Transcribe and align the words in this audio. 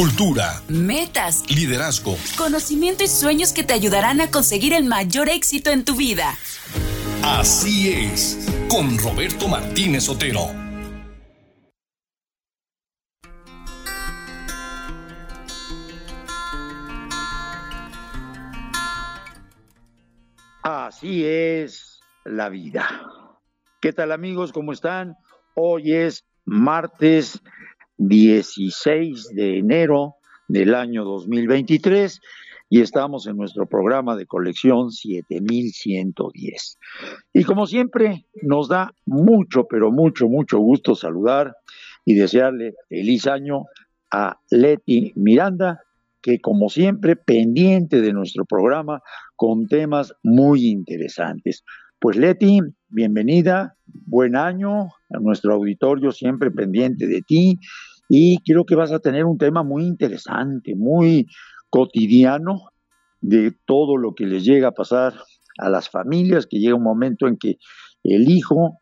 cultura, 0.00 0.62
metas, 0.66 1.44
liderazgo, 1.54 2.16
conocimiento 2.38 3.04
y 3.04 3.06
sueños 3.06 3.52
que 3.52 3.64
te 3.64 3.74
ayudarán 3.74 4.22
a 4.22 4.30
conseguir 4.30 4.72
el 4.72 4.84
mayor 4.84 5.28
éxito 5.28 5.68
en 5.72 5.84
tu 5.84 5.94
vida. 5.94 6.38
Así 7.22 7.90
es, 7.90 8.48
con 8.70 8.96
Roberto 8.96 9.46
Martínez 9.46 10.08
Otero. 10.08 10.46
Así 20.62 21.26
es 21.26 22.00
la 22.24 22.48
vida. 22.48 22.88
¿Qué 23.82 23.92
tal 23.92 24.12
amigos? 24.12 24.52
¿Cómo 24.52 24.72
están? 24.72 25.14
Hoy 25.54 25.92
es 25.92 26.24
martes 26.46 27.42
16 28.00 29.28
de 29.34 29.58
enero 29.58 30.14
del 30.48 30.74
año 30.74 31.04
2023 31.04 32.18
y 32.70 32.80
estamos 32.80 33.26
en 33.26 33.36
nuestro 33.36 33.66
programa 33.66 34.16
de 34.16 34.24
colección 34.24 34.90
7110. 34.90 36.78
Y 37.34 37.44
como 37.44 37.66
siempre, 37.66 38.24
nos 38.42 38.70
da 38.70 38.94
mucho, 39.04 39.66
pero 39.68 39.92
mucho, 39.92 40.28
mucho 40.28 40.58
gusto 40.60 40.94
saludar 40.94 41.54
y 42.06 42.14
desearle 42.14 42.72
feliz 42.88 43.26
año 43.26 43.64
a 44.10 44.38
Leti 44.50 45.12
Miranda, 45.14 45.82
que 46.22 46.40
como 46.40 46.70
siempre, 46.70 47.16
pendiente 47.16 48.00
de 48.00 48.14
nuestro 48.14 48.46
programa 48.46 49.02
con 49.36 49.66
temas 49.66 50.14
muy 50.22 50.68
interesantes. 50.68 51.64
Pues 51.98 52.16
Leti, 52.16 52.60
bienvenida, 52.88 53.76
buen 53.84 54.36
año 54.36 54.86
a 55.10 55.18
nuestro 55.20 55.52
auditorio 55.52 56.12
siempre 56.12 56.50
pendiente 56.50 57.06
de 57.06 57.20
ti 57.20 57.58
y 58.12 58.42
creo 58.42 58.66
que 58.66 58.74
vas 58.74 58.90
a 58.90 58.98
tener 58.98 59.24
un 59.24 59.38
tema 59.38 59.62
muy 59.62 59.84
interesante, 59.84 60.74
muy 60.74 61.28
cotidiano 61.70 62.72
de 63.20 63.54
todo 63.64 63.96
lo 63.96 64.16
que 64.16 64.26
les 64.26 64.44
llega 64.44 64.68
a 64.68 64.72
pasar 64.72 65.14
a 65.58 65.68
las 65.70 65.88
familias, 65.88 66.48
que 66.48 66.58
llega 66.58 66.74
un 66.74 66.82
momento 66.82 67.28
en 67.28 67.36
que 67.36 67.58
el 68.02 68.28
hijo 68.28 68.80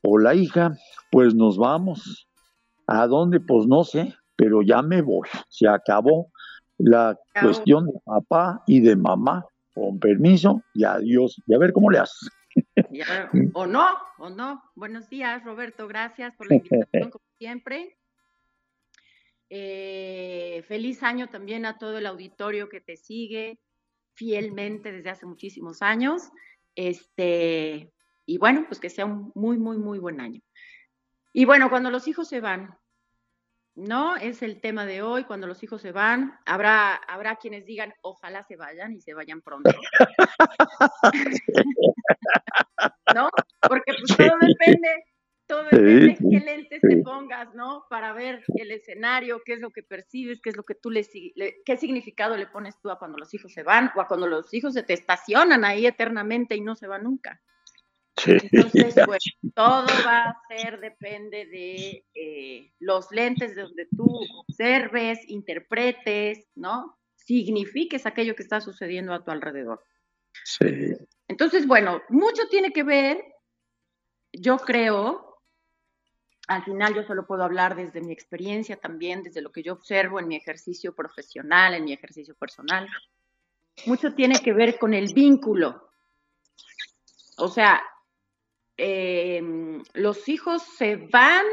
o 0.00 0.18
la 0.18 0.34
hija, 0.34 0.72
pues 1.10 1.34
nos 1.34 1.58
vamos. 1.58 2.26
¿A 2.86 3.06
dónde? 3.06 3.40
Pues 3.40 3.66
no 3.66 3.84
sé, 3.84 4.14
pero 4.36 4.62
ya 4.62 4.80
me 4.80 5.02
voy. 5.02 5.28
Se 5.50 5.68
acabó 5.68 6.32
la 6.78 7.18
cuestión 7.42 7.86
de 7.86 8.00
papá 8.06 8.62
y 8.66 8.80
de 8.80 8.96
mamá. 8.96 9.44
Con 9.74 9.98
permiso 9.98 10.62
y 10.72 10.84
adiós. 10.84 11.42
Y 11.46 11.54
a 11.54 11.58
ver 11.58 11.74
cómo 11.74 11.90
le 11.90 11.98
haces. 11.98 12.30
o 13.54 13.66
no, 13.66 13.86
o 14.18 14.30
no. 14.30 14.62
Buenos 14.74 15.10
días, 15.10 15.44
Roberto. 15.44 15.88
Gracias 15.88 16.34
por 16.36 16.48
la 16.48 16.56
invitación, 16.56 17.10
como 17.10 17.24
siempre. 17.38 17.98
Eh, 19.54 20.64
feliz 20.66 21.02
año 21.02 21.28
también 21.28 21.66
a 21.66 21.76
todo 21.76 21.98
el 21.98 22.06
auditorio 22.06 22.70
que 22.70 22.80
te 22.80 22.96
sigue 22.96 23.60
fielmente 24.14 24.90
desde 24.90 25.10
hace 25.10 25.26
muchísimos 25.26 25.82
años. 25.82 26.30
Este, 26.74 27.92
y 28.24 28.38
bueno, 28.38 28.64
pues 28.66 28.80
que 28.80 28.88
sea 28.88 29.04
un 29.04 29.30
muy, 29.34 29.58
muy, 29.58 29.76
muy 29.76 29.98
buen 29.98 30.22
año. 30.22 30.40
Y 31.34 31.44
bueno, 31.44 31.68
cuando 31.68 31.90
los 31.90 32.08
hijos 32.08 32.28
se 32.28 32.40
van, 32.40 32.78
¿no? 33.74 34.16
Es 34.16 34.40
el 34.40 34.62
tema 34.62 34.86
de 34.86 35.02
hoy, 35.02 35.24
cuando 35.24 35.46
los 35.46 35.62
hijos 35.62 35.82
se 35.82 35.92
van, 35.92 36.38
habrá, 36.46 36.94
habrá 36.94 37.36
quienes 37.36 37.66
digan, 37.66 37.92
ojalá 38.00 38.44
se 38.44 38.56
vayan 38.56 38.94
y 38.94 39.02
se 39.02 39.12
vayan 39.12 39.42
pronto. 39.42 39.70
¿No? 43.14 43.28
Porque 43.68 43.92
pues 43.98 44.16
todo 44.16 44.38
depende, 44.40 45.04
todo 45.52 45.64
depende 45.64 46.06
de 46.06 46.16
qué 46.16 46.40
lentes 46.40 46.80
te 46.80 46.96
pongas, 46.98 47.54
¿no? 47.54 47.84
Para 47.90 48.14
ver 48.14 48.42
el 48.56 48.70
escenario, 48.70 49.42
qué 49.44 49.54
es 49.54 49.60
lo 49.60 49.70
que 49.70 49.82
percibes, 49.82 50.40
qué 50.40 50.48
es 50.48 50.56
lo 50.56 50.62
que 50.62 50.74
tú 50.74 50.90
le, 50.90 51.06
qué 51.66 51.76
significado 51.76 52.36
le 52.38 52.46
pones 52.46 52.80
tú 52.80 52.90
a 52.90 52.98
cuando 52.98 53.18
los 53.18 53.34
hijos 53.34 53.52
se 53.52 53.62
van 53.62 53.90
o 53.94 54.00
a 54.00 54.08
cuando 54.08 54.26
los 54.26 54.52
hijos 54.54 54.72
se 54.72 54.82
te 54.82 54.94
estacionan 54.94 55.64
ahí 55.64 55.86
eternamente 55.86 56.56
y 56.56 56.62
no 56.62 56.74
se 56.74 56.86
van 56.86 57.04
nunca. 57.04 57.42
Entonces, 58.26 58.94
pues 59.06 59.22
todo 59.54 59.86
va 60.06 60.22
a 60.22 60.40
ser, 60.48 60.80
depende 60.80 61.44
de 61.46 62.06
eh, 62.14 62.72
los 62.78 63.10
lentes 63.10 63.54
de 63.54 63.62
donde 63.62 63.86
tú 63.94 64.06
observes, 64.48 65.18
interpretes, 65.28 66.48
¿no? 66.54 66.98
Signifiques 67.16 68.06
aquello 68.06 68.34
que 68.34 68.42
está 68.42 68.62
sucediendo 68.62 69.12
a 69.12 69.22
tu 69.22 69.30
alrededor. 69.30 69.82
Sí. 70.44 70.96
Entonces, 71.28 71.66
bueno, 71.66 72.00
mucho 72.08 72.48
tiene 72.48 72.72
que 72.72 72.84
ver, 72.84 73.22
yo 74.32 74.56
creo, 74.56 75.31
al 76.48 76.64
final 76.64 76.94
yo 76.94 77.04
solo 77.04 77.26
puedo 77.26 77.44
hablar 77.44 77.76
desde 77.76 78.00
mi 78.00 78.12
experiencia 78.12 78.76
también, 78.76 79.22
desde 79.22 79.42
lo 79.42 79.52
que 79.52 79.62
yo 79.62 79.72
observo 79.74 80.20
en 80.20 80.28
mi 80.28 80.36
ejercicio 80.36 80.94
profesional, 80.94 81.74
en 81.74 81.84
mi 81.84 81.92
ejercicio 81.92 82.34
personal. 82.34 82.88
Mucho 83.86 84.14
tiene 84.14 84.40
que 84.40 84.52
ver 84.52 84.78
con 84.78 84.92
el 84.92 85.12
vínculo. 85.14 85.88
O 87.36 87.48
sea, 87.48 87.82
Em, 88.84 89.82
los 89.92 90.28
hijos 90.28 90.62
se 90.76 90.96
van 90.96 91.44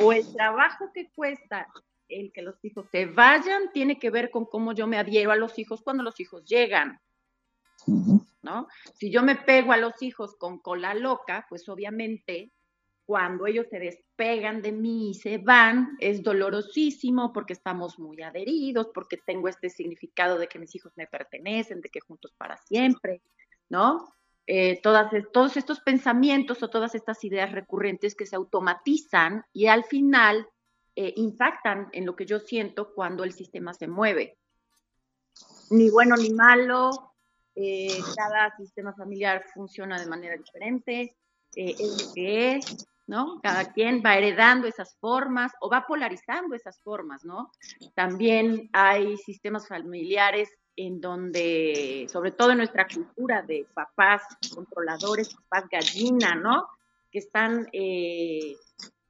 o 0.00 0.12
el 0.12 0.30
trabajo 0.34 0.90
que 0.92 1.10
cuesta 1.10 1.66
el 2.08 2.32
que 2.32 2.42
los 2.42 2.62
hijos 2.64 2.86
se 2.90 3.06
vayan 3.06 3.70
tiene 3.72 3.98
que 3.98 4.10
ver 4.10 4.30
con 4.30 4.44
cómo 4.44 4.72
yo 4.72 4.86
me 4.86 4.98
adhiero 4.98 5.30
a 5.30 5.36
los 5.36 5.58
hijos 5.58 5.82
cuando 5.82 6.02
los 6.02 6.20
hijos 6.20 6.44
llegan. 6.44 7.00
¿No? 8.42 8.66
Si 8.94 9.10
yo 9.10 9.22
me 9.22 9.36
pego 9.36 9.72
a 9.72 9.76
los 9.76 10.02
hijos 10.02 10.36
con 10.36 10.58
cola 10.58 10.94
loca, 10.94 11.46
pues 11.48 11.68
obviamente 11.68 12.50
cuando 13.08 13.46
ellos 13.46 13.66
se 13.70 13.78
despegan 13.78 14.60
de 14.60 14.70
mí 14.70 15.12
y 15.12 15.14
se 15.14 15.38
van, 15.38 15.96
es 15.98 16.22
dolorosísimo 16.22 17.32
porque 17.32 17.54
estamos 17.54 17.98
muy 17.98 18.20
adheridos, 18.20 18.88
porque 18.92 19.16
tengo 19.16 19.48
este 19.48 19.70
significado 19.70 20.36
de 20.36 20.46
que 20.46 20.58
mis 20.58 20.74
hijos 20.74 20.92
me 20.94 21.06
pertenecen, 21.06 21.80
de 21.80 21.88
que 21.88 22.00
juntos 22.00 22.34
para 22.36 22.58
siempre, 22.58 23.22
¿no? 23.70 24.12
Eh, 24.46 24.78
todas, 24.82 25.10
todos 25.32 25.56
estos 25.56 25.80
pensamientos 25.80 26.62
o 26.62 26.68
todas 26.68 26.94
estas 26.94 27.24
ideas 27.24 27.50
recurrentes 27.50 28.14
que 28.14 28.26
se 28.26 28.36
automatizan 28.36 29.42
y 29.54 29.68
al 29.68 29.84
final 29.84 30.46
eh, 30.94 31.14
impactan 31.16 31.88
en 31.92 32.04
lo 32.04 32.14
que 32.14 32.26
yo 32.26 32.38
siento 32.38 32.92
cuando 32.92 33.24
el 33.24 33.32
sistema 33.32 33.72
se 33.72 33.88
mueve. 33.88 34.36
Ni 35.70 35.88
bueno 35.88 36.14
ni 36.14 36.28
malo, 36.34 37.14
eh, 37.54 37.88
cada 38.14 38.54
sistema 38.58 38.92
familiar 38.92 39.46
funciona 39.54 39.98
de 39.98 40.06
manera 40.06 40.36
diferente, 40.36 41.16
es 41.54 42.06
lo 42.06 42.12
que 42.12 42.56
es, 42.56 42.86
¿no? 43.08 43.40
Cada 43.42 43.72
quien 43.72 44.02
va 44.04 44.16
heredando 44.16 44.68
esas 44.68 44.94
formas 45.00 45.50
o 45.60 45.70
va 45.70 45.86
polarizando 45.88 46.54
esas 46.54 46.80
formas, 46.82 47.24
¿no? 47.24 47.50
También 47.94 48.68
hay 48.72 49.16
sistemas 49.16 49.66
familiares 49.66 50.50
en 50.76 51.00
donde, 51.00 52.06
sobre 52.12 52.30
todo 52.30 52.52
en 52.52 52.58
nuestra 52.58 52.86
cultura 52.86 53.42
de 53.42 53.66
papás 53.74 54.22
controladores, 54.54 55.34
papás 55.34 55.68
gallina, 55.70 56.34
¿no? 56.34 56.68
Que 57.10 57.18
están 57.18 57.66
eh, 57.72 58.56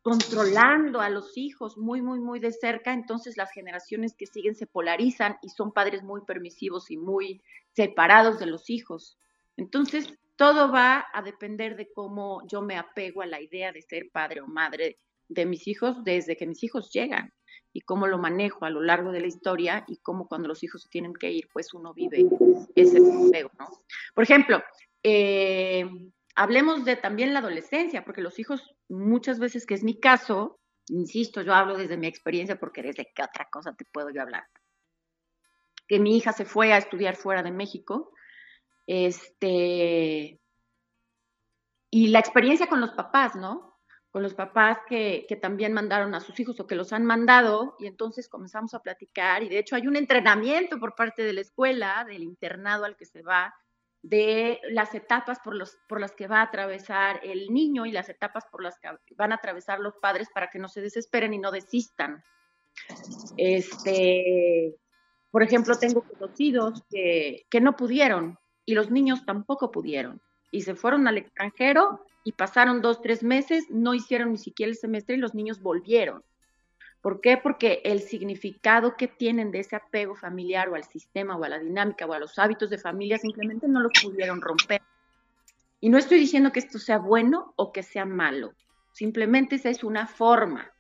controlando 0.01 1.01
a 1.01 1.11
los 1.11 1.37
hijos 1.37 1.77
muy, 1.77 2.01
muy, 2.01 2.21
muy 2.21 2.39
de 2.39 2.53
cerca, 2.53 2.93
entonces 2.93 3.37
las 3.37 3.51
generaciones 3.51 4.15
que 4.17 4.27
siguen 4.27 4.55
se 4.55 4.69
polarizan 4.69 5.39
y 5.43 5.49
son 5.49 5.73
padres 5.73 6.05
muy 6.05 6.21
permisivos 6.23 6.91
y 6.93 6.97
muy 6.97 7.43
separados 7.75 8.39
de 8.39 8.47
los 8.47 8.71
hijos. 8.71 9.19
Entonces, 9.57 10.15
todo 10.39 10.71
va 10.71 11.05
a 11.13 11.21
depender 11.21 11.77
de 11.77 11.93
cómo 11.93 12.47
yo 12.47 12.63
me 12.63 12.77
apego 12.77 13.23
a 13.23 13.27
la 13.27 13.41
idea 13.41 13.73
de 13.73 13.83
ser 13.83 14.09
padre 14.13 14.41
o 14.41 14.47
madre 14.47 15.01
de 15.29 15.45
mis 15.47 15.67
hijos 15.67 16.05
desde 16.05 16.37
que 16.37 16.47
mis 16.47 16.63
hijos 16.63 16.93
llegan 16.93 17.35
y 17.73 17.81
cómo 17.81 18.07
lo 18.07 18.19
manejo 18.19 18.65
a 18.65 18.71
lo 18.71 18.81
largo 18.81 19.11
de 19.11 19.21
la 19.21 19.27
historia 19.27 19.85
y 19.89 19.99
cómo 19.99 20.29
cuando 20.29 20.47
los 20.47 20.63
hijos 20.63 20.83
se 20.83 20.89
tienen 20.91 21.13
que 21.13 21.33
ir, 21.33 21.49
pues 21.53 21.75
uno 21.75 21.93
vive 21.93 22.25
ese 22.77 23.01
deseo, 23.01 23.51
¿no? 23.59 23.67
Por 24.15 24.23
ejemplo, 24.23 24.63
eh, 25.03 25.85
hablemos 26.37 26.85
de 26.85 26.95
también 26.95 27.35
la 27.35 27.41
adolescencia, 27.41 28.05
porque 28.05 28.23
los 28.23 28.39
hijos 28.39 28.77
muchas 28.89 29.41
veces, 29.41 29.67
que 29.67 29.75
es 29.75 29.83
mi 29.83 29.99
caso, 29.99 30.61
insisto, 30.87 31.43
yo 31.43 31.53
hablo 31.53 31.77
desde 31.77 31.97
mi 31.97 32.07
experiencia 32.07 32.61
porque 32.61 32.83
desde 32.83 33.11
qué 33.13 33.25
otra 33.25 33.49
cosa 33.51 33.75
te 33.75 33.85
puedo 33.93 34.11
yo 34.11 34.23
hablar. 34.23 34.45
Que 35.89 35.99
mi 35.99 36.17
hija 36.17 36.33
se 36.33 36.45
fue 36.45 36.73
a 36.73 36.79
estudiar 36.79 37.17
fuera 37.17 37.43
de 37.43 37.51
México, 37.51 38.13
este, 38.89 40.41
y 41.91 42.09
la 42.09 42.19
experiencia 42.19 42.67
con 42.67 42.81
los 42.81 42.91
papás, 42.91 43.37
¿no? 43.37 43.69
con 44.11 44.23
los 44.23 44.35
papás 44.35 44.79
que, 44.89 45.27
también 45.41 45.73
mandaron 45.73 46.15
a 46.15 46.21
sus 46.21 46.41
hijos 46.41 46.59
o 46.59 46.67
que 46.67 46.75
los 46.75 46.93
han 46.93 47.05
mandado 47.05 47.77
y 47.79 47.87
entonces 47.87 48.29
comenzamos 48.29 48.73
a 48.75 48.83
platicar 48.83 49.43
y 49.43 49.49
de 49.49 49.59
hecho 49.59 49.77
hay 49.77 49.87
un 49.87 49.97
entrenamiento 49.97 50.79
por 50.79 50.95
parte 50.95 51.23
de 51.23 51.35
la 51.35 51.43
escuela, 51.43 52.05
del 52.09 52.23
internado 52.23 52.85
al 52.85 52.97
que 52.97 53.05
se 53.05 53.23
va, 53.23 53.55
de 54.01 54.61
las 54.71 54.95
etapas 54.95 55.39
por, 55.41 55.55
los, 55.55 55.77
por 55.89 56.01
las 56.01 56.13
que 56.13 56.27
va 56.27 56.39
a 56.41 56.45
atravesar 56.45 57.21
el 57.23 57.53
niño 57.53 57.85
y 57.85 57.93
las 57.93 58.09
etapas 58.09 58.47
por 58.51 58.63
las 58.63 58.79
que 58.79 58.89
van 59.15 59.33
a 59.33 59.37
atravesar 59.37 59.81
los 59.81 59.95
padres 59.97 60.29
para 60.33 60.49
que 60.49 60.59
no 60.59 60.69
se 60.69 60.81
desesperen 60.81 61.35
y 61.35 61.39
no 61.39 61.51
desistan. 61.51 62.23
Este, 63.37 64.75
por 65.31 65.43
ejemplo, 65.43 65.79
tengo 65.79 66.03
conocidos 66.03 66.83
que, 66.89 67.45
que 67.51 67.61
no 67.61 67.77
pudieron 67.77 68.39
y 68.69 68.75
los 68.75 68.91
niños 68.91 69.25
tampoco 69.25 69.71
pudieron 69.71 70.21
y 70.51 70.61
se 70.61 70.75
fueron 70.75 71.09
al 71.09 71.17
extranjero 71.17 72.05
y 72.23 72.33
pasaron 72.33 72.83
dos, 72.83 73.01
tres 73.01 73.23
meses, 73.23 73.65
no 73.71 73.95
hicieron 73.95 74.33
ni 74.33 74.37
siquiera 74.37 74.69
el 74.69 74.77
semestre 74.77 75.15
y 75.15 75.19
los 75.19 75.35
niños 75.35 75.63
volvieron. 75.63 76.23
¿Por 77.01 77.23
qué? 77.23 77.39
Porque 77.39 77.81
el 77.83 78.03
significado 78.03 78.95
que 78.95 79.09
tienen 79.09 79.53
de 79.53 79.61
ese 79.61 79.75
apego 79.75 80.15
familiar 80.15 80.69
o 80.69 80.75
al 80.75 80.85
sistema 80.85 81.35
o 81.35 81.45
a 81.45 81.49
la 81.49 81.59
dinámica 81.59 82.05
o 82.05 82.13
a 82.13 82.19
los 82.19 82.39
hábitos 82.39 82.69
de 82.69 82.77
familia 82.77 83.17
simplemente 83.17 83.67
no 83.69 83.81
los 83.81 83.93
pudieron 84.03 84.43
romper. 84.43 84.83
Y 85.81 85.89
no 85.89 85.97
estoy 85.97 86.19
diciendo 86.19 86.53
que 86.53 86.59
esto 86.59 86.79
sea 86.79 86.99
bueno 86.99 87.55
o 87.57 87.73
que 87.73 87.83
sea 87.83 88.05
malo, 88.05 88.53
simplemente 88.93 89.57
esa 89.57 89.71
es 89.71 89.83
una 89.83 90.07
forma. 90.07 90.71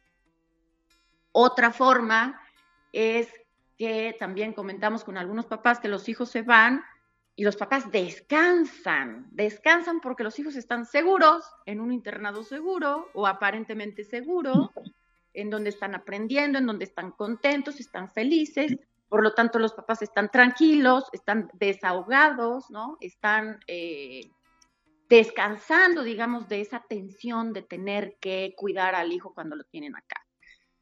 Otra 1.32 1.72
forma 1.72 2.38
es 2.92 3.32
que 3.78 4.14
también 4.18 4.52
comentamos 4.52 5.04
con 5.04 5.16
algunos 5.16 5.46
papás 5.46 5.80
que 5.80 5.88
los 5.88 6.06
hijos 6.10 6.28
se 6.28 6.42
van 6.42 6.84
y 7.38 7.44
los 7.44 7.54
papás 7.54 7.92
descansan, 7.92 9.28
descansan 9.30 10.00
porque 10.00 10.24
los 10.24 10.36
hijos 10.40 10.56
están 10.56 10.84
seguros 10.84 11.44
en 11.66 11.80
un 11.80 11.92
internado 11.92 12.42
seguro 12.42 13.10
o 13.14 13.28
aparentemente 13.28 14.02
seguro, 14.02 14.72
en 15.32 15.48
donde 15.48 15.70
están 15.70 15.94
aprendiendo, 15.94 16.58
en 16.58 16.66
donde 16.66 16.84
están 16.84 17.12
contentos, 17.12 17.78
están 17.78 18.12
felices, 18.12 18.76
por 19.08 19.22
lo 19.22 19.34
tanto 19.34 19.60
los 19.60 19.72
papás 19.72 20.02
están 20.02 20.32
tranquilos, 20.32 21.04
están 21.12 21.48
desahogados, 21.52 22.72
¿no? 22.72 22.96
Están 23.00 23.60
eh, 23.68 24.32
descansando, 25.08 26.02
digamos, 26.02 26.48
de 26.48 26.60
esa 26.60 26.84
tensión 26.88 27.52
de 27.52 27.62
tener 27.62 28.16
que 28.20 28.52
cuidar 28.56 28.96
al 28.96 29.12
hijo 29.12 29.32
cuando 29.32 29.54
lo 29.54 29.62
tienen 29.62 29.94
acá. 29.94 30.26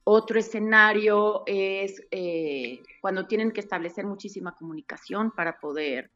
Otro 0.04 0.38
escenario 0.38 1.42
es 1.44 2.00
eh, 2.10 2.80
cuando 3.02 3.26
tienen 3.26 3.50
que 3.52 3.60
establecer 3.60 4.06
muchísima 4.06 4.54
comunicación 4.54 5.32
para 5.32 5.60
poder, 5.60 6.12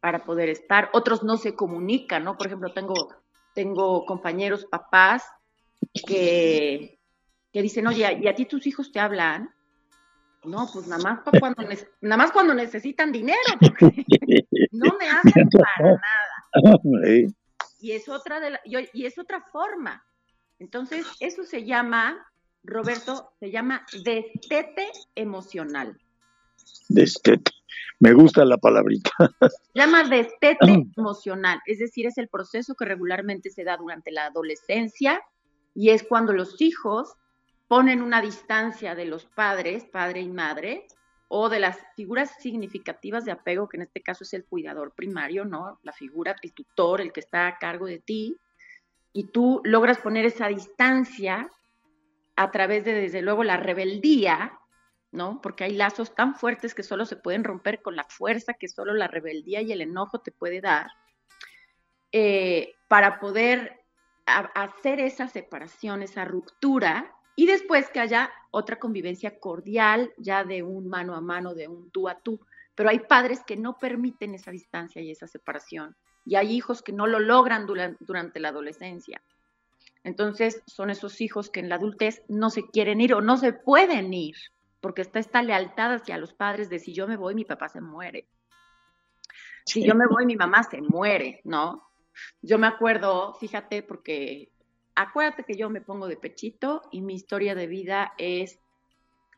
para 0.00 0.24
poder 0.24 0.48
estar. 0.48 0.90
Otros 0.92 1.22
no 1.22 1.36
se 1.36 1.54
comunican, 1.54 2.24
¿no? 2.24 2.36
Por 2.36 2.46
ejemplo, 2.46 2.72
tengo, 2.72 3.14
tengo 3.54 4.04
compañeros 4.06 4.66
papás 4.66 5.24
que, 6.06 6.98
que 7.52 7.62
dicen, 7.62 7.86
oye, 7.86 8.18
¿y 8.22 8.28
a 8.28 8.34
ti 8.34 8.46
tus 8.46 8.66
hijos 8.66 8.90
te 8.92 9.00
hablan? 9.00 9.54
No, 10.44 10.68
pues 10.72 10.86
nada 10.86 11.02
más, 11.02 11.20
cuando, 11.38 11.62
nada 12.00 12.16
más 12.16 12.32
cuando 12.32 12.54
necesitan 12.54 13.12
dinero, 13.12 13.38
porque 13.60 14.06
no 14.72 14.96
me 14.98 15.06
hacen 15.06 15.48
para 15.50 15.90
nada. 16.62 17.20
Y 17.78 17.92
es 17.92 18.08
otra, 18.08 18.40
de 18.40 18.58
y 18.64 19.04
es 19.04 19.18
otra 19.18 19.42
forma. 19.52 20.02
Entonces, 20.58 21.06
eso 21.20 21.44
se 21.44 21.64
llama 21.64 22.26
Roberto, 22.62 23.32
se 23.38 23.50
llama 23.50 23.84
destete 24.04 24.90
emocional. 25.14 25.98
Destete. 26.88 27.52
Me 27.98 28.12
gusta 28.12 28.44
la 28.44 28.56
palabrita. 28.58 29.10
Llama 29.74 30.04
destete 30.04 30.58
emocional, 30.96 31.60
es 31.66 31.78
decir, 31.78 32.06
es 32.06 32.18
el 32.18 32.28
proceso 32.28 32.74
que 32.74 32.84
regularmente 32.84 33.50
se 33.50 33.64
da 33.64 33.76
durante 33.76 34.10
la 34.10 34.26
adolescencia 34.26 35.22
y 35.74 35.90
es 35.90 36.02
cuando 36.02 36.32
los 36.32 36.60
hijos 36.60 37.14
ponen 37.68 38.02
una 38.02 38.20
distancia 38.20 38.94
de 38.94 39.04
los 39.04 39.26
padres, 39.26 39.84
padre 39.84 40.20
y 40.20 40.28
madre, 40.28 40.86
o 41.28 41.48
de 41.48 41.60
las 41.60 41.78
figuras 41.94 42.34
significativas 42.40 43.24
de 43.24 43.30
apego, 43.30 43.68
que 43.68 43.76
en 43.76 43.84
este 43.84 44.02
caso 44.02 44.24
es 44.24 44.34
el 44.34 44.44
cuidador 44.44 44.92
primario, 44.92 45.44
¿no? 45.44 45.78
La 45.84 45.92
figura, 45.92 46.34
el 46.42 46.52
tutor, 46.52 47.00
el 47.00 47.12
que 47.12 47.20
está 47.20 47.46
a 47.46 47.58
cargo 47.58 47.86
de 47.86 48.00
ti, 48.00 48.36
y 49.12 49.28
tú 49.28 49.60
logras 49.62 49.98
poner 49.98 50.24
esa 50.24 50.48
distancia 50.48 51.48
a 52.34 52.50
través 52.50 52.84
de, 52.84 52.94
desde 52.94 53.22
luego, 53.22 53.44
la 53.44 53.56
rebeldía, 53.56 54.58
¿no? 55.12 55.40
Porque 55.40 55.64
hay 55.64 55.74
lazos 55.74 56.14
tan 56.14 56.34
fuertes 56.34 56.74
que 56.74 56.82
solo 56.82 57.04
se 57.04 57.16
pueden 57.16 57.44
romper 57.44 57.82
con 57.82 57.96
la 57.96 58.04
fuerza 58.04 58.54
que 58.54 58.68
solo 58.68 58.94
la 58.94 59.08
rebeldía 59.08 59.60
y 59.60 59.72
el 59.72 59.80
enojo 59.80 60.20
te 60.20 60.30
puede 60.30 60.60
dar, 60.60 60.90
eh, 62.12 62.74
para 62.88 63.20
poder 63.20 63.80
hacer 64.26 65.00
esa 65.00 65.28
separación, 65.28 66.02
esa 66.02 66.24
ruptura, 66.24 67.14
y 67.36 67.46
después 67.46 67.88
que 67.90 68.00
haya 68.00 68.30
otra 68.50 68.78
convivencia 68.78 69.38
cordial, 69.38 70.12
ya 70.18 70.44
de 70.44 70.62
un 70.62 70.88
mano 70.88 71.14
a 71.14 71.20
mano, 71.20 71.54
de 71.54 71.68
un 71.68 71.90
tú 71.90 72.08
a 72.08 72.20
tú. 72.20 72.40
Pero 72.74 72.90
hay 72.90 73.00
padres 73.00 73.42
que 73.46 73.56
no 73.56 73.78
permiten 73.78 74.34
esa 74.34 74.50
distancia 74.50 75.00
y 75.00 75.10
esa 75.10 75.26
separación, 75.26 75.96
y 76.24 76.36
hay 76.36 76.52
hijos 76.52 76.82
que 76.82 76.92
no 76.92 77.06
lo 77.06 77.18
logran 77.18 77.66
durante 77.66 78.40
la 78.40 78.48
adolescencia. 78.48 79.22
Entonces 80.04 80.62
son 80.66 80.90
esos 80.90 81.20
hijos 81.20 81.50
que 81.50 81.60
en 81.60 81.68
la 81.68 81.76
adultez 81.76 82.22
no 82.28 82.50
se 82.50 82.66
quieren 82.68 83.00
ir 83.00 83.14
o 83.14 83.20
no 83.20 83.36
se 83.36 83.52
pueden 83.52 84.12
ir, 84.14 84.36
porque 84.80 85.02
está 85.02 85.18
esta 85.18 85.42
lealtad 85.42 85.94
hacia 85.94 86.18
los 86.18 86.32
padres 86.32 86.68
de 86.70 86.78
si 86.78 86.92
yo 86.92 87.06
me 87.06 87.16
voy, 87.16 87.34
mi 87.34 87.44
papá 87.44 87.68
se 87.68 87.80
muere. 87.80 88.28
Si 89.66 89.84
yo 89.84 89.94
me 89.94 90.06
voy, 90.06 90.26
mi 90.26 90.36
mamá 90.36 90.62
se 90.62 90.80
muere, 90.80 91.40
¿no? 91.44 91.90
Yo 92.42 92.58
me 92.58 92.66
acuerdo, 92.66 93.34
fíjate, 93.34 93.82
porque 93.82 94.50
acuérdate 94.94 95.44
que 95.44 95.56
yo 95.56 95.70
me 95.70 95.80
pongo 95.80 96.08
de 96.08 96.16
pechito 96.16 96.82
y 96.90 97.02
mi 97.02 97.14
historia 97.14 97.54
de 97.54 97.66
vida 97.66 98.12
es 98.18 98.58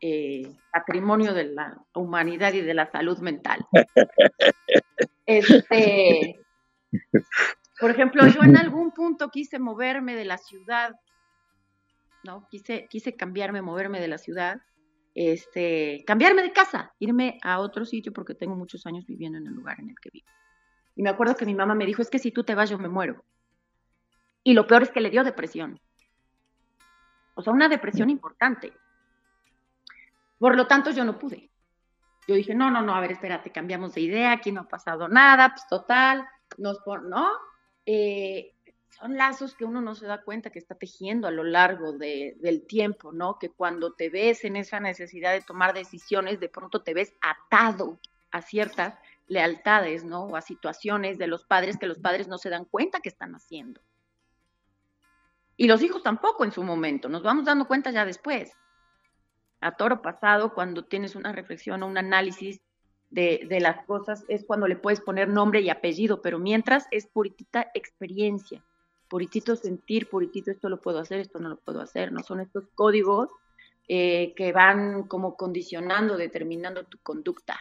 eh, 0.01 0.57
patrimonio 0.71 1.33
de 1.33 1.45
la 1.45 1.77
humanidad 1.93 2.53
y 2.53 2.61
de 2.61 2.73
la 2.73 2.89
salud 2.91 3.19
mental. 3.19 3.65
Este, 5.25 6.37
por 7.79 7.89
ejemplo, 7.89 8.27
yo 8.27 8.43
en 8.43 8.57
algún 8.57 8.91
punto 8.91 9.29
quise 9.29 9.57
moverme 9.57 10.15
de 10.15 10.25
la 10.25 10.37
ciudad, 10.37 10.95
¿no? 12.25 12.45
Quise, 12.49 12.87
quise 12.89 13.15
cambiarme, 13.15 13.61
moverme 13.61 14.01
de 14.01 14.09
la 14.09 14.17
ciudad, 14.17 14.61
este, 15.15 16.03
cambiarme 16.05 16.41
de 16.41 16.51
casa, 16.51 16.93
irme 16.99 17.39
a 17.43 17.59
otro 17.59 17.85
sitio 17.85 18.11
porque 18.13 18.35
tengo 18.35 18.55
muchos 18.55 18.85
años 18.85 19.05
viviendo 19.05 19.37
en 19.37 19.47
el 19.47 19.53
lugar 19.53 19.79
en 19.79 19.89
el 19.89 19.99
que 19.99 20.09
vivo. 20.11 20.27
Y 20.95 21.03
me 21.03 21.09
acuerdo 21.09 21.35
que 21.35 21.45
mi 21.45 21.55
mamá 21.55 21.75
me 21.75 21.85
dijo, 21.85 22.01
es 22.01 22.09
que 22.09 22.19
si 22.19 22.31
tú 22.31 22.43
te 22.43 22.55
vas 22.55 22.69
yo 22.69 22.77
me 22.77 22.89
muero. 22.89 23.23
Y 24.43 24.53
lo 24.53 24.67
peor 24.67 24.83
es 24.83 24.91
que 24.91 25.01
le 25.01 25.09
dio 25.09 25.23
depresión. 25.23 25.79
O 27.35 27.41
sea, 27.41 27.53
una 27.53 27.69
depresión 27.69 28.09
importante. 28.09 28.73
Por 30.37 30.55
lo 30.55 30.67
tanto, 30.67 30.91
yo 30.91 31.05
no 31.05 31.17
pude. 31.17 31.49
Yo 32.27 32.35
dije, 32.35 32.53
no, 32.53 32.69
no, 32.69 32.81
no, 32.81 32.95
a 32.95 33.01
ver, 33.01 33.13
espérate, 33.13 33.51
cambiamos 33.51 33.93
de 33.93 34.01
idea, 34.01 34.31
aquí 34.31 34.51
no 34.51 34.61
ha 34.61 34.67
pasado 34.67 35.07
nada, 35.07 35.49
pues 35.49 35.67
total, 35.67 36.25
nos 36.57 36.79
por, 36.79 37.03
¿no? 37.03 37.29
Eh, 37.85 38.52
son 38.99 39.17
lazos 39.17 39.55
que 39.55 39.65
uno 39.65 39.81
no 39.81 39.95
se 39.95 40.05
da 40.05 40.21
cuenta 40.21 40.49
que 40.49 40.59
está 40.59 40.75
tejiendo 40.75 41.27
a 41.27 41.31
lo 41.31 41.43
largo 41.43 41.93
del 41.93 42.65
tiempo, 42.67 43.11
¿no? 43.11 43.39
Que 43.39 43.49
cuando 43.49 43.93
te 43.93 44.09
ves 44.09 44.43
en 44.43 44.55
esa 44.55 44.79
necesidad 44.79 45.33
de 45.33 45.41
tomar 45.41 45.73
decisiones, 45.73 46.39
de 46.39 46.49
pronto 46.49 46.81
te 46.81 46.93
ves 46.93 47.13
atado 47.21 47.99
a 48.31 48.41
ciertas 48.41 48.95
lealtades, 49.27 50.03
¿no? 50.03 50.25
O 50.25 50.35
a 50.35 50.41
situaciones 50.41 51.17
de 51.17 51.27
los 51.27 51.43
padres 51.43 51.77
que 51.77 51.87
los 51.87 51.99
padres 51.99 52.27
no 52.27 52.37
se 52.37 52.49
dan 52.49 52.65
cuenta 52.65 52.99
que 52.99 53.09
están 53.09 53.35
haciendo. 53.35 53.81
Y 55.55 55.67
los 55.67 55.81
hijos 55.81 56.03
tampoco 56.03 56.43
en 56.43 56.51
su 56.51 56.63
momento, 56.63 57.09
nos 57.09 57.23
vamos 57.23 57.45
dando 57.45 57.67
cuenta 57.67 57.91
ya 57.91 58.05
después. 58.05 58.51
A 59.59 59.75
toro 59.75 60.01
pasado, 60.01 60.53
cuando 60.53 60.85
tienes 60.85 61.15
una 61.15 61.31
reflexión 61.31 61.83
o 61.83 61.87
un 61.87 61.97
análisis 61.97 62.61
de, 63.09 63.59
las 63.61 63.85
cosas 63.85 64.25
es 64.27 64.43
cuando 64.43 64.67
le 64.67 64.75
puedes 64.75 64.99
poner 64.99 65.29
nombre 65.29 65.61
y 65.61 65.69
apellido, 65.69 66.21
pero 66.21 66.39
mientras 66.39 66.87
es 66.91 67.05
puritita 67.05 67.69
experiencia, 67.73 68.63
puritito 69.13 69.55
sentir, 69.55 70.09
puritito 70.09 70.49
esto 70.49 70.69
lo 70.69 70.81
puedo 70.81 70.97
hacer, 70.97 71.19
esto 71.19 71.37
no 71.37 71.47
lo 71.47 71.57
puedo 71.57 71.81
hacer, 71.81 72.11
no 72.11 72.23
son 72.23 72.39
estos 72.39 72.63
códigos 72.73 73.29
eh, 73.87 74.33
que 74.35 74.51
van 74.51 75.03
como 75.03 75.37
condicionando, 75.37 76.17
determinando 76.17 76.85
tu 76.85 76.97
conducta. 76.97 77.59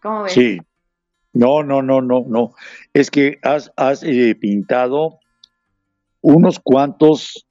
¿Cómo 0.00 0.22
ves? 0.22 0.32
Sí. 0.32 0.58
No, 1.34 1.62
no, 1.62 1.82
no, 1.82 2.00
no, 2.00 2.24
no. 2.26 2.54
Es 2.94 3.10
que 3.10 3.38
has, 3.42 3.70
has 3.76 4.02
eh, 4.04 4.34
pintado 4.34 5.18
unos 6.22 6.58
cuantos 6.60 7.46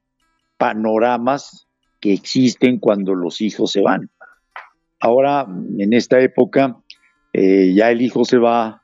panoramas 0.58 1.68
que 2.00 2.14
existen 2.14 2.80
cuando 2.80 3.14
los 3.14 3.42
hijos 3.42 3.72
se 3.72 3.82
van. 3.82 4.10
Ahora, 5.00 5.46
en 5.78 5.94
esta 5.94 6.20
época, 6.20 6.82
eh, 7.32 7.76
ya 7.76 7.92
el 7.92 8.02
hijo 8.02 8.26
se 8.26 8.40
va 8.40 8.83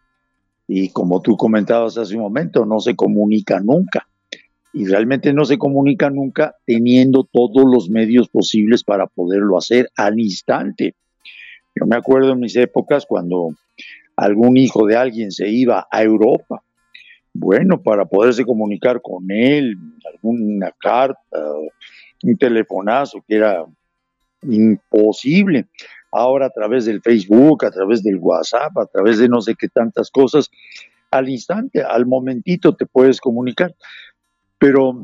y 0.72 0.90
como 0.90 1.20
tú 1.20 1.36
comentabas 1.36 1.98
hace 1.98 2.16
un 2.16 2.22
momento, 2.22 2.64
no 2.64 2.80
se 2.80 2.96
comunica 2.96 3.60
nunca. 3.60 4.08
Y 4.72 4.86
realmente 4.86 5.34
no 5.34 5.44
se 5.44 5.58
comunica 5.58 6.12
nunca 6.12 6.56
teniendo 6.64 7.24
todos 7.24 7.66
los 7.66 7.90
medios 7.90 8.30
posibles 8.30 8.84
para 8.84 9.08
poderlo 9.08 9.58
hacer 9.58 9.90
al 9.98 10.20
instante. 10.20 10.94
Yo 11.76 11.88
me 11.88 11.96
acuerdo 11.96 12.34
en 12.34 12.42
mis 12.42 12.56
épocas 12.56 13.08
cuando 13.08 13.50
algún 14.16 14.58
hijo 14.58 14.86
de 14.86 14.96
alguien 14.96 15.32
se 15.32 15.50
iba 15.50 15.88
a 15.90 16.04
Europa. 16.04 16.62
Bueno, 17.34 17.82
para 17.82 18.06
poderse 18.06 18.46
comunicar 18.46 19.02
con 19.02 19.32
él, 19.32 19.76
alguna 20.14 20.72
carta, 20.80 21.20
un 22.22 22.38
telefonazo 22.38 23.24
que 23.28 23.38
era 23.38 23.66
imposible. 24.44 25.66
Ahora 26.12 26.48
a 26.48 26.50
través 26.50 26.86
del 26.86 27.02
Facebook, 27.02 27.66
a 27.66 27.72
través 27.72 28.04
del 28.04 28.18
WhatsApp, 28.18 28.78
a 28.78 28.86
través 28.86 29.20
de 29.20 29.30
no 29.30 29.42
sé 29.42 29.56
qué 29.56 29.68
tantas 29.68 30.10
cosas, 30.10 30.50
al 31.12 31.30
instante, 31.30 31.84
al 31.84 32.06
momentito 32.06 32.76
te 32.76 32.86
puedes 32.86 33.20
comunicar. 33.20 33.76
Pero 34.58 35.04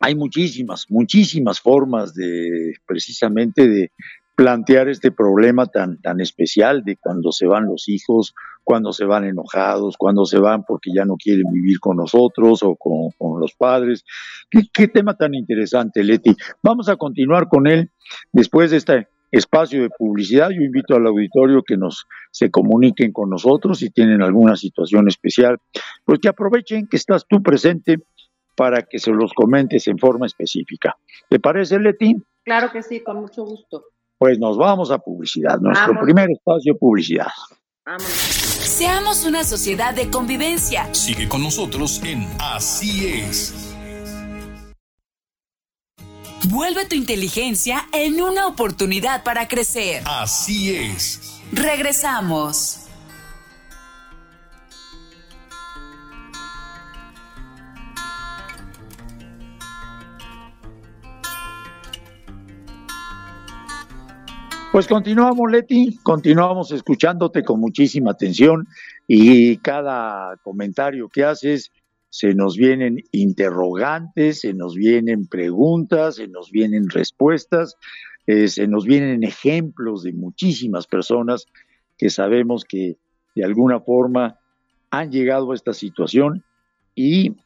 hay 0.00 0.14
muchísimas, 0.14 0.86
muchísimas 0.88 1.60
formas 1.60 2.14
de 2.14 2.74
precisamente 2.86 3.68
de 3.68 3.90
plantear 4.36 4.88
este 4.88 5.10
problema 5.10 5.66
tan, 5.66 6.00
tan 6.00 6.20
especial 6.20 6.84
de 6.84 6.96
cuando 6.96 7.32
se 7.32 7.46
van 7.46 7.66
los 7.66 7.88
hijos, 7.88 8.34
cuando 8.62 8.92
se 8.92 9.04
van 9.04 9.24
enojados, 9.24 9.96
cuando 9.96 10.26
se 10.26 10.38
van 10.38 10.62
porque 10.62 10.92
ya 10.94 11.04
no 11.04 11.16
quieren 11.16 11.50
vivir 11.52 11.80
con 11.80 11.96
nosotros 11.96 12.62
o 12.62 12.76
con, 12.76 13.40
los 13.40 13.54
padres. 13.54 14.04
¿Qué, 14.48 14.62
¿Qué, 14.72 14.86
tema 14.86 15.16
tan 15.16 15.34
interesante, 15.34 16.04
Leti. 16.04 16.36
Vamos 16.62 16.88
a 16.88 16.94
continuar 16.94 17.48
con 17.48 17.66
él 17.66 17.90
después 18.30 18.70
de 18.70 18.76
este 18.76 19.08
espacio 19.30 19.82
de 19.82 19.90
publicidad. 19.90 20.50
Yo 20.50 20.62
invito 20.62 20.94
al 20.94 21.06
auditorio 21.06 21.62
que 21.62 21.76
nos 21.76 22.06
se 22.30 22.50
comuniquen 22.50 23.12
con 23.12 23.30
nosotros 23.30 23.78
si 23.78 23.90
tienen 23.90 24.22
alguna 24.22 24.56
situación 24.56 25.08
especial, 25.08 25.58
pues 26.04 26.18
que 26.20 26.28
aprovechen 26.28 26.86
que 26.86 26.96
estás 26.96 27.26
tú 27.26 27.42
presente 27.42 27.98
para 28.56 28.82
que 28.82 28.98
se 28.98 29.12
los 29.12 29.32
comentes 29.34 29.86
en 29.86 29.98
forma 29.98 30.26
específica. 30.26 30.96
¿Te 31.28 31.38
parece, 31.38 31.78
Leti? 31.78 32.16
Claro 32.44 32.70
que 32.72 32.82
sí, 32.82 33.00
con 33.00 33.20
mucho 33.20 33.44
gusto. 33.44 33.84
Pues 34.18 34.38
nos 34.38 34.58
vamos 34.58 34.90
a 34.90 34.98
publicidad, 34.98 35.60
nuestro 35.60 36.00
primer 36.00 36.28
espacio 36.30 36.72
de 36.72 36.78
publicidad. 36.78 37.28
Seamos 37.98 39.24
una 39.24 39.44
sociedad 39.44 39.94
de 39.94 40.10
convivencia. 40.10 40.92
Sigue 40.92 41.28
con 41.28 41.42
nosotros 41.42 42.02
en 42.04 42.26
Así 42.40 43.06
es. 43.06 43.67
Vuelve 46.50 46.86
tu 46.86 46.94
inteligencia 46.94 47.88
en 47.92 48.22
una 48.22 48.46
oportunidad 48.46 49.22
para 49.22 49.46
crecer. 49.48 50.02
Así 50.06 50.74
es. 50.74 51.42
Regresamos. 51.52 52.86
Pues 64.72 64.86
continuamos, 64.86 65.52
Leti, 65.52 65.98
continuamos 66.02 66.72
escuchándote 66.72 67.42
con 67.42 67.60
muchísima 67.60 68.12
atención 68.12 68.66
y 69.06 69.58
cada 69.58 70.38
comentario 70.38 71.10
que 71.10 71.24
haces 71.24 71.70
se 72.10 72.34
nos 72.34 72.56
vienen 72.56 73.02
interrogantes, 73.12 74.40
se 74.40 74.54
nos 74.54 74.74
vienen 74.74 75.26
preguntas, 75.26 76.16
se 76.16 76.28
nos 76.28 76.50
vienen 76.50 76.88
respuestas, 76.90 77.76
eh, 78.26 78.48
se 78.48 78.66
nos 78.66 78.84
vienen 78.84 79.24
ejemplos 79.24 80.02
de 80.02 80.12
muchísimas 80.12 80.86
personas 80.86 81.46
que 81.96 82.10
sabemos 82.10 82.64
que 82.64 82.96
de 83.34 83.44
alguna 83.44 83.80
forma 83.80 84.38
han 84.90 85.10
llegado 85.10 85.52
a 85.52 85.54
esta 85.54 85.72
situación 85.72 86.44
y 86.94 87.36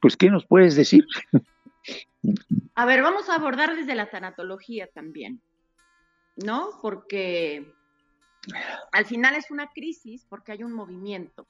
pues 0.00 0.16
¿qué 0.16 0.30
nos 0.30 0.46
puedes 0.46 0.76
decir? 0.76 1.04
A 2.74 2.86
ver, 2.86 3.02
vamos 3.02 3.28
a 3.28 3.34
abordar 3.34 3.74
desde 3.74 3.94
la 3.94 4.10
tanatología 4.10 4.86
también. 4.86 5.40
¿no? 6.44 6.70
Porque 6.80 7.72
al 8.92 9.04
final 9.04 9.34
es 9.34 9.50
una 9.50 9.68
crisis 9.70 10.24
porque 10.28 10.52
hay 10.52 10.62
un 10.62 10.72
movimiento. 10.72 11.46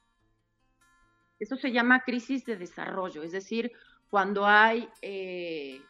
Eso 1.39 1.55
se 1.55 1.71
llama 1.71 2.03
crisis 2.03 2.45
de 2.45 2.57
desarrollo, 2.57 3.23
es 3.23 3.31
decir, 3.31 3.71
cuando 4.09 4.45
hay 4.45 4.89
eh, 5.01 5.81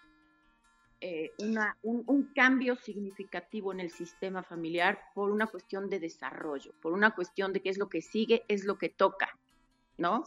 eh, 1.02 1.32
un, 1.40 2.04
un, 2.06 2.34
cambio 2.34 2.76
significativo 2.76 3.72
en 3.72 3.80
el 3.80 3.90
sistema 3.90 4.44
familiar 4.44 5.00
por 5.16 5.32
una 5.32 5.48
cuestión 5.48 5.90
de 5.90 6.00
desarrollo, 6.00 6.74
por 6.82 6.92
una 6.92 7.16
cuestión 7.16 7.54
de 7.54 7.62
qué 7.62 7.70
es 7.70 7.78
lo 7.78 7.88
que 7.88 8.02
sigue, 8.02 8.44
es 8.48 8.66
lo 8.66 8.78
que 8.78 8.90
toca, 8.90 9.38
¿no? 9.98 10.26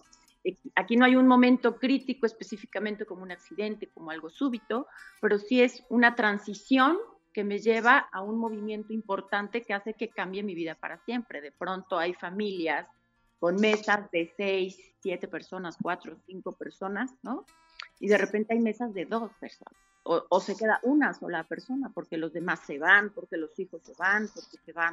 Aquí 0.74 0.96
no 0.96 1.04
hay 1.04 1.14
un 1.14 1.28
momento 1.28 1.78
crítico 1.78 2.26
específicamente 2.26 3.04
como 3.04 3.22
un 3.22 3.30
accidente, 3.30 3.88
como 3.88 4.10
algo 4.10 4.28
súbito, 4.28 4.88
pero 5.20 5.38
sí 5.38 5.60
es 5.60 5.84
una 5.88 6.16
transición 6.16 6.98
que 7.32 7.44
me 7.44 7.58
lleva 7.58 8.08
a 8.10 8.22
un 8.22 8.38
movimiento 8.38 8.92
importante 8.92 9.62
que 9.62 9.74
hace 9.74 9.94
que 9.94 10.08
cambie 10.08 10.42
mi 10.42 10.54
vida 10.54 10.74
para 10.74 10.98
siempre. 11.04 11.40
De 11.40 11.52
pronto 11.52 11.98
hay 11.98 12.14
familias 12.14 12.88
con 13.42 13.56
mesas 13.56 14.08
de 14.12 14.32
seis, 14.36 14.78
siete 15.00 15.26
personas, 15.26 15.76
cuatro, 15.82 16.16
cinco 16.26 16.52
personas, 16.52 17.10
¿no? 17.24 17.44
Y 17.98 18.06
de 18.06 18.16
repente 18.16 18.54
hay 18.54 18.60
mesas 18.60 18.94
de 18.94 19.04
dos 19.04 19.32
personas. 19.40 19.74
O, 20.04 20.38
se 20.38 20.56
queda 20.56 20.78
una 20.84 21.12
sola 21.12 21.42
persona 21.42 21.90
porque 21.92 22.18
los 22.18 22.32
demás 22.32 22.60
se 22.60 22.78
van, 22.78 23.10
porque 23.10 23.36
los 23.36 23.58
hijos 23.58 23.82
se 23.82 23.94
van, 23.98 24.28
porque 24.32 24.58
se 24.64 24.72
van 24.72 24.92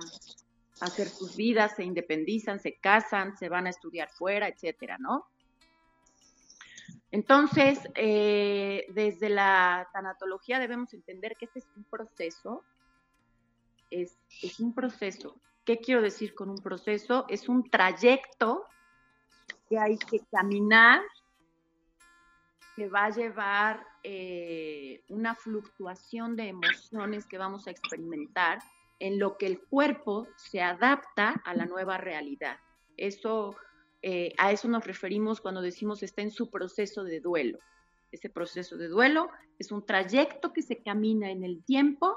a 0.81 0.85
hacer 0.85 1.09
sus 1.09 1.35
vidas, 1.35 1.75
se 1.75 1.83
independizan, 1.83 2.59
se 2.59 2.73
casan, 2.73 3.37
se 3.37 3.49
van 3.49 3.67
a 3.67 3.69
estudiar 3.69 4.09
fuera, 4.09 4.47
etcétera, 4.47 4.97
¿no? 4.97 5.27
Entonces, 7.11 7.87
eh, 7.93 8.87
desde 8.95 9.29
la 9.29 9.87
tanatología 9.93 10.57
debemos 10.57 10.91
entender 10.95 11.35
que 11.37 11.45
este 11.45 11.59
es 11.59 11.67
un 11.75 11.83
proceso, 11.83 12.63
es, 13.91 14.17
un 14.59 14.73
proceso. 14.73 15.35
¿Qué 15.69 15.77
quiero 15.77 16.01
decir 16.01 16.33
con 16.33 16.49
un 16.49 16.57
proceso? 16.57 17.27
Es 17.29 17.47
un 17.47 17.69
trayecto 17.69 18.65
que 19.69 19.77
hay 19.77 19.99
que 19.99 20.19
caminar, 20.31 20.99
que 22.75 22.89
va 22.89 23.05
a 23.05 23.09
llevar 23.11 23.85
eh, 24.01 25.03
una 25.09 25.35
fluctuación 25.35 26.35
de 26.35 26.47
emociones 26.47 27.27
que 27.27 27.37
vamos 27.37 27.67
a 27.67 27.69
experimentar 27.69 28.57
en 28.97 29.19
lo 29.19 29.37
que 29.37 29.45
el 29.45 29.59
cuerpo 29.61 30.27
se 30.37 30.59
adapta 30.59 31.39
a 31.45 31.53
la 31.53 31.67
nueva 31.67 31.99
realidad. 31.99 32.57
Eso 32.97 33.55
eh, 34.01 34.33
a 34.39 34.51
eso 34.51 34.67
nos 34.69 34.87
referimos 34.87 35.39
cuando 35.39 35.61
decimos 35.61 36.01
está 36.01 36.23
en 36.23 36.31
su 36.31 36.49
proceso 36.49 37.03
de 37.03 37.19
duelo. 37.19 37.59
Ese 38.11 38.31
proceso 38.31 38.75
de 38.75 38.87
duelo 38.87 39.29
es 39.59 39.71
un 39.71 39.85
trayecto 39.85 40.51
que 40.51 40.63
se 40.63 40.81
camina 40.81 41.29
en 41.29 41.43
el 41.43 41.63
tiempo, 41.63 42.15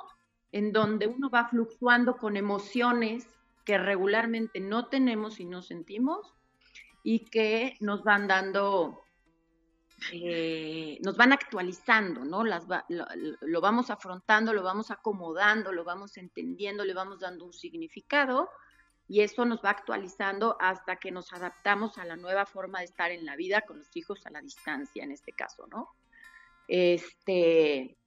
en 0.53 0.73
donde 0.73 1.07
uno 1.07 1.29
va 1.29 1.49
fluctuando 1.49 2.17
con 2.17 2.39
emociones 2.39 3.27
que 3.65 3.79
regularmente 3.79 4.61
no 4.61 4.89
tenemos 4.89 5.41
y 5.41 5.45
no 5.45 5.63
sentimos 5.63 6.35
y 7.03 7.25
que 7.27 7.77
nos 7.81 8.05
van 8.05 8.29
dando, 8.29 9.03
eh, 10.13 10.99
nos 11.05 11.17
van 11.17 11.33
actualizando, 11.33 12.25
¿no? 12.25 12.45
Las 12.45 12.67
lo 12.89 13.61
vamos 13.61 13.91
afrontando, 13.91 14.53
lo 14.53 14.63
vamos 14.63 14.91
acomodando, 14.91 15.73
lo 15.73 15.85
vamos 15.85 16.17
entendiendo, 16.17 16.85
le 16.85 16.95
vamos 16.95 17.21
dando 17.21 17.45
un 17.45 17.53
significado 17.53 18.49
y 19.09 19.21
eso 19.21 19.45
nos 19.45 19.63
va 19.65 19.71
actualizando 19.71 20.57
hasta 20.61 20.97
que 20.97 21.11
nos 21.11 21.33
adaptamos 21.33 21.99
a 21.99 22.05
la 22.05 22.17
nueva 22.17 22.47
forma 22.47 22.79
de 22.79 22.87
estar 22.87 23.11
en 23.11 23.27
la 23.27 23.37
vida 23.37 23.63
con 23.63 23.79
los 23.79 23.95
hijos 23.97 24.25
a 24.27 24.31
la 24.31 24.41
distancia, 24.41 25.05
en 25.05 25.13
este 25.13 25.33
caso, 25.33 25.67
¿no? 25.67 25.91
Este, 26.69 27.99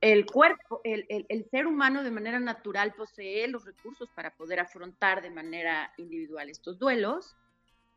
el 0.00 0.26
cuerpo, 0.26 0.80
el, 0.84 1.44
ser 1.50 1.66
humano 1.66 2.04
de 2.04 2.10
manera 2.10 2.38
natural 2.38 2.94
posee 2.94 3.48
los 3.48 3.64
recursos 3.64 4.08
para 4.14 4.34
poder 4.34 4.60
afrontar 4.60 5.22
de 5.22 5.30
manera 5.30 5.92
individual 5.96 6.48
estos 6.48 6.78
duelos. 6.78 7.36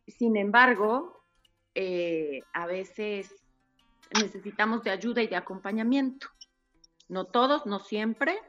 Sin 0.08 0.36
embargo, 0.36 1.24
eh, 1.76 2.42
a 2.54 2.66
veces 2.66 3.36
necesitamos 4.20 4.84
de 4.84 4.90
ayuda 4.90 5.22
y 5.22 5.28
de 5.28 5.36
acompañamiento. 5.36 6.28
No 7.08 7.26
todos, 7.26 7.66
no 7.66 7.80
siempre, 7.80 8.40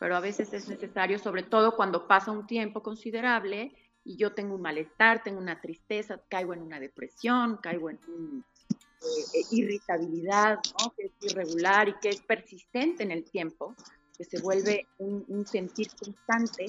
pero 0.00 0.16
a 0.16 0.20
veces 0.20 0.52
es 0.52 0.68
necesario, 0.68 1.18
sobre 1.18 1.42
todo 1.42 1.76
cuando 1.76 2.08
pasa 2.08 2.32
un 2.32 2.46
tiempo 2.46 2.82
considerable 2.82 3.72
y 4.02 4.16
yo 4.16 4.32
tengo 4.32 4.56
un 4.56 4.62
malestar, 4.62 5.22
tengo 5.22 5.38
una 5.38 5.60
tristeza, 5.60 6.20
caigo 6.28 6.54
en 6.54 6.62
una 6.62 6.80
depresión, 6.80 7.58
caigo 7.58 7.90
en 7.90 8.00
una 8.08 8.44
eh, 9.02 9.38
eh, 9.38 9.44
irritabilidad, 9.50 10.60
que 10.96 11.06
es 11.06 11.12
irregular 11.22 11.88
y 11.88 11.94
que 12.00 12.10
es 12.10 12.20
persistente 12.20 13.02
en 13.02 13.10
el 13.10 13.24
tiempo, 13.24 13.74
que 14.16 14.24
se 14.24 14.40
vuelve 14.40 14.86
un, 14.98 15.46
sentir 15.46 15.88
constante, 15.96 16.66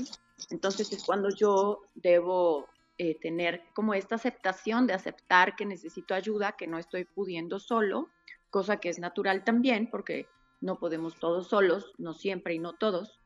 entonces 0.49 0.91
es 0.93 1.03
cuando 1.03 1.29
yo 1.29 1.81
debo 1.93 2.67
eh, 2.97 3.15
tener 3.19 3.63
como 3.73 3.93
esta 3.93 4.15
aceptación 4.15 4.87
de 4.87 4.93
aceptar 4.93 5.55
que 5.55 5.65
necesito 5.65 6.13
ayuda, 6.13 6.53
que 6.53 6.67
no 6.67 6.77
estoy 6.77 7.05
pudiendo 7.05 7.59
solo, 7.59 8.09
cosa 8.49 8.77
que 8.77 8.89
es 8.89 8.99
natural 8.99 9.43
también, 9.43 9.89
porque 9.89 10.27
no 10.61 10.79
podemos 10.79 11.19
todos 11.19 11.49
solos, 11.49 11.93
no 11.97 12.13
siempre 12.13 12.53
y 12.53 12.59
no 12.59 12.73
todos, 12.73 13.19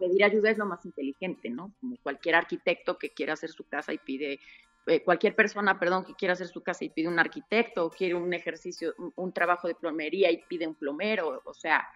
pedir 0.00 0.24
ayuda 0.24 0.50
es 0.50 0.58
lo 0.58 0.66
más 0.66 0.84
inteligente, 0.84 1.50
¿no? 1.50 1.72
Como 1.80 1.96
cualquier 1.98 2.34
arquitecto 2.34 2.98
que 2.98 3.10
quiera 3.10 3.34
hacer 3.34 3.50
su 3.50 3.64
casa 3.68 3.92
y 3.92 3.98
pide, 3.98 4.40
eh, 4.86 5.02
cualquier 5.02 5.36
persona, 5.36 5.78
perdón, 5.78 6.04
que 6.04 6.14
quiera 6.14 6.32
hacer 6.32 6.48
su 6.48 6.62
casa 6.62 6.84
y 6.84 6.90
pide 6.90 7.08
un 7.08 7.18
arquitecto, 7.18 7.86
o 7.86 7.90
quiere 7.90 8.14
un 8.14 8.32
ejercicio, 8.32 8.94
un, 9.16 9.32
trabajo 9.32 9.68
de 9.68 9.74
plomería 9.74 10.30
y 10.30 10.38
pide 10.48 10.66
un 10.66 10.74
plomero, 10.74 11.42
o 11.44 11.54
sea, 11.54 11.86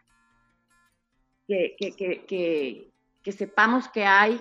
que, 1.47 1.77
que 1.77 3.33
sepamos 3.33 3.89
que 3.89 4.05
hay 4.05 4.41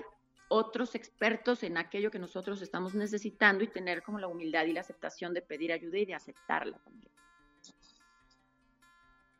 otros 0.50 0.94
expertos 0.94 1.64
en 1.64 1.78
aquello 1.78 2.12
que 2.12 2.20
nosotros 2.20 2.62
estamos 2.62 2.94
necesitando 2.94 3.64
y 3.64 3.68
tener 3.68 4.04
como 4.04 4.20
la 4.20 4.28
humildad 4.28 4.66
y 4.66 4.74
la 4.74 4.82
aceptación 4.82 5.34
de 5.34 5.42
pedir 5.42 5.72
ayuda 5.72 5.98
y 5.98 6.06
de 6.06 6.14
aceptarla 6.14 6.78
también. 6.80 7.12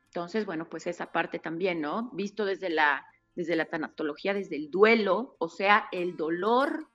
Entonces, 0.06 0.46
bueno, 0.46 0.70
pues 0.70 0.88
esa 0.88 1.12
parte 1.12 1.40
también, 1.40 1.82
¿no? 1.82 2.10
Visto 2.14 2.46
desde 2.46 2.70
la 2.70 3.06
desde 3.36 3.56
la 3.56 3.66
tanatología, 3.66 4.34
desde 4.34 4.56
el 4.56 4.70
duelo, 4.70 5.36
o 5.40 5.50
sea, 5.50 5.88
el 5.92 6.16
dolor 6.16 6.88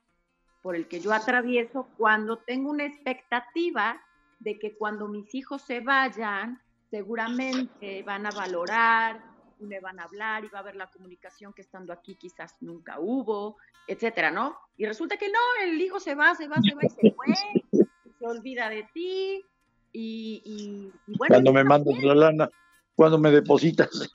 por 0.63 0.77
el 0.77 0.89
que 0.89 1.01
yo 1.01 1.13
atravieso 1.13 1.89
cuando 1.97 2.39
tengo 2.39 2.71
una 2.71 2.85
expectativa 2.85 4.01
de 4.41 4.59
que 4.59 4.77
cuando 4.77 5.09
mis 5.09 5.35
hijos 5.35 5.63
se 5.63 5.81
vayan, 5.81 6.61
seguramente 6.91 8.03
van 8.03 8.27
a 8.27 8.31
valorar 8.31 9.23
y 9.61 9.67
me 9.67 9.81
van 9.81 9.99
a 9.99 10.05
hablar 10.05 10.45
y 10.45 10.49
va 10.49 10.59
a 10.59 10.63
haber 10.63 10.77
la 10.77 10.89
comunicación 10.89 11.53
que 11.53 11.63
estando 11.63 11.93
aquí 11.93 12.15
quizás 12.15 12.57
nunca 12.61 13.01
hubo, 13.01 13.57
etcétera, 13.87 14.31
¿no? 14.31 14.57
Y 14.77 14.87
resulta 14.87 15.17
que 15.17 15.29
no, 15.29 15.39
el 15.65 15.81
hijo 15.81 15.99
se 15.99 16.15
va, 16.15 16.35
se 16.35 16.47
va, 16.47 16.57
se 16.63 16.75
va 16.75 16.81
y 16.83 16.89
se 16.89 17.11
fue, 17.13 17.27
se 18.19 18.27
olvida 18.27 18.69
de 18.69 18.89
ti 18.95 19.45
y, 19.93 20.93
bueno. 21.07 21.35
Cuando 21.35 21.53
me 21.53 21.65
mandas 21.65 22.03
la 22.03 22.15
lana, 22.15 22.51
cuando 22.95 23.19
me 23.19 23.31
depositas. 23.31 24.13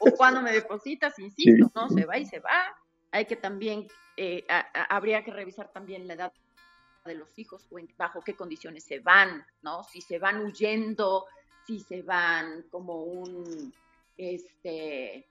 O 0.00 0.10
cuando 0.12 0.42
me 0.42 0.52
depositas, 0.52 1.18
insisto, 1.18 1.70
¿no? 1.74 1.88
Se 1.88 2.04
va 2.04 2.18
y 2.18 2.26
se 2.26 2.40
va. 2.40 2.76
Hay 3.10 3.24
que 3.26 3.36
también, 3.36 3.88
eh, 4.16 4.46
habría 4.88 5.24
que 5.24 5.30
revisar 5.30 5.72
también 5.72 6.06
la 6.06 6.14
edad 6.14 6.32
de 7.04 7.14
los 7.14 7.38
hijos 7.38 7.66
o 7.70 7.76
bajo 7.96 8.20
qué 8.20 8.34
condiciones 8.34 8.84
se 8.84 9.00
van, 9.00 9.44
¿no? 9.62 9.82
Si 9.82 10.00
se 10.00 10.18
van 10.18 10.44
huyendo, 10.44 11.26
si 11.66 11.80
se 11.80 12.02
van 12.02 12.62
como 12.70 13.02
un 13.02 13.72
este, 14.16 15.26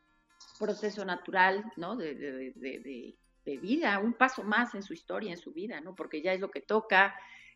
proceso 0.60 1.06
natural, 1.06 1.72
¿no? 1.78 1.96
De, 1.96 2.16
de, 2.16 3.16
vida, 3.62 4.00
un 4.00 4.12
paso 4.12 4.44
más 4.44 4.76
en 4.76 4.84
su 4.84 4.94
historia, 4.94 5.32
en 5.32 5.38
su 5.38 5.54
vida, 5.54 5.80
¿no? 5.80 5.96
Porque 5.96 6.22
ya 6.22 6.34
es 6.34 6.42
lo 6.42 6.52
que 6.52 6.62
toca, 6.62 7.16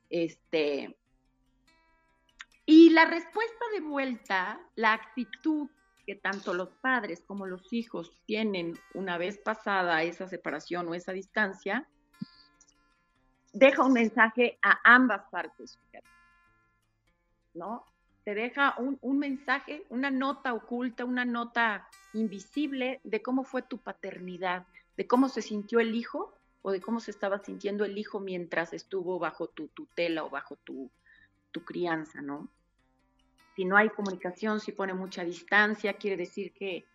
este... 0.09 0.97
Y 2.65 2.91
la 2.91 3.05
respuesta 3.05 3.65
de 3.73 3.81
vuelta, 3.81 4.61
la 4.75 4.93
actitud 4.93 5.69
que 6.05 6.15
tanto 6.15 6.53
los 6.53 6.69
padres 6.69 7.23
como 7.25 7.45
los 7.45 7.71
hijos 7.73 8.11
tienen 8.25 8.77
una 8.93 9.17
vez 9.17 9.37
pasada 9.37 10.03
esa 10.03 10.27
separación 10.27 10.87
o 10.87 10.93
esa 10.93 11.13
distancia, 11.13 11.87
deja 13.53 13.83
un 13.83 13.93
mensaje 13.93 14.57
a 14.61 14.79
ambas 14.83 15.23
partes, 15.29 15.79
¿no? 17.53 17.85
Te 18.23 18.35
deja 18.35 18.75
un, 18.77 18.99
un, 19.01 19.17
mensaje, 19.17 19.83
una 19.89 20.11
nota 20.11 20.53
oculta, 20.53 21.05
una 21.05 21.25
nota 21.25 21.87
invisible 22.13 23.01
de 23.03 23.21
cómo 23.21 23.43
fue 23.43 23.63
tu 23.63 23.79
paternidad, 23.79 24.67
de 24.95 25.07
cómo 25.07 25.27
se 25.27 25.41
sintió 25.41 25.79
el 25.79 25.95
hijo 25.95 26.33
o 26.61 26.71
de 26.71 26.81
cómo 26.81 26.99
se 26.99 27.11
estaba 27.11 27.39
sintiendo 27.39 27.83
el 27.83 27.97
hijo 27.97 28.19
mientras 28.19 28.73
estuvo 28.73 29.17
bajo 29.17 29.47
tu 29.47 29.67
tutela 29.69 30.23
o 30.23 30.29
bajo 30.29 30.55
tu, 30.57 30.91
tu 31.51 31.65
crianza, 31.65 32.21
¿no? 32.21 32.49
Si 33.55 33.65
no 33.65 33.77
hay 33.77 33.89
comunicación, 33.89 34.59
si 34.59 34.71
pone 34.71 34.93
mucha 34.93 35.23
distancia, 35.23 35.93
quiere 35.93 36.17
decir 36.17 36.53
que, 36.53 36.85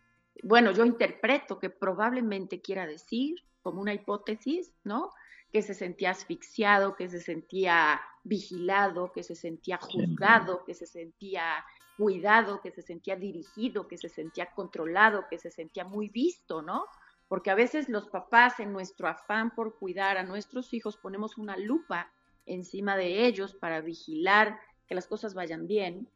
bueno, 0.42 0.72
yo 0.72 0.84
interpreto 0.84 1.58
que 1.58 1.70
probablemente 1.70 2.60
quiera 2.60 2.86
decir, 2.86 3.36
como 3.62 3.80
una 3.80 3.94
hipótesis, 3.94 4.72
¿no? 4.84 5.10
que 5.52 5.62
se 5.62 5.74
sentía 5.74 6.10
asfixiado, 6.10 6.96
que 6.96 7.08
se 7.08 7.20
sentía 7.20 8.00
vigilado, 8.24 9.12
que 9.12 9.22
se 9.22 9.34
sentía 9.34 9.78
juzgado, 9.78 10.64
que 10.64 10.74
se 10.74 10.86
sentía 10.86 11.64
cuidado, 11.96 12.60
que 12.60 12.70
se 12.70 12.82
sentía 12.82 13.16
dirigido, 13.16 13.88
que 13.88 13.96
se 13.96 14.08
sentía 14.08 14.46
controlado, 14.52 15.26
que 15.30 15.38
se 15.38 15.50
sentía 15.50 15.84
muy 15.84 16.08
visto, 16.10 16.60
¿no? 16.60 16.84
Porque 17.28 17.50
a 17.50 17.54
veces 17.54 17.88
los 17.88 18.06
papás 18.08 18.60
en 18.60 18.72
nuestro 18.72 19.08
afán 19.08 19.54
por 19.54 19.78
cuidar 19.78 20.18
a 20.18 20.24
nuestros 20.24 20.74
hijos 20.74 20.96
ponemos 20.96 21.38
una 21.38 21.56
lupa 21.56 22.12
encima 22.44 22.96
de 22.96 23.26
ellos 23.26 23.54
para 23.54 23.80
vigilar 23.80 24.60
que 24.86 24.94
las 24.94 25.06
cosas 25.06 25.34
vayan 25.34 25.66
bien 25.66 26.08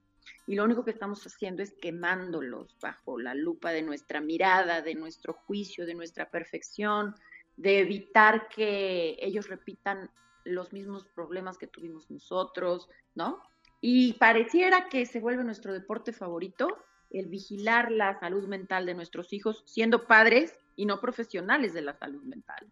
y 0.47 0.55
lo 0.55 0.65
único 0.65 0.85
que 0.85 0.91
estamos 0.91 1.25
haciendo 1.27 1.63
es 1.63 1.73
quemándolos 1.81 2.77
bajo 2.81 3.19
la 3.19 3.35
lupa 3.35 3.71
de 3.71 3.83
nuestra 3.83 4.21
mirada, 4.21 4.83
de 4.83 4.95
nuestro 4.95 5.33
juicio, 5.33 5.87
de 5.87 5.95
nuestra 5.95 6.31
perfección, 6.31 7.15
de 7.57 7.81
evitar 7.81 8.49
que 8.49 9.17
ellos 9.21 9.49
repitan 9.49 10.11
los 10.45 10.73
mismos 10.73 11.07
problemas 11.15 11.59
que 11.59 11.67
tuvimos 11.67 12.11
nosotros, 12.11 12.89
¿no? 13.15 13.43
Y 13.81 14.15
pareciera 14.15 14.89
que 14.89 15.07
se 15.07 15.21
vuelve 15.21 15.45
nuestro 15.45 15.73
deporte 15.73 16.13
favorito 16.13 16.69
el 17.11 17.27
vigilar 17.27 17.91
la 17.91 18.19
salud 18.19 18.47
mental 18.47 18.87
de 18.87 18.95
nuestros 18.95 19.33
hijos, 19.33 19.63
siendo 19.67 20.07
padres 20.07 20.57
y 20.77 20.87
no 20.87 21.01
profesionales 21.01 21.75
de 21.75 21.83
la 21.83 21.95
salud 21.95 22.23
mental. 22.23 22.71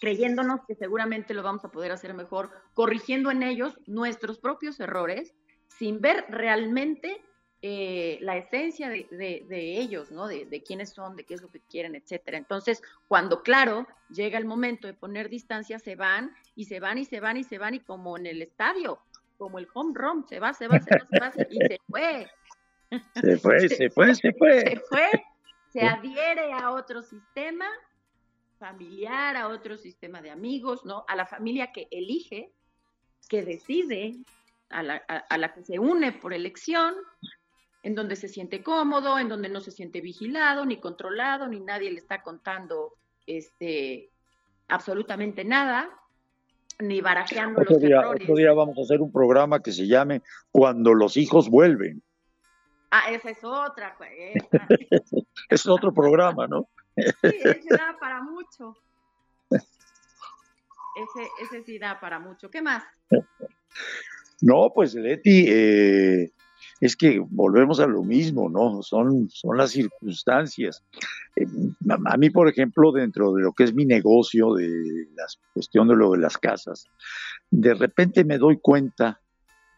Creyéndonos 0.00 0.60
que 0.66 0.74
seguramente 0.74 1.34
lo 1.34 1.42
vamos 1.42 1.64
a 1.64 1.70
poder 1.70 1.92
hacer 1.92 2.14
mejor, 2.14 2.50
corrigiendo 2.74 3.30
en 3.30 3.42
ellos 3.42 3.78
nuestros 3.86 4.38
propios 4.38 4.80
errores, 4.80 5.34
sin 5.70 6.00
ver 6.00 6.26
realmente 6.28 7.22
eh, 7.62 8.18
la 8.22 8.36
esencia 8.36 8.88
de, 8.88 9.44
ellos, 9.50 10.10
¿no? 10.10 10.26
De, 10.26 10.62
quiénes 10.66 10.90
son, 10.90 11.16
de 11.16 11.24
qué 11.24 11.34
es 11.34 11.42
lo 11.42 11.50
que 11.50 11.60
quieren, 11.60 11.94
etcétera. 11.94 12.38
Entonces, 12.38 12.82
cuando, 13.06 13.42
claro, 13.42 13.86
llega 14.08 14.38
el 14.38 14.46
momento 14.46 14.86
de 14.86 14.94
poner 14.94 15.28
distancia, 15.28 15.78
se 15.78 15.94
van 15.94 16.34
y 16.54 16.64
se 16.64 16.80
van 16.80 16.98
y 16.98 17.04
se 17.04 17.20
van 17.20 17.36
y 17.36 17.44
se 17.44 17.58
van 17.58 17.74
y 17.74 17.80
como 17.80 18.16
en 18.16 18.26
el 18.26 18.42
estadio, 18.42 19.00
como 19.36 19.58
el 19.58 19.68
home 19.74 19.92
run, 19.94 20.26
se 20.26 20.40
va, 20.40 20.54
se 20.54 20.68
va, 20.68 20.80
se 20.80 20.90
va, 21.20 21.32
se 21.32 21.44
va 21.44 21.48
y 21.50 21.58
se 21.58 21.78
fue. 21.86 22.30
Se 23.14 23.36
fue, 23.36 23.68
se 23.68 23.90
fue, 23.90 24.14
se 24.14 24.32
fue. 24.32 24.60
Se 24.60 24.76
fue, 24.80 25.10
se 25.72 25.82
adhiere 25.82 26.52
a 26.52 26.70
otro 26.70 27.02
sistema 27.02 27.66
familiar, 28.58 29.36
a 29.36 29.48
otro 29.48 29.76
sistema 29.76 30.20
de 30.20 30.30
amigos, 30.30 30.84
¿no? 30.84 31.04
A 31.08 31.16
la 31.16 31.26
familia 31.26 31.72
que 31.72 31.88
elige, 31.90 32.52
que 33.28 33.42
decide, 33.42 34.16
a 34.70 34.82
la, 34.82 34.96
a 34.96 35.38
la 35.38 35.52
que 35.52 35.62
se 35.62 35.78
une 35.78 36.12
por 36.12 36.32
elección, 36.32 36.94
en 37.82 37.94
donde 37.94 38.16
se 38.16 38.28
siente 38.28 38.62
cómodo, 38.62 39.18
en 39.18 39.28
donde 39.28 39.48
no 39.48 39.60
se 39.60 39.70
siente 39.70 40.00
vigilado, 40.00 40.64
ni 40.64 40.78
controlado, 40.78 41.48
ni 41.48 41.60
nadie 41.60 41.90
le 41.90 41.98
está 41.98 42.22
contando 42.22 42.94
este, 43.26 44.10
absolutamente 44.68 45.44
nada, 45.44 45.88
ni 46.78 47.00
barajeando 47.00 47.60
otro 47.60 47.74
los 47.74 47.82
día, 47.82 48.00
errores. 48.00 48.22
Otro 48.22 48.36
día 48.36 48.52
vamos 48.52 48.78
a 48.78 48.82
hacer 48.82 49.00
un 49.00 49.12
programa 49.12 49.60
que 49.60 49.72
se 49.72 49.86
llame 49.86 50.22
Cuando 50.50 50.94
los 50.94 51.16
hijos 51.16 51.48
vuelven. 51.48 52.02
Ah, 52.90 53.10
esa 53.10 53.30
es 53.30 53.44
otra. 53.44 53.96
es 55.48 55.66
otro 55.66 55.92
programa, 55.92 56.46
¿no? 56.46 56.68
sí, 56.96 57.12
ese 57.22 57.68
da 57.70 57.96
para 57.98 58.20
mucho. 58.22 58.76
Ese, 59.50 61.28
ese 61.40 61.62
sí 61.64 61.78
da 61.78 62.00
para 62.00 62.18
mucho. 62.18 62.50
¿Qué 62.50 62.60
más? 62.60 62.82
No, 64.42 64.72
pues 64.74 64.94
Leti, 64.94 65.44
eh, 65.48 66.32
es 66.80 66.96
que 66.96 67.18
volvemos 67.18 67.78
a 67.80 67.86
lo 67.86 68.02
mismo, 68.02 68.48
¿no? 68.48 68.82
Son, 68.82 69.28
son 69.28 69.56
las 69.56 69.70
circunstancias. 69.70 70.82
Eh, 71.36 71.46
a 72.06 72.16
mí, 72.16 72.30
por 72.30 72.48
ejemplo, 72.48 72.90
dentro 72.92 73.34
de 73.34 73.42
lo 73.42 73.52
que 73.52 73.64
es 73.64 73.74
mi 73.74 73.84
negocio, 73.84 74.54
de 74.54 74.68
la 75.14 75.26
cuestión 75.52 75.88
de 75.88 75.96
lo 75.96 76.12
de 76.12 76.18
las 76.18 76.38
casas, 76.38 76.86
de 77.50 77.74
repente 77.74 78.24
me 78.24 78.38
doy 78.38 78.58
cuenta 78.60 79.20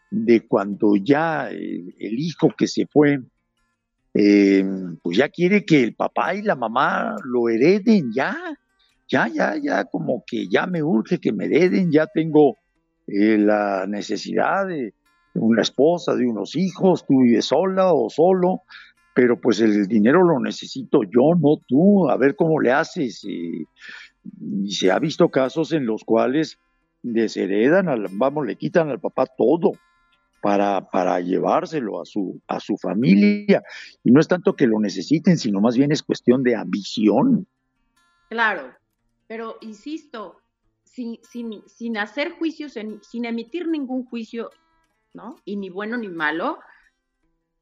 de 0.09 0.47
cuando 0.47 0.95
ya 0.95 1.49
el, 1.49 1.93
hijo 1.99 2.53
que 2.57 2.67
se 2.67 2.85
fue, 2.85 3.19
eh, 4.13 4.63
pues 5.01 5.17
ya 5.17 5.27
quiere 5.27 5.65
que 5.65 5.83
el 5.83 5.95
papá 5.95 6.35
y 6.35 6.43
la 6.43 6.55
mamá 6.55 7.15
lo 7.25 7.49
hereden, 7.49 8.11
ya, 8.13 8.37
ya, 9.09 9.27
ya, 9.27 9.57
ya, 9.61 9.85
como 9.85 10.23
que 10.25 10.47
ya 10.47 10.67
me 10.67 10.83
urge 10.83 11.19
que 11.19 11.33
me 11.33 11.45
hereden, 11.45 11.91
ya 11.91 12.07
tengo 12.07 12.57
eh, 13.07 13.37
la 13.37 13.85
necesidad 13.87 14.67
de 14.67 14.93
una 15.33 15.61
esposa, 15.61 16.15
de 16.15 16.27
unos 16.27 16.55
hijos, 16.55 17.05
tú 17.05 17.21
vives 17.21 17.45
sola 17.45 17.93
o 17.93 18.09
solo, 18.09 18.61
pero 19.13 19.39
pues 19.39 19.59
el 19.61 19.87
dinero 19.87 20.23
lo 20.23 20.39
necesito 20.39 21.03
yo, 21.03 21.35
no 21.39 21.57
tú, 21.67 22.09
a 22.09 22.17
ver 22.17 22.35
cómo 22.35 22.59
le 22.59 22.71
haces. 22.71 23.23
Y, 23.23 23.67
se 24.67 24.89
ha 24.89 24.99
visto 24.99 25.29
casos 25.29 25.73
en 25.73 25.85
los 25.85 26.05
cuales 26.05 26.57
desheredan, 27.01 27.89
al, 27.89 28.07
vamos, 28.11 28.45
le 28.45 28.55
quitan 28.55 28.89
al 28.89 29.01
papá 29.01 29.25
todo 29.25 29.73
para, 30.41 30.89
para 30.89 31.19
llevárselo 31.19 32.01
a 32.01 32.05
su, 32.05 32.41
a 32.47 32.61
su 32.61 32.77
familia. 32.77 33.63
Y 34.01 34.11
no 34.11 34.21
es 34.21 34.29
tanto 34.29 34.55
que 34.55 34.65
lo 34.65 34.79
necesiten, 34.79 35.37
sino 35.37 35.59
más 35.59 35.75
bien 35.75 35.91
es 35.91 36.03
cuestión 36.03 36.41
de 36.43 36.55
ambición. 36.55 37.47
Claro, 38.29 38.73
pero 39.27 39.57
insisto, 39.59 40.37
sin, 40.93 41.19
sin, 41.23 41.67
sin 41.67 41.97
hacer 41.97 42.33
juicios, 42.33 42.73
sin 42.73 43.25
emitir 43.25 43.67
ningún 43.67 44.05
juicio, 44.05 44.51
¿no? 45.13 45.35
Y 45.43 45.55
ni 45.55 45.69
bueno 45.69 45.97
ni 45.97 46.07
malo, 46.07 46.59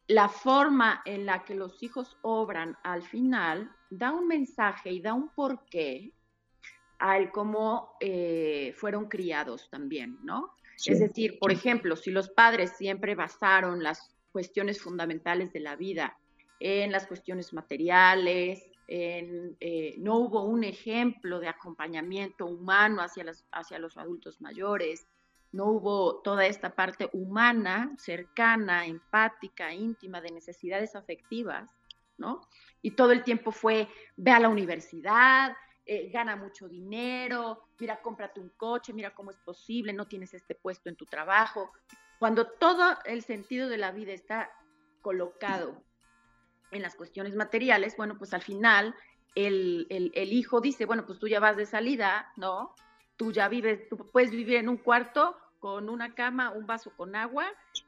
la 0.07 0.27
forma 0.27 1.01
en 1.05 1.25
la 1.25 1.45
que 1.45 1.55
los 1.55 1.81
hijos 1.81 2.17
obran 2.21 2.77
al 2.83 3.03
final 3.03 3.73
da 3.89 4.11
un 4.11 4.27
mensaje 4.27 4.91
y 4.91 4.99
da 5.01 5.13
un 5.13 5.29
porqué 5.29 6.11
al 6.99 7.31
cómo 7.31 7.95
eh, 8.01 8.73
fueron 8.77 9.07
criados 9.07 9.69
también, 9.69 10.19
¿no? 10.23 10.53
es 10.83 10.99
decir, 10.99 11.37
por 11.39 11.51
ejemplo, 11.51 11.95
si 11.95 12.09
los 12.09 12.29
padres 12.29 12.71
siempre 12.75 13.13
basaron 13.13 13.83
las 13.83 14.15
cuestiones 14.31 14.81
fundamentales 14.81 15.53
de 15.53 15.59
la 15.59 15.75
vida 15.75 16.17
en 16.59 16.91
las 16.91 17.05
cuestiones 17.05 17.53
materiales, 17.53 18.70
eh, 18.93 19.95
no 19.99 20.17
hubo 20.17 20.43
un 20.43 20.65
ejemplo 20.65 21.39
de 21.39 21.47
acompañamiento 21.47 22.45
humano 22.45 23.01
hacia 23.01 23.79
los 23.79 23.97
adultos 23.97 24.41
mayores, 24.41 25.07
no 25.53 25.65
hubo 25.65 26.21
toda 26.21 26.45
esta 26.45 26.75
parte 26.75 27.09
humana, 27.13 27.93
cercana, 27.97 28.85
empática, 28.85 29.73
íntima, 29.73 30.19
de 30.19 30.31
necesidades 30.31 30.95
afectivas, 30.95 31.71
¿no? 32.17 32.41
Y 32.81 32.91
todo 32.91 33.11
el 33.11 33.23
tiempo 33.23 33.51
fue, 33.51 33.87
ve 34.17 34.31
a 34.31 34.39
la 34.39 34.49
universidad, 34.49 35.55
eh, 35.85 36.09
gana 36.09 36.35
mucho 36.35 36.67
dinero, 36.67 37.67
mira, 37.79 38.01
cómprate 38.01 38.39
un 38.39 38.49
coche, 38.49 38.93
mira 38.93 39.13
cómo 39.13 39.31
es 39.31 39.37
posible, 39.37 39.93
no 39.93 40.07
tienes 40.07 40.33
este 40.33 40.55
puesto 40.55 40.89
en 40.89 40.95
tu 40.95 41.05
trabajo. 41.05 41.71
Cuando 42.19 42.47
todo 42.47 42.97
el 43.05 43.23
sentido 43.23 43.67
de 43.67 43.77
la 43.77 43.91
vida 43.91 44.13
está 44.13 44.51
colocado 45.01 45.81
en 46.71 46.81
las 46.81 46.95
cuestiones 46.95 47.35
materiales, 47.35 47.95
bueno, 47.97 48.17
pues 48.17 48.33
al 48.33 48.41
final 48.41 48.95
el, 49.35 49.87
el, 49.89 50.33
hijo 50.33 50.61
dice, 50.61 50.85
bueno, 50.85 51.05
pues 51.05 51.19
tú 51.19 51.27
ya 51.27 51.39
vas 51.39 51.57
de 51.57 51.65
salida, 51.65 52.31
¿no? 52.37 52.73
Tú 53.17 53.31
ya 53.31 53.47
vives, 53.47 53.87
tú 53.89 53.97
puedes 54.11 54.31
vivir 54.31 54.55
en 54.55 54.69
un 54.69 54.77
cuarto 54.77 55.35
con 55.59 55.89
una 55.89 56.15
cama, 56.15 56.51
un 56.51 56.65
vaso 56.65 56.91
con 56.97 57.15
agua 57.15 57.45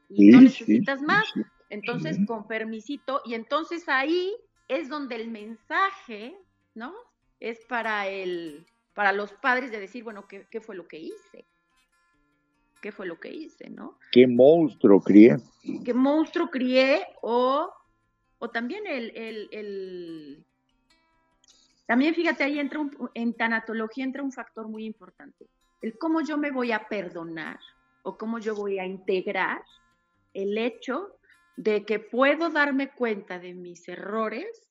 y 0.10 0.30
no 0.30 0.42
necesitas 0.42 1.02
más. 1.02 1.26
Entonces, 1.70 2.20
con 2.28 2.48
permisito, 2.48 3.22
y 3.26 3.34
entonces 3.34 3.90
ahí 3.90 4.32
es 4.68 4.90
donde 4.90 5.16
el 5.16 5.32
mensaje, 5.32 6.38
¿no? 6.76 6.94
Es 7.40 7.66
para 7.66 8.08
el, 8.08 8.68
para 8.94 9.12
los 9.12 9.34
padres 9.34 9.72
de 9.72 9.80
decir, 9.80 10.04
bueno, 10.04 10.28
¿qué, 10.28 10.46
qué 10.52 10.62
fue 10.62 10.76
lo 10.76 10.88
que 10.88 11.00
hice? 11.00 11.46
¿Qué 12.80 12.92
fue 12.92 13.08
lo 13.08 13.20
que 13.20 13.30
hice, 13.30 13.70
no? 13.70 13.98
¿Qué 14.12 14.28
monstruo 14.28 15.02
crié? 15.02 15.38
¿Qué 15.84 15.94
monstruo 15.94 16.50
crié? 16.50 17.08
O, 17.22 17.72
o 18.44 18.50
también 18.50 18.86
el, 18.86 19.16
el, 19.16 19.50
el, 19.54 20.46
También 21.86 22.14
fíjate, 22.14 22.44
ahí 22.44 22.60
entra 22.60 22.82
un, 22.82 23.10
en 23.14 23.34
tanatología 23.36 24.04
entra 24.04 24.22
un 24.22 24.34
factor 24.34 24.68
muy 24.68 24.84
importante. 24.84 25.48
El 25.82 25.98
cómo 25.98 26.20
yo 26.20 26.38
me 26.38 26.52
voy 26.52 26.74
a 26.74 26.90
perdonar 26.90 27.58
o 28.04 28.18
cómo 28.18 28.40
yo 28.40 28.54
voy 28.54 28.80
a 28.80 28.86
integrar 28.86 29.64
el 30.34 30.58
hecho 30.58 31.18
de 31.56 31.86
que 31.86 32.00
puedo 32.00 32.50
darme 32.50 32.92
cuenta 32.92 33.40
de 33.40 33.54
mis 33.54 33.88
errores 33.88 34.70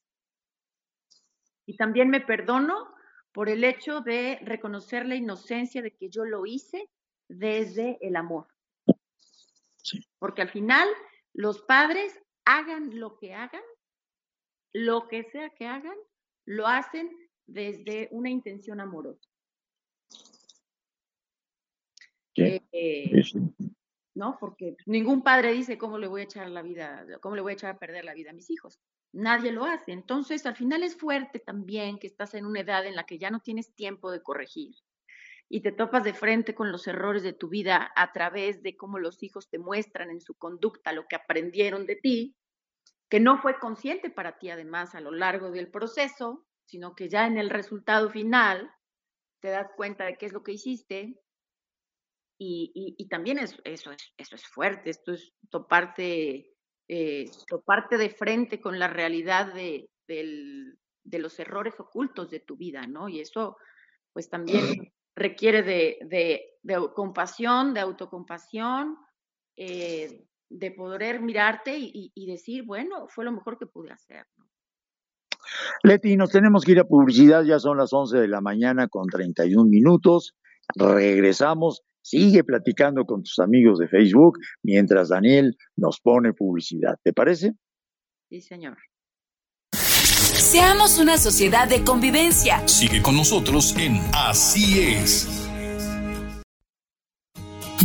y 1.65 1.75
también 1.79 2.11
me 2.11 2.21
perdono 2.21 2.95
por 3.33 3.49
el 3.49 3.65
hecho 3.65 4.03
de 4.03 4.39
reconocer 4.43 5.07
la 5.07 5.15
inocencia 5.15 5.81
de 5.81 5.93
que 5.93 6.11
yo 6.11 6.27
lo 6.27 6.45
hice 6.45 6.91
desde 7.27 7.97
el 8.03 8.17
amor. 8.17 8.49
Porque 10.19 10.43
al 10.43 10.51
final 10.51 10.87
los 11.33 11.63
padres 11.63 12.22
hagan 12.45 12.99
lo 12.99 13.17
que 13.17 13.35
hagan, 13.35 13.63
lo 14.73 15.09
que 15.09 15.25
sea 15.25 15.51
que 15.51 15.67
hagan, 15.67 15.97
lo 16.45 16.67
hacen 16.67 17.11
desde 17.47 18.09
una 18.11 18.31
intención 18.31 18.81
amorosa. 18.81 19.29
Eh, 22.35 23.23
¿No? 24.15 24.37
Porque 24.41 24.77
ningún 24.87 25.23
padre 25.23 25.53
dice 25.53 25.79
cómo 25.79 25.99
le 25.99 26.07
voy 26.07 26.23
a 26.23 26.25
echar 26.25 26.49
la 26.51 26.63
vida, 26.63 27.07
cómo 27.21 27.37
le 27.37 27.43
voy 27.43 27.53
a 27.53 27.55
echar 27.55 27.75
a 27.75 27.79
perder 27.79 28.05
la 28.05 28.15
vida 28.15 28.31
a 28.31 28.35
mis 28.35 28.51
hijos. 28.51 28.79
Nadie 29.13 29.53
lo 29.53 29.65
hace. 29.65 29.93
Entonces, 29.93 30.47
al 30.47 30.57
final 30.57 30.83
es 30.83 30.97
fuerte 30.97 31.39
también 31.39 31.99
que 31.99 32.07
estás 32.07 32.35
en 32.35 32.47
una 32.47 32.61
edad 32.61 32.87
en 32.87 32.97
la 32.97 33.05
que 33.05 33.19
ya 33.19 33.31
no 33.31 33.41
tienes 33.41 33.75
tiempo 33.75 34.11
de 34.11 34.23
corregir 34.23 34.75
y 35.55 35.61
te 35.61 35.71
topas 35.71 36.03
de 36.03 36.15
frente 36.15 36.55
con 36.55 36.73
los 36.73 36.87
errores 36.87 37.23
de 37.23 37.35
tu 37.35 37.51
vida 37.51 37.93
a 37.95 38.11
través 38.11 38.63
de 38.63 38.75
cómo 38.75 38.99
los 38.99 39.23
hijos 39.23 39.51
te 39.51 39.59
muestran 39.59 40.09
en 40.09 40.23
su 40.23 40.33
conducta 40.35 40.95
lo 40.95 41.07
que 41.07 41.15
aprendieron 41.15 41.85
de 41.85 41.97
ti, 41.97 42.35
que 43.11 43.21
no 43.21 43.37
fue 43.37 43.59
consciente 43.59 44.09
para 44.09 44.39
ti 44.39 44.49
además 44.49 44.95
a 44.95 45.03
lo 45.03 45.11
largo 45.11 45.51
del 45.51 45.71
proceso, 45.71 46.47
sino 46.65 46.95
que 46.95 47.11
ya 47.11 47.27
en 47.27 47.37
el 47.37 47.51
resultado 47.51 48.09
final 48.09 48.73
te 49.41 49.49
das 49.49 49.69
cuenta 49.77 50.07
de 50.07 50.17
qué 50.17 50.25
es 50.25 50.33
lo 50.33 50.43
que 50.43 50.53
hiciste. 50.53 51.21
Y, 52.39 53.07
también 53.11 53.39
eso, 53.39 53.61
es, 53.65 53.85
eso 54.17 54.35
es 54.35 54.47
fuerte, 54.47 54.89
esto 54.89 55.13
es 55.13 55.35
toparte 55.51 56.51
eh, 56.89 57.31
toparte 57.47 57.99
de 57.99 58.09
frente 58.09 58.59
con 58.59 58.79
la 58.79 58.89
realidad 58.89 59.53
de, 59.53 59.91
de, 60.09 61.19
los 61.19 61.39
errores 61.39 61.79
ocultos 61.79 62.31
de 62.31 62.41
tu 62.41 62.57
vida, 62.57 62.87
¿no? 62.87 63.11
Y 63.11 63.21
eso, 63.21 63.59
pues 64.15 64.31
también 64.31 64.57
requiere 65.17 65.63
de, 65.63 65.99
de 66.63 66.91
compasión, 66.95 67.75
de 67.75 67.81
autocompasión, 67.81 68.97
eh, 69.57 70.27
de 70.49 70.71
poder 70.71 71.21
mirarte 71.21 71.79
y, 71.79 72.13
y, 72.15 72.27
decir, 72.27 72.65
bueno, 72.65 73.07
fue 73.09 73.25
lo 73.25 73.33
mejor 73.33 73.59
que 73.59 73.67
pude 73.67 73.91
hacer, 73.91 74.27
¿no? 74.37 74.47
Leti, 75.83 76.17
nos 76.17 76.31
tenemos 76.31 76.65
que 76.65 76.73
ir 76.73 76.81
a 76.81 76.85
publicidad, 76.85 77.43
ya 77.43 77.59
son 77.59 77.77
las 77.77 77.93
11 77.93 78.19
de 78.19 78.29
la 78.29 78.41
mañana 78.41 78.89
con 78.89 79.07
31 79.09 79.69
minutos. 79.69 80.35
Regresamos 80.77 81.83
Sigue 82.03 82.43
platicando 82.43 83.05
con 83.05 83.23
tus 83.23 83.39
amigos 83.39 83.79
de 83.79 83.87
Facebook 83.87 84.39
mientras 84.63 85.09
Daniel 85.09 85.57
nos 85.77 86.01
pone 86.01 86.33
publicidad. 86.33 86.99
¿Te 87.03 87.13
parece? 87.13 87.53
Sí, 88.29 88.41
señor. 88.41 88.77
Seamos 90.53 90.99
una 90.99 91.17
sociedad 91.17 91.67
de 91.67 91.83
convivencia. 91.83 92.63
Sigue 92.69 93.01
con 93.01 93.17
nosotros 93.17 93.75
en 93.79 93.99
Así 94.13 94.83
es. 94.83 95.27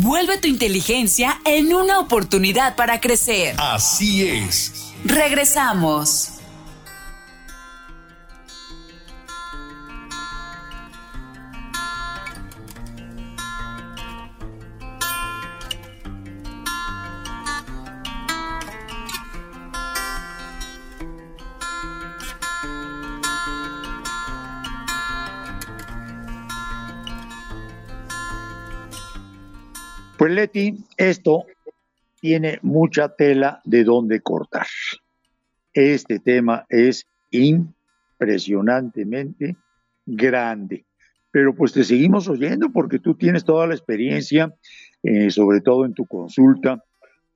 Vuelve 0.02 0.38
tu 0.38 0.50
inteligencia 0.50 1.40
en 1.46 1.74
una 1.74 2.00
oportunidad 2.02 2.76
para 2.76 3.00
crecer. 3.00 3.56
Así 3.58 4.28
es. 4.28 4.92
Regresamos. 5.06 6.37
Pues 30.18 30.32
Leti, 30.32 30.78
esto 30.98 31.46
tiene 32.20 32.58
mucha 32.64 33.10
tela 33.10 33.62
de 33.66 33.84
donde 33.84 34.22
cortar. 34.22 34.66
Este 35.74 36.20
tema 36.20 36.66
es 36.70 37.06
impresionantemente 37.30 39.58
grande. 40.08 40.88
Pero 41.30 41.54
pues 41.54 41.74
te 41.74 41.84
seguimos 41.84 42.28
oyendo 42.28 42.72
porque 42.72 42.98
tú 42.98 43.14
tienes 43.14 43.46
toda 43.46 43.68
la 43.68 43.76
experiencia, 43.76 44.56
eh, 45.04 45.30
sobre 45.30 45.62
todo 45.62 45.86
en 45.86 45.94
tu 45.94 46.08
consulta. 46.08 46.84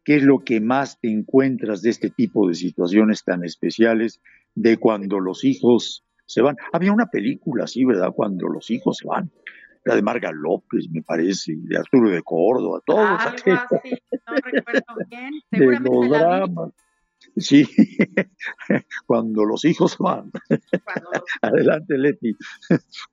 ¿Qué 0.04 0.16
es 0.16 0.24
lo 0.24 0.40
que 0.40 0.60
más 0.60 1.00
te 1.00 1.12
encuentras 1.12 1.84
de 1.84 1.92
este 1.92 2.10
tipo 2.10 2.48
de 2.48 2.56
situaciones 2.56 3.24
tan 3.24 3.44
especiales 3.44 4.22
de 4.56 4.78
cuando 4.78 5.20
los 5.20 5.44
hijos 5.44 6.04
se 6.26 6.42
van? 6.42 6.56
Había 6.74 6.94
una 6.94 7.12
película 7.12 7.66
así, 7.66 7.86
¿verdad? 7.86 8.10
Cuando 8.16 8.48
los 8.48 8.72
hijos 8.72 8.98
se 8.98 9.08
van 9.08 9.30
la 9.84 9.96
de 9.96 10.02
Marga 10.02 10.32
López, 10.32 10.88
me 10.92 11.02
parece, 11.02 11.54
de 11.58 11.78
Arturo 11.78 12.10
de 12.10 12.22
Córdoba, 12.22 12.82
todos 12.86 13.00
Algo 13.00 13.70
así, 13.74 13.98
no 14.28 14.36
recuerdo 14.36 14.84
bien, 15.10 15.34
seguramente 15.52 15.90
de 15.90 16.10
los 16.10 16.20
dramas. 16.20 16.74
Sí, 17.38 17.68
cuando 19.06 19.46
los 19.46 19.64
hijos 19.66 19.98
van. 19.98 20.32
Adelante, 21.42 21.98
Leti. 21.98 22.36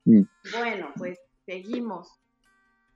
bueno, 0.05 0.93
pues 0.97 1.19
seguimos. 1.45 2.09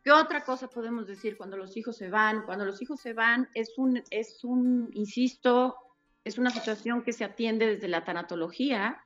¿Qué 0.03 0.11
otra 0.11 0.43
cosa 0.43 0.69
podemos 0.69 1.07
decir 1.07 1.37
cuando 1.37 1.57
los 1.57 1.77
hijos 1.77 1.97
se 1.97 2.11
van? 2.11 2.43
Cuando 2.45 2.65
los 2.65 2.83
hijos 2.83 3.01
se 3.01 3.13
van 3.13 3.49
es 3.55 3.75
un, 3.77 4.03
es 4.11 4.43
un, 4.43 4.91
insisto, 4.95 5.77
es 6.25 6.39
una 6.39 6.51
situación 6.51 7.03
que 7.03 7.13
se 7.13 7.25
atiende 7.25 7.67
desde 7.67 7.89
la 7.89 8.05
tanatología, 8.05 9.05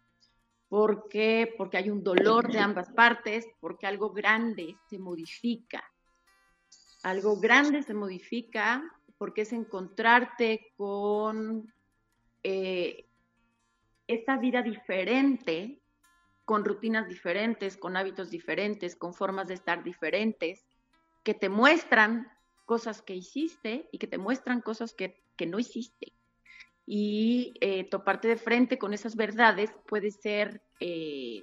¿Por 0.68 1.09
qué? 1.09 1.55
Porque 1.57 1.76
hay 1.76 1.90
un 1.90 2.02
dolor 2.02 2.50
de 2.50 2.59
ambas 2.59 2.90
partes, 2.90 3.46
porque 3.61 3.87
algo 3.87 4.11
grande 4.11 4.76
se 4.88 4.98
modifica. 4.98 5.83
Algo 7.05 7.38
grande 7.38 7.83
se 7.83 7.94
modifica 7.94 8.83
porque 9.16 9.42
es 9.42 9.52
encontrarte 9.52 10.72
con 10.76 11.72
eh, 12.42 13.07
esta 14.09 14.37
vida 14.38 14.62
diferente, 14.62 15.81
con 16.44 16.64
rutinas 16.64 17.09
diferentes, 17.09 17.76
con 17.76 17.96
hábitos 17.96 18.31
diferentes, 18.31 18.96
con 18.96 19.14
formas 19.14 19.46
de 19.46 19.55
estar 19.55 19.85
diferentes, 19.85 20.66
que 21.22 21.35
te 21.35 21.48
muestran 21.48 22.29
cosas 22.64 23.02
que 23.02 23.14
hiciste 23.14 23.88
y 23.92 23.98
que 23.98 24.09
te 24.09 24.18
muestran 24.18 24.61
cosas 24.61 24.94
que 24.94 25.22
no 25.46 25.61
hiciste 25.61 26.15
y 26.87 27.55
eh, 27.61 27.85
toparte 27.85 28.29
de 28.29 28.37
frente 28.37 28.79
con 28.79 28.94
esas 28.94 29.16
verdades 29.16 29.75
puede 29.88 30.12
ser 30.12 30.62
eh, 30.79 31.42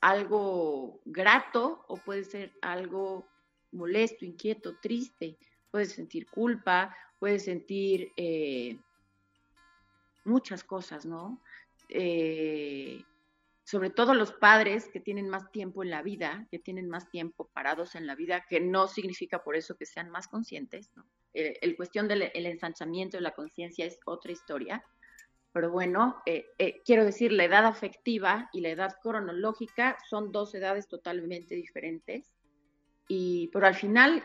algo 0.00 1.00
grato 1.04 1.84
o 1.88 1.96
puede 1.96 2.22
ser 2.22 2.52
algo 2.62 3.28
molesto, 3.72 4.24
inquieto, 4.24 4.78
triste. 4.80 5.36
Puedes 5.72 5.92
sentir 5.92 6.30
culpa, 6.30 6.96
puedes 7.18 7.44
sentir 7.44 8.12
eh, 8.16 8.78
muchas 10.24 10.62
cosas, 10.62 11.04
¿no? 11.04 11.42
sobre 13.62 13.88
todo 13.90 14.14
los 14.14 14.32
padres 14.32 14.88
que 14.88 15.00
tienen 15.00 15.28
más 15.28 15.50
tiempo 15.52 15.82
en 15.82 15.90
la 15.90 16.02
vida, 16.02 16.46
que 16.50 16.58
tienen 16.58 16.88
más 16.88 17.08
tiempo 17.08 17.48
parados 17.52 17.94
en 17.94 18.06
la 18.06 18.14
vida, 18.14 18.44
que 18.48 18.60
no 18.60 18.88
significa 18.88 19.44
por 19.44 19.54
eso 19.54 19.76
que 19.76 19.86
sean 19.86 20.10
más 20.10 20.28
conscientes, 20.28 20.90
¿no? 20.96 21.06
El, 21.34 21.58
el 21.60 21.76
cuestión 21.76 22.08
del 22.08 22.22
ensanchamiento 22.32 23.16
de 23.16 23.22
la 23.22 23.32
conciencia 23.32 23.84
es 23.84 23.98
otra 24.06 24.32
historia, 24.32 24.84
pero 25.54 25.70
bueno, 25.70 26.20
eh, 26.26 26.46
eh, 26.58 26.82
quiero 26.84 27.04
decir, 27.04 27.30
la 27.30 27.44
edad 27.44 27.64
afectiva 27.64 28.50
y 28.52 28.60
la 28.60 28.70
edad 28.70 28.96
cronológica 29.00 29.96
son 30.10 30.32
dos 30.32 30.52
edades 30.56 30.88
totalmente 30.88 31.54
diferentes, 31.54 32.32
y, 33.06 33.50
pero 33.52 33.68
al 33.68 33.76
final, 33.76 34.24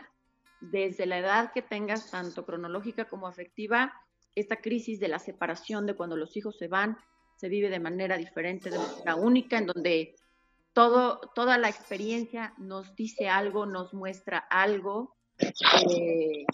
desde 0.60 1.06
la 1.06 1.18
edad 1.18 1.52
que 1.52 1.62
tengas, 1.62 2.10
tanto 2.10 2.44
cronológica 2.44 3.08
como 3.08 3.28
afectiva, 3.28 3.94
esta 4.34 4.56
crisis 4.56 4.98
de 4.98 5.06
la 5.06 5.20
separación, 5.20 5.86
de 5.86 5.94
cuando 5.94 6.16
los 6.16 6.36
hijos 6.36 6.58
se 6.58 6.66
van, 6.66 6.98
se 7.36 7.48
vive 7.48 7.70
de 7.70 7.78
manera 7.78 8.16
diferente, 8.16 8.68
de 8.68 8.78
manera 8.78 9.14
única, 9.14 9.56
en 9.56 9.66
donde 9.66 10.16
todo, 10.72 11.20
toda 11.36 11.58
la 11.58 11.68
experiencia 11.68 12.54
nos 12.58 12.96
dice 12.96 13.28
algo, 13.28 13.66
nos 13.66 13.94
muestra 13.94 14.38
algo. 14.38 15.14
Eh, 15.38 16.44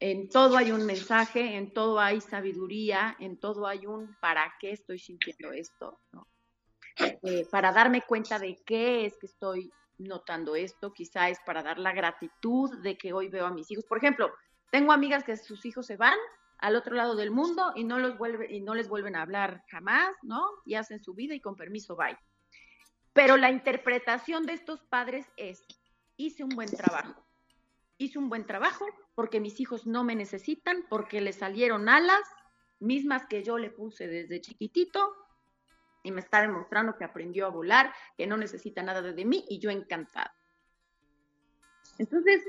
en 0.00 0.28
todo 0.28 0.56
hay 0.56 0.72
un 0.72 0.84
mensaje, 0.84 1.56
en 1.56 1.72
todo 1.72 2.00
hay 2.00 2.20
sabiduría, 2.20 3.16
en 3.20 3.38
todo 3.38 3.66
hay 3.66 3.86
un 3.86 4.16
para 4.20 4.52
qué 4.60 4.72
estoy 4.72 4.98
sintiendo 4.98 5.52
esto, 5.52 6.00
eh, 6.98 7.46
para 7.50 7.72
darme 7.72 8.02
cuenta 8.02 8.38
de 8.38 8.56
qué 8.64 9.06
es 9.06 9.16
que 9.18 9.26
estoy 9.26 9.72
notando 9.98 10.56
esto, 10.56 10.92
quizá 10.92 11.28
es 11.28 11.38
para 11.46 11.62
dar 11.62 11.78
la 11.78 11.92
gratitud 11.92 12.82
de 12.82 12.96
que 12.96 13.12
hoy 13.12 13.28
veo 13.28 13.46
a 13.46 13.50
mis 13.50 13.70
hijos. 13.70 13.84
Por 13.84 13.98
ejemplo, 13.98 14.32
tengo 14.70 14.92
amigas 14.92 15.24
que 15.24 15.36
sus 15.36 15.64
hijos 15.64 15.86
se 15.86 15.96
van 15.96 16.18
al 16.58 16.76
otro 16.76 16.94
lado 16.94 17.14
del 17.14 17.30
mundo 17.30 17.72
y 17.74 17.84
no 17.84 17.98
los 17.98 18.18
vuelve, 18.18 18.52
y 18.52 18.60
no 18.60 18.74
les 18.74 18.88
vuelven 18.88 19.16
a 19.16 19.22
hablar 19.22 19.62
jamás, 19.70 20.14
¿no? 20.22 20.44
Y 20.64 20.74
hacen 20.74 21.02
su 21.02 21.14
vida 21.14 21.34
y 21.34 21.40
con 21.40 21.56
permiso 21.56 21.96
bye. 21.96 22.16
Pero 23.12 23.36
la 23.36 23.50
interpretación 23.50 24.44
de 24.46 24.54
estos 24.54 24.82
padres 24.84 25.26
es, 25.36 25.62
hice 26.16 26.42
un 26.42 26.50
buen 26.50 26.68
trabajo. 26.68 27.24
Hice 27.98 28.18
un 28.18 28.28
buen 28.28 28.46
trabajo 28.46 28.86
porque 29.14 29.40
mis 29.40 29.60
hijos 29.60 29.86
no 29.86 30.04
me 30.04 30.16
necesitan, 30.16 30.84
porque 30.88 31.20
le 31.20 31.32
salieron 31.32 31.88
alas, 31.88 32.22
mismas 32.80 33.26
que 33.26 33.42
yo 33.42 33.58
le 33.58 33.70
puse 33.70 34.08
desde 34.08 34.40
chiquitito, 34.40 35.14
y 36.02 36.10
me 36.10 36.20
está 36.20 36.42
demostrando 36.42 36.96
que 36.96 37.04
aprendió 37.04 37.46
a 37.46 37.50
volar, 37.50 37.94
que 38.16 38.26
no 38.26 38.36
necesita 38.36 38.82
nada 38.82 39.00
de 39.00 39.24
mí, 39.24 39.44
y 39.48 39.58
yo 39.58 39.70
encantada. 39.70 40.36
Entonces, 41.98 42.42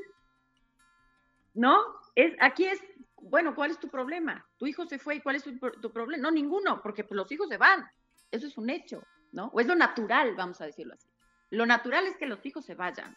¿no? 1.53 1.77
Es, 2.15 2.35
aquí 2.41 2.65
es, 2.65 2.81
bueno, 3.15 3.55
¿cuál 3.55 3.71
es 3.71 3.79
tu 3.79 3.87
problema? 3.89 4.45
Tu 4.57 4.67
hijo 4.67 4.85
se 4.85 4.99
fue 4.99 5.15
y 5.15 5.21
¿cuál 5.21 5.37
es 5.37 5.43
tu, 5.43 5.57
tu 5.57 5.93
problema? 5.93 6.23
No, 6.23 6.31
ninguno, 6.31 6.81
porque 6.81 7.03
pues, 7.03 7.15
los 7.15 7.31
hijos 7.31 7.47
se 7.47 7.57
van. 7.57 7.87
Eso 8.31 8.47
es 8.47 8.57
un 8.57 8.69
hecho. 8.69 9.01
¿no? 9.35 9.51
O 9.53 9.59
es 9.59 9.67
lo 9.67 9.75
natural, 9.75 10.33
vamos 10.35 10.59
a 10.61 10.65
decirlo 10.65 10.93
así. 10.93 11.07
Lo 11.51 11.65
natural 11.65 12.07
es 12.07 12.17
que 12.17 12.25
los 12.25 12.43
hijos 12.45 12.65
se 12.65 12.73
vayan, 12.73 13.15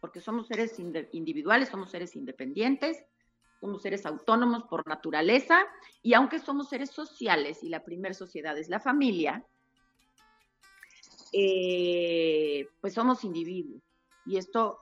porque 0.00 0.20
somos 0.20 0.46
seres 0.46 0.78
individuales, 1.12 1.68
somos 1.68 1.90
seres 1.90 2.16
independientes, 2.16 3.04
somos 3.60 3.82
seres 3.82 4.06
autónomos 4.06 4.64
por 4.64 4.86
naturaleza, 4.88 5.66
y 6.02 6.14
aunque 6.14 6.38
somos 6.38 6.68
seres 6.68 6.90
sociales 6.90 7.62
y 7.62 7.68
la 7.68 7.84
primera 7.84 8.14
sociedad 8.14 8.56
es 8.58 8.68
la 8.68 8.80
familia, 8.80 9.44
eh, 11.32 12.68
pues 12.80 12.94
somos 12.94 13.24
individuos. 13.24 13.82
Y 14.26 14.38
esto 14.38 14.80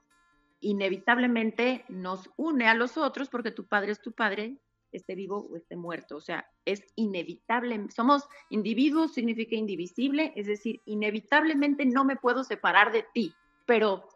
inevitablemente 0.61 1.85
nos 1.89 2.31
une 2.37 2.69
a 2.69 2.75
los 2.75 2.97
otros 2.97 3.29
porque 3.29 3.51
tu 3.51 3.67
padre 3.67 3.93
es 3.93 4.01
tu 4.01 4.13
padre 4.13 4.59
esté 4.93 5.15
vivo 5.15 5.49
o 5.51 5.57
esté 5.57 5.77
muerto. 5.77 6.17
O 6.17 6.21
sea, 6.21 6.49
es 6.65 6.83
inevitable. 6.97 7.87
Somos 7.95 8.25
individuos, 8.51 9.15
significa 9.15 9.57
indivisible, 9.57 10.33
es 10.37 10.47
decir, 10.47 10.81
inevitablemente 10.87 11.85
no 11.87 12.05
me 12.05 12.17
puedo 12.17 12.45
separar 12.45 12.93
de 12.93 13.05
ti, 13.13 13.35
pero 13.67 14.09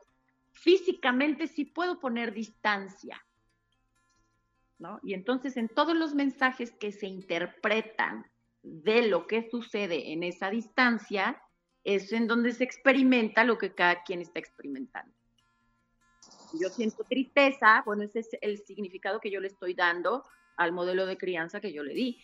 físicamente 0.53 1.47
sí 1.47 1.65
puedo 1.65 1.99
poner 1.99 2.33
distancia. 2.33 3.25
¿no? 4.79 4.99
Y 5.03 5.15
entonces 5.15 5.57
en 5.57 5.69
todos 5.69 5.97
los 5.97 6.15
mensajes 6.15 6.73
que 6.73 6.93
se 6.93 7.07
interpretan 7.07 8.27
de 8.63 9.09
lo 9.09 9.27
que 9.27 9.49
sucede 9.49 10.13
en 10.13 10.23
esa 10.23 10.51
distancia, 10.51 11.41
es 11.85 12.13
en 12.13 12.27
donde 12.27 12.53
se 12.53 12.65
experimenta 12.65 13.45
lo 13.45 13.59
que 13.59 13.75
cada 13.75 14.03
quien 14.05 14.21
está 14.21 14.39
experimentando. 14.39 15.13
Yo 16.61 16.69
siento 16.69 17.05
tristeza, 17.05 17.83
bueno, 17.85 18.05
ese 18.05 18.21
es 18.21 18.29
el 18.41 18.59
significado 18.59 19.21
que 19.21 19.31
yo 19.31 19.41
le 19.41 19.49
estoy 19.49 19.75
dando 19.75 20.25
al 20.57 20.73
modelo 20.73 21.07
de 21.07 21.17
crianza 21.17 21.61
que 21.61 21.73
yo 21.73 21.83
le 21.83 21.95
di. 21.95 22.23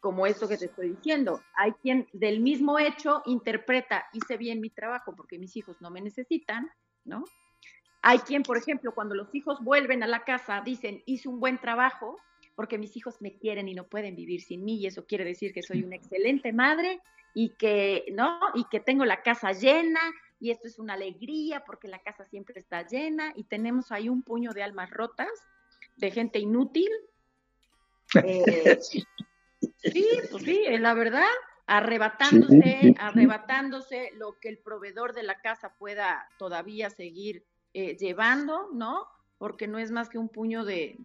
Como 0.00 0.26
esto 0.26 0.48
que 0.48 0.56
te 0.56 0.66
estoy 0.66 0.90
diciendo, 0.90 1.42
hay 1.54 1.72
quien 1.72 2.08
del 2.12 2.40
mismo 2.40 2.78
hecho 2.78 3.20
interpreta, 3.26 4.06
hice 4.12 4.36
bien 4.36 4.60
mi 4.60 4.70
trabajo 4.70 5.14
porque 5.16 5.38
mis 5.38 5.56
hijos 5.56 5.76
no 5.80 5.90
me 5.90 6.00
necesitan, 6.00 6.70
¿no? 7.04 7.24
Hay 8.02 8.18
quien, 8.20 8.42
por 8.42 8.56
ejemplo, 8.56 8.94
cuando 8.94 9.14
los 9.14 9.34
hijos 9.34 9.62
vuelven 9.62 10.02
a 10.02 10.06
la 10.06 10.24
casa, 10.24 10.62
dicen, 10.64 11.02
hice 11.06 11.28
un 11.28 11.40
buen 11.40 11.58
trabajo 11.58 12.18
porque 12.54 12.78
mis 12.78 12.96
hijos 12.96 13.20
me 13.20 13.36
quieren 13.36 13.68
y 13.68 13.74
no 13.74 13.86
pueden 13.86 14.16
vivir 14.16 14.40
sin 14.42 14.64
mí 14.64 14.76
y 14.76 14.86
eso 14.86 15.06
quiere 15.06 15.24
decir 15.24 15.52
que 15.52 15.62
soy 15.62 15.82
una 15.82 15.96
excelente 15.96 16.52
madre 16.52 17.00
y 17.34 17.50
que, 17.50 18.06
¿no? 18.12 18.40
Y 18.54 18.64
que 18.64 18.80
tengo 18.80 19.04
la 19.04 19.22
casa 19.22 19.52
llena 19.52 20.00
y 20.40 20.50
esto 20.50 20.66
es 20.66 20.78
una 20.78 20.94
alegría 20.94 21.64
porque 21.64 21.88
la 21.88 22.00
casa 22.00 22.24
siempre 22.24 22.58
está 22.58 22.86
llena 22.86 23.32
y 23.36 23.44
tenemos 23.44 23.92
ahí 23.92 24.08
un 24.08 24.22
puño 24.22 24.52
de 24.52 24.62
almas 24.62 24.90
rotas, 24.90 25.28
de 25.96 26.10
gente 26.10 26.38
inútil, 26.38 26.90
eh, 28.24 28.78
sí, 28.80 29.06
pues 30.30 30.44
sí, 30.44 30.64
la 30.78 30.94
verdad, 30.94 31.26
arrebatándose, 31.66 32.94
arrebatándose 32.98 34.10
lo 34.14 34.38
que 34.38 34.48
el 34.48 34.58
proveedor 34.58 35.14
de 35.14 35.22
la 35.22 35.40
casa 35.40 35.74
pueda 35.78 36.28
todavía 36.38 36.90
seguir 36.90 37.44
eh, 37.74 37.96
llevando, 37.96 38.68
¿no? 38.72 39.06
Porque 39.38 39.68
no 39.68 39.78
es 39.78 39.90
más 39.90 40.08
que 40.08 40.18
un 40.18 40.28
puño 40.28 40.64
de, 40.64 40.96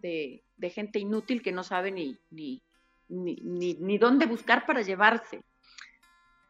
de, 0.56 0.70
gente 0.70 0.98
inútil 0.98 1.42
que 1.42 1.52
no 1.52 1.62
sabe 1.62 1.90
ni, 1.90 2.18
ni, 2.30 2.62
ni, 3.08 3.74
ni, 3.74 3.98
dónde 3.98 4.26
buscar 4.26 4.66
para 4.66 4.82
llevarse. 4.82 5.42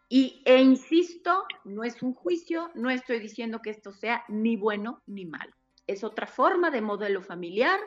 Y, 0.09 0.43
e 0.45 0.63
insisto, 0.63 1.45
no 1.65 1.83
es 1.83 2.03
un 2.03 2.15
juicio, 2.15 2.71
no 2.75 2.91
estoy 2.91 3.19
diciendo 3.19 3.61
que 3.61 3.71
esto 3.71 3.93
sea 3.93 4.25
ni 4.29 4.57
bueno 4.57 5.03
ni 5.07 5.27
malo. 5.27 5.53
Es 5.87 6.05
otra 6.05 6.27
forma 6.27 6.71
de 6.71 6.81
modelo 6.81 7.21
familiar, 7.23 7.81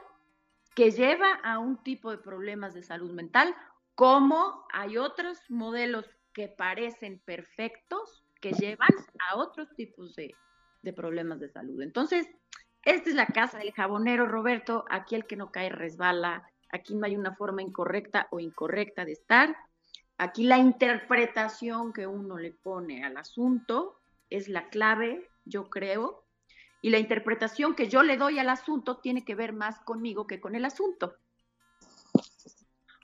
que 0.75 0.91
lleva 0.91 1.33
a 1.43 1.57
un 1.57 1.81
tipo 1.81 2.11
de 2.11 2.17
problemas 2.17 2.73
de 2.73 2.83
salud 2.83 3.11
mental, 3.11 3.55
como 3.95 4.67
hay 4.71 4.97
otros 4.97 5.39
modelos 5.49 6.05
que 6.33 6.47
parecen 6.47 7.19
perfectos 7.25 8.23
que 8.41 8.51
llevan 8.51 8.93
a 9.27 9.37
otros 9.37 9.73
tipos 9.75 10.15
de, 10.15 10.35
problemas 10.93 11.39
de 11.39 11.49
salud. 11.49 11.81
Entonces, 11.81 12.27
esta 12.83 13.09
es 13.09 13.15
la 13.15 13.27
casa 13.27 13.59
del 13.59 13.71
jabonero, 13.73 14.27
Roberto. 14.27 14.85
Aquí 14.89 15.15
el 15.15 15.25
que 15.25 15.35
no 15.35 15.51
cae 15.51 15.69
resbala. 15.69 16.49
Aquí 16.71 16.95
no 16.95 17.05
hay 17.05 17.15
una 17.15 17.35
forma 17.35 17.61
incorrecta 17.61 18.27
o 18.31 18.39
incorrecta 18.39 19.05
de 19.05 19.13
estar. 19.13 19.55
Aquí 20.17 20.43
la 20.43 20.57
interpretación 20.57 21.93
que 21.93 22.07
uno 22.07 22.37
le 22.37 22.51
pone 22.51 23.03
al 23.03 23.17
asunto 23.17 23.99
es 24.29 24.49
la 24.49 24.69
clave, 24.69 25.29
yo 25.45 25.69
creo, 25.69 26.23
y 26.81 26.89
la 26.89 26.99
interpretación 26.99 27.75
que 27.75 27.87
yo 27.87 28.03
le 28.03 28.17
doy 28.17 28.39
al 28.39 28.49
asunto 28.49 28.97
tiene 28.97 29.23
que 29.23 29.35
ver 29.35 29.53
más 29.53 29.79
conmigo 29.79 30.25
que 30.25 30.39
con 30.39 30.55
el 30.55 30.65
asunto. 30.65 31.15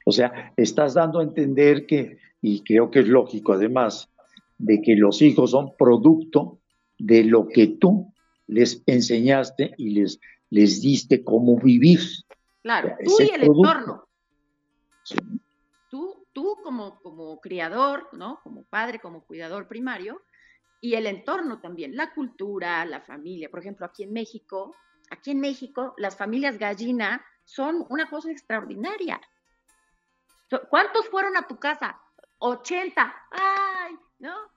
O 0.06 0.12
sea, 0.12 0.54
estás 0.58 0.94
dando 0.94 1.20
a 1.20 1.24
entender 1.24 1.86
que, 1.86 2.18
y 2.42 2.64
creo 2.64 2.92
que 2.92 3.00
es 3.00 3.08
lógico 3.08 3.54
además, 3.54 4.10
de 4.58 4.82
que 4.82 4.96
los 4.96 5.22
hijos 5.22 5.52
son 5.52 5.76
producto 5.78 6.60
de 7.04 7.26
lo 7.26 7.50
que 7.50 7.68
tú 7.68 8.14
les 8.48 8.82
enseñaste 8.86 9.74
y 9.78 9.90
les, 9.90 10.22
les 10.50 10.82
diste 10.82 11.24
cómo 11.24 11.60
vivir. 11.60 12.00
Claro, 12.62 12.96
tú 13.04 13.18
y 13.20 13.30
el 13.30 13.44
entorno. 13.44 14.08
Tú, 15.90 16.26
tú 16.32 16.58
como, 16.64 17.02
como 17.02 17.42
criador, 17.42 18.08
¿no? 18.14 18.40
Como 18.42 18.64
padre, 18.64 19.00
como 19.00 19.26
cuidador 19.26 19.68
primario, 19.68 20.22
y 20.80 20.96
el 20.96 21.08
entorno 21.08 21.60
también, 21.60 21.96
la 21.98 22.14
cultura, 22.14 22.86
la 22.86 23.02
familia. 23.02 23.50
Por 23.50 23.60
ejemplo, 23.60 23.86
aquí 23.86 24.04
en 24.04 24.14
México, 24.14 24.74
aquí 25.10 25.32
en 25.32 25.42
México, 25.42 25.94
las 25.98 26.16
familias 26.16 26.58
gallina 26.58 27.22
son 27.44 27.86
una 27.90 28.10
cosa 28.10 28.32
extraordinaria. 28.32 29.20
¿Cuántos 30.70 31.10
fueron 31.10 31.36
a 31.36 31.48
tu 31.48 31.58
casa? 31.58 32.00
80. 32.40 33.16
¡Ay! 33.32 33.96
¿No? 34.20 34.53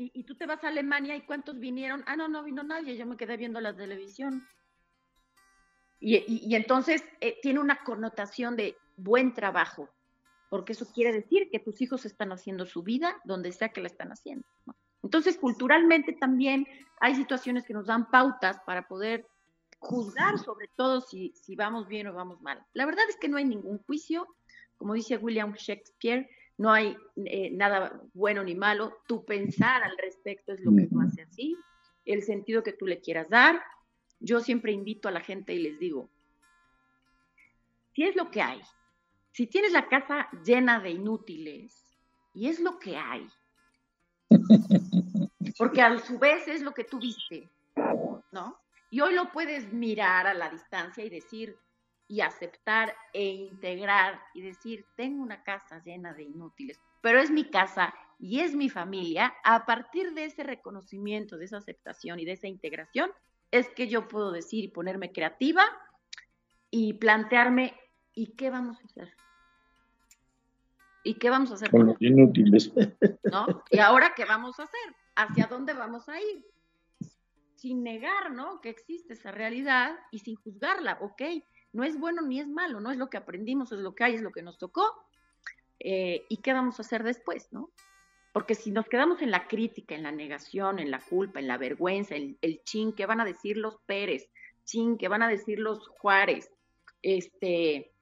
Y, 0.00 0.22
tú 0.22 0.36
te 0.36 0.46
vas 0.46 0.62
a 0.62 0.68
Alemania 0.68 1.16
y 1.16 1.22
¿cuántos 1.22 1.58
vinieron? 1.58 2.04
Ah, 2.06 2.14
no, 2.14 2.28
no 2.28 2.44
vino 2.44 2.62
nadie, 2.62 2.96
yo 2.96 3.04
me 3.04 3.16
quedé 3.16 3.36
viendo 3.36 3.60
la 3.60 3.74
televisión. 3.74 4.46
Y, 5.98 6.54
entonces 6.54 7.02
eh, 7.20 7.36
tiene 7.42 7.58
una 7.58 7.82
connotación 7.82 8.54
de 8.54 8.76
buen 8.96 9.34
trabajo, 9.34 9.88
porque 10.50 10.74
eso 10.74 10.86
quiere 10.92 11.12
decir 11.12 11.48
que 11.50 11.58
tus 11.58 11.80
hijos 11.80 12.06
están 12.06 12.30
haciendo 12.30 12.64
su 12.64 12.84
vida 12.84 13.20
donde 13.24 13.50
sea 13.50 13.70
que 13.70 13.80
la 13.80 13.88
están 13.88 14.12
haciendo. 14.12 14.46
¿no? 14.66 14.76
Entonces, 15.02 15.36
culturalmente 15.36 16.12
también 16.12 16.68
hay 17.00 17.16
situaciones 17.16 17.64
que 17.64 17.74
nos 17.74 17.86
dan 17.86 18.08
pautas 18.08 18.60
para 18.64 18.86
poder 18.86 19.26
juzgar 19.80 20.38
sobre 20.38 20.68
todo 20.76 21.00
si, 21.00 21.32
si 21.34 21.56
vamos 21.56 21.88
bien 21.88 22.06
o 22.06 22.14
vamos 22.14 22.40
mal. 22.40 22.64
La 22.72 22.86
verdad 22.86 23.04
es 23.08 23.16
que 23.16 23.28
no 23.28 23.36
hay 23.36 23.44
ningún 23.44 23.78
juicio, 23.78 24.28
como 24.76 24.94
dice 24.94 25.16
William 25.16 25.54
Shakespeare, 25.54 26.28
no 26.58 26.72
hay 26.72 26.96
eh, 27.24 27.50
nada 27.52 28.00
bueno 28.12 28.42
ni 28.42 28.54
malo, 28.54 28.98
tu 29.06 29.24
pensar 29.24 29.82
al 29.82 29.96
respecto 29.96 30.52
es 30.52 30.60
lo 30.60 30.72
que 30.74 30.88
lo 30.90 31.00
hace 31.00 31.22
así, 31.22 31.56
el 32.04 32.22
sentido 32.22 32.62
que 32.62 32.72
tú 32.72 32.86
le 32.86 33.00
quieras 33.00 33.28
dar. 33.28 33.62
Yo 34.20 34.40
siempre 34.40 34.72
invito 34.72 35.08
a 35.08 35.12
la 35.12 35.20
gente 35.20 35.54
y 35.54 35.60
les 35.60 35.78
digo, 35.78 36.10
si 37.94 38.02
es 38.02 38.16
lo 38.16 38.30
que 38.30 38.42
hay, 38.42 38.60
si 39.30 39.46
tienes 39.46 39.72
la 39.72 39.88
casa 39.88 40.28
llena 40.44 40.80
de 40.80 40.90
inútiles, 40.90 41.84
y 42.34 42.48
es 42.48 42.60
lo 42.60 42.78
que 42.78 42.96
hay, 42.96 43.28
porque 45.58 45.80
a 45.80 45.96
su 45.98 46.18
vez 46.18 46.46
es 46.48 46.60
lo 46.62 46.72
que 46.72 46.84
tú 46.84 46.98
viste, 46.98 47.48
¿no? 48.32 48.58
Y 48.90 49.00
hoy 49.00 49.14
lo 49.14 49.30
puedes 49.30 49.72
mirar 49.72 50.26
a 50.26 50.34
la 50.34 50.48
distancia 50.48 51.04
y 51.04 51.10
decir, 51.10 51.56
y 52.08 52.22
aceptar 52.22 52.94
e 53.12 53.24
integrar 53.24 54.20
y 54.34 54.40
decir, 54.40 54.86
tengo 54.96 55.22
una 55.22 55.44
casa 55.44 55.82
llena 55.84 56.14
de 56.14 56.24
inútiles, 56.24 56.80
pero 57.02 57.20
es 57.20 57.30
mi 57.30 57.44
casa 57.44 57.94
y 58.18 58.40
es 58.40 58.54
mi 58.54 58.68
familia, 58.68 59.34
a 59.44 59.64
partir 59.66 60.12
de 60.14 60.24
ese 60.24 60.42
reconocimiento, 60.42 61.36
de 61.36 61.44
esa 61.44 61.58
aceptación 61.58 62.18
y 62.18 62.24
de 62.24 62.32
esa 62.32 62.48
integración, 62.48 63.10
es 63.50 63.68
que 63.70 63.88
yo 63.88 64.08
puedo 64.08 64.32
decir 64.32 64.64
y 64.64 64.68
ponerme 64.68 65.12
creativa 65.12 65.62
y 66.70 66.94
plantearme, 66.94 67.74
¿y 68.14 68.34
qué 68.34 68.50
vamos 68.50 68.80
a 68.80 68.84
hacer? 68.84 69.14
¿Y 71.04 71.14
qué 71.14 71.30
vamos 71.30 71.50
a 71.52 71.54
hacer? 71.54 71.70
Con 71.70 71.86
los 71.86 71.96
inútiles. 72.00 72.72
¿No? 73.32 73.62
¿Y 73.70 73.78
ahora 73.78 74.12
qué 74.16 74.24
vamos 74.24 74.58
a 74.58 74.64
hacer? 74.64 74.96
¿Hacia 75.14 75.46
dónde 75.46 75.74
vamos 75.74 76.08
a 76.08 76.20
ir? 76.20 76.44
Sin 77.54 77.82
negar, 77.82 78.32
¿no? 78.32 78.60
Que 78.60 78.68
existe 78.68 79.14
esa 79.14 79.30
realidad 79.30 79.96
y 80.10 80.18
sin 80.18 80.36
juzgarla, 80.36 80.98
ok. 81.00 81.22
No 81.72 81.84
es 81.84 81.98
bueno 81.98 82.22
ni 82.22 82.40
es 82.40 82.48
malo, 82.48 82.80
no 82.80 82.90
es 82.90 82.96
lo 82.96 83.10
que 83.10 83.16
aprendimos, 83.16 83.72
es 83.72 83.80
lo 83.80 83.94
que 83.94 84.04
hay, 84.04 84.14
es 84.14 84.22
lo 84.22 84.32
que 84.32 84.42
nos 84.42 84.58
tocó. 84.58 84.84
Eh, 85.80 86.24
¿Y 86.28 86.38
qué 86.38 86.52
vamos 86.52 86.78
a 86.78 86.82
hacer 86.82 87.02
después, 87.02 87.52
no? 87.52 87.70
Porque 88.32 88.54
si 88.54 88.70
nos 88.70 88.86
quedamos 88.86 89.22
en 89.22 89.30
la 89.30 89.46
crítica, 89.46 89.94
en 89.94 90.02
la 90.02 90.12
negación, 90.12 90.78
en 90.78 90.90
la 90.90 91.00
culpa, 91.00 91.40
en 91.40 91.48
la 91.48 91.58
vergüenza, 91.58 92.14
el, 92.14 92.38
el 92.40 92.62
chin, 92.64 92.92
¿qué 92.92 93.06
van 93.06 93.20
a 93.20 93.24
decir 93.24 93.56
los 93.56 93.78
Pérez? 93.86 94.28
Chin, 94.64 94.98
¿qué 94.98 95.08
van 95.08 95.22
a 95.22 95.28
decir 95.28 95.58
los 95.58 95.88
Juárez? 95.88 96.50
Este, 97.02 97.92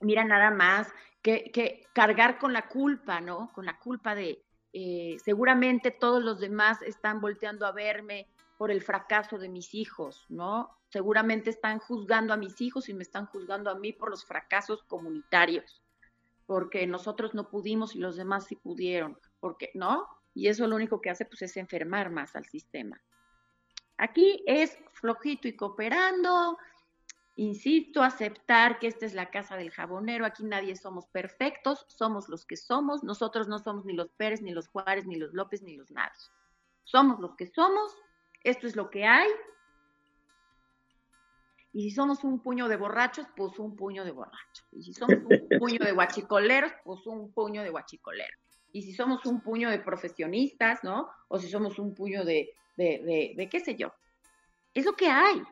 mira 0.00 0.24
nada 0.24 0.50
más, 0.50 0.88
que, 1.22 1.50
que 1.52 1.86
cargar 1.92 2.38
con 2.38 2.52
la 2.52 2.68
culpa, 2.68 3.20
¿no? 3.20 3.52
Con 3.54 3.64
la 3.64 3.78
culpa 3.78 4.14
de, 4.14 4.42
eh, 4.72 5.16
seguramente 5.24 5.90
todos 5.90 6.22
los 6.22 6.40
demás 6.40 6.82
están 6.82 7.20
volteando 7.20 7.66
a 7.66 7.72
verme 7.72 8.26
por 8.62 8.70
el 8.70 8.80
fracaso 8.80 9.38
de 9.38 9.48
mis 9.48 9.74
hijos, 9.74 10.24
¿no? 10.28 10.70
Seguramente 10.88 11.50
están 11.50 11.80
juzgando 11.80 12.32
a 12.32 12.36
mis 12.36 12.60
hijos 12.60 12.88
y 12.88 12.94
me 12.94 13.02
están 13.02 13.26
juzgando 13.26 13.72
a 13.72 13.74
mí 13.74 13.92
por 13.92 14.08
los 14.08 14.24
fracasos 14.24 14.84
comunitarios 14.84 15.82
porque 16.46 16.86
nosotros 16.86 17.34
no 17.34 17.50
pudimos 17.50 17.96
y 17.96 17.98
los 17.98 18.14
demás 18.14 18.46
sí 18.46 18.54
pudieron, 18.54 19.18
porque 19.40 19.72
no, 19.74 20.06
y 20.32 20.46
eso 20.46 20.68
lo 20.68 20.76
único 20.76 21.00
que 21.00 21.10
hace 21.10 21.24
pues 21.24 21.42
es 21.42 21.56
enfermar 21.56 22.10
más 22.10 22.36
al 22.36 22.44
sistema. 22.44 23.02
Aquí 23.96 24.44
es 24.46 24.78
flojito 24.92 25.48
y 25.48 25.56
cooperando, 25.56 26.56
insisto, 27.34 28.00
aceptar 28.00 28.78
que 28.78 28.86
esta 28.86 29.06
es 29.06 29.14
la 29.14 29.28
casa 29.28 29.56
del 29.56 29.72
jabonero, 29.72 30.24
aquí 30.24 30.44
nadie 30.44 30.76
somos 30.76 31.08
perfectos, 31.08 31.84
somos 31.88 32.28
los 32.28 32.46
que 32.46 32.56
somos, 32.56 33.02
nosotros 33.02 33.48
no 33.48 33.58
somos 33.58 33.84
ni 33.84 33.92
los 33.92 34.12
Pérez, 34.12 34.40
ni 34.40 34.52
los 34.52 34.68
Juárez, 34.68 35.04
ni 35.04 35.16
los 35.16 35.34
López, 35.34 35.62
ni 35.62 35.76
los 35.76 35.90
Nados. 35.90 36.30
Somos 36.84 37.18
los 37.18 37.34
que 37.34 37.46
somos, 37.46 37.96
esto 38.44 38.66
es 38.66 38.76
lo 38.76 38.90
que 38.90 39.04
hay, 39.04 39.28
y 41.72 41.84
si 41.88 41.90
somos 41.90 42.22
un 42.22 42.40
puño 42.40 42.68
de 42.68 42.76
borrachos, 42.76 43.26
pues 43.34 43.58
un 43.58 43.74
puño 43.74 44.04
de 44.04 44.10
borrachos. 44.10 44.66
Y 44.72 44.82
si 44.82 44.92
somos 44.92 45.16
un 45.24 45.48
puño 45.58 45.78
de 45.82 45.92
guachicoleros, 45.92 46.72
pues 46.84 47.06
un 47.06 47.32
puño 47.32 47.62
de 47.62 47.70
guachicoleros. 47.70 48.38
Y 48.72 48.82
si 48.82 48.92
somos 48.92 49.24
un 49.24 49.40
puño 49.40 49.70
de 49.70 49.78
profesionistas, 49.78 50.84
¿no? 50.84 51.08
O 51.28 51.38
si 51.38 51.48
somos 51.48 51.78
un 51.78 51.94
puño 51.94 52.24
de, 52.24 52.54
de, 52.76 53.34
de, 53.36 53.48
qué 53.48 53.60
sé 53.60 53.76
yo. 53.76 53.92
Es 54.74 54.84
lo 54.84 54.92
que 54.94 55.08
hay. 55.08 55.42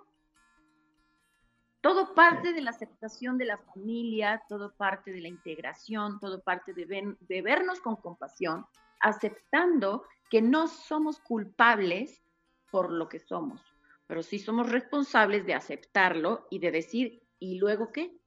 Todo 1.80 2.14
parte 2.14 2.52
de 2.52 2.60
la 2.60 2.70
aceptación 2.70 3.38
de 3.38 3.46
la 3.46 3.56
familia, 3.56 4.42
todo 4.46 4.74
parte 4.74 5.12
de 5.12 5.22
la 5.22 5.28
integración, 5.28 6.20
todo 6.20 6.42
parte 6.42 6.74
de, 6.74 7.16
de 7.18 7.42
vernos 7.42 7.80
con 7.80 7.96
compasión, 7.96 8.66
aceptando 9.00 10.04
que 10.28 10.42
no 10.42 10.68
somos 10.68 11.20
culpables 11.20 12.22
por 12.70 12.90
lo 12.90 13.08
que 13.08 13.18
somos 13.18 13.60
pero 14.10 14.24
sí 14.24 14.40
somos 14.40 14.68
responsables 14.68 15.46
de 15.46 15.54
aceptarlo 15.54 16.48
y 16.50 16.58
de 16.58 16.72
decir, 16.72 17.22
¿y 17.38 17.60
luego 17.60 17.92
qué? 17.92 18.18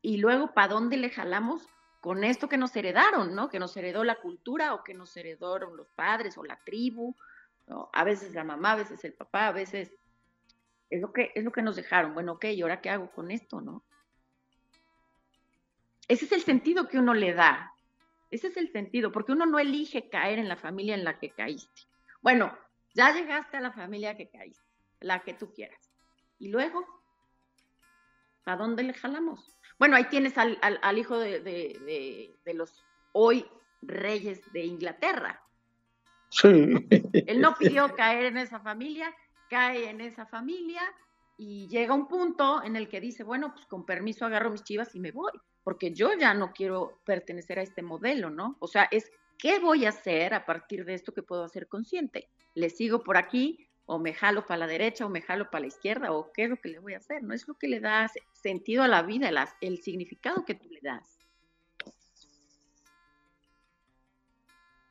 Y 0.00 0.16
luego, 0.16 0.54
¿para 0.54 0.72
dónde 0.72 0.96
le 0.96 1.10
jalamos 1.10 1.68
con 2.00 2.24
esto 2.24 2.48
que 2.48 2.56
nos 2.56 2.74
heredaron, 2.74 3.34
¿no? 3.34 3.50
Que 3.50 3.58
nos 3.58 3.76
heredó 3.76 4.04
la 4.04 4.14
cultura 4.14 4.72
o 4.72 4.82
que 4.82 4.94
nos 4.94 5.14
heredaron 5.14 5.76
los 5.76 5.90
padres 5.90 6.38
o 6.38 6.42
la 6.42 6.58
tribu. 6.64 7.14
A 7.92 8.02
veces 8.02 8.32
la 8.32 8.44
mamá, 8.44 8.72
a 8.72 8.76
veces 8.76 9.04
el 9.04 9.12
papá, 9.12 9.48
a 9.48 9.52
veces 9.52 9.92
es 10.88 11.02
lo 11.02 11.12
que, 11.12 11.30
es 11.34 11.44
lo 11.44 11.52
que 11.52 11.60
nos 11.60 11.76
dejaron. 11.76 12.14
Bueno, 12.14 12.32
ok, 12.32 12.46
¿y 12.46 12.62
ahora 12.62 12.80
qué 12.80 12.88
hago 12.88 13.10
con 13.12 13.30
esto, 13.30 13.60
no? 13.60 13.84
Ese 16.08 16.24
es 16.24 16.32
el 16.32 16.40
sentido 16.40 16.88
que 16.88 16.98
uno 16.98 17.12
le 17.12 17.34
da. 17.34 17.74
Ese 18.30 18.46
es 18.46 18.56
el 18.56 18.72
sentido, 18.72 19.12
porque 19.12 19.32
uno 19.32 19.44
no 19.44 19.58
elige 19.58 20.08
caer 20.08 20.38
en 20.38 20.48
la 20.48 20.56
familia 20.56 20.94
en 20.94 21.04
la 21.04 21.18
que 21.18 21.28
caíste. 21.28 21.87
Bueno, 22.20 22.56
ya 22.94 23.12
llegaste 23.12 23.56
a 23.56 23.60
la 23.60 23.72
familia 23.72 24.16
que 24.16 24.28
caíste, 24.28 24.64
la 25.00 25.20
que 25.20 25.34
tú 25.34 25.52
quieras. 25.52 25.92
Y 26.38 26.48
luego, 26.48 26.84
¿a 28.44 28.56
dónde 28.56 28.82
le 28.82 28.94
jalamos? 28.94 29.54
Bueno, 29.78 29.96
ahí 29.96 30.04
tienes 30.04 30.36
al, 30.36 30.98
hijo 30.98 31.18
de, 31.18 32.34
los 32.54 32.84
hoy 33.12 33.46
reyes 33.82 34.40
de 34.52 34.64
Inglaterra. 34.64 35.42
Sí. 36.30 36.48
Él 37.26 37.40
no 37.40 37.54
pidió 37.54 37.94
caer 37.94 38.26
en 38.26 38.36
esa 38.36 38.60
familia, 38.60 39.14
cae 39.48 39.88
en 39.88 40.00
esa 40.00 40.26
familia 40.26 40.82
y 41.36 41.68
llega 41.68 41.94
un 41.94 42.08
punto 42.08 42.62
en 42.64 42.74
el 42.74 42.88
que 42.88 43.00
dice, 43.00 43.22
bueno, 43.22 43.54
pues 43.54 43.64
con 43.66 43.86
permiso 43.86 44.26
agarro 44.26 44.50
mis 44.50 44.64
chivas 44.64 44.94
y 44.94 45.00
me 45.00 45.12
voy, 45.12 45.32
porque 45.62 45.94
yo 45.94 46.12
ya 46.18 46.34
no 46.34 46.52
quiero 46.52 47.00
pertenecer 47.04 47.60
a 47.60 47.62
este 47.62 47.82
modelo, 47.82 48.28
¿no? 48.28 48.56
O 48.58 48.66
sea, 48.66 48.88
es 48.90 49.10
¿qué 49.38 49.60
voy 49.60 49.86
a 49.86 49.90
hacer 49.90 50.34
a 50.34 50.44
partir 50.44 50.84
de 50.84 50.94
esto 50.94 51.14
que 51.14 51.22
puedo 51.22 51.44
hacer 51.44 51.68
consciente? 51.68 52.28
¿Le 52.54 52.70
sigo 52.70 53.02
por 53.02 53.16
aquí 53.16 53.68
o 53.86 53.98
me 53.98 54.12
jalo 54.12 54.44
para 54.46 54.58
la 54.58 54.66
derecha 54.66 55.06
o 55.06 55.08
me 55.08 55.22
jalo 55.22 55.48
para 55.50 55.60
la 55.60 55.68
izquierda 55.68 56.12
o 56.12 56.30
qué 56.32 56.44
es 56.44 56.50
lo 56.50 56.56
que 56.56 56.68
le 56.68 56.80
voy 56.80 56.94
a 56.94 56.98
hacer? 56.98 57.22
No 57.22 57.32
es 57.32 57.46
lo 57.46 57.54
que 57.54 57.68
le 57.68 57.80
da 57.80 58.10
sentido 58.32 58.82
a 58.82 58.88
la 58.88 59.02
vida, 59.02 59.30
el, 59.60 59.78
significado 59.78 60.44
que 60.44 60.54
tú 60.54 60.68
le 60.68 60.80
das. 60.82 61.18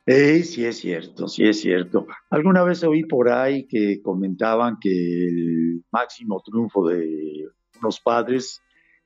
sí 0.08 0.66
es 0.66 0.78
cierto, 0.78 1.28
sí 1.28 1.46
es 1.46 1.60
cierto. 1.60 2.08
Alguna 2.30 2.64
vez 2.64 2.82
oí 2.84 3.04
por 3.04 3.30
ahí 3.30 3.68
que 3.68 4.02
comentaban 4.02 4.78
que 4.80 4.90
el 4.90 5.84
máximo 5.92 6.42
triunfo 6.42 6.88
de 6.88 7.50
unos 7.82 8.00
padres 8.00 8.62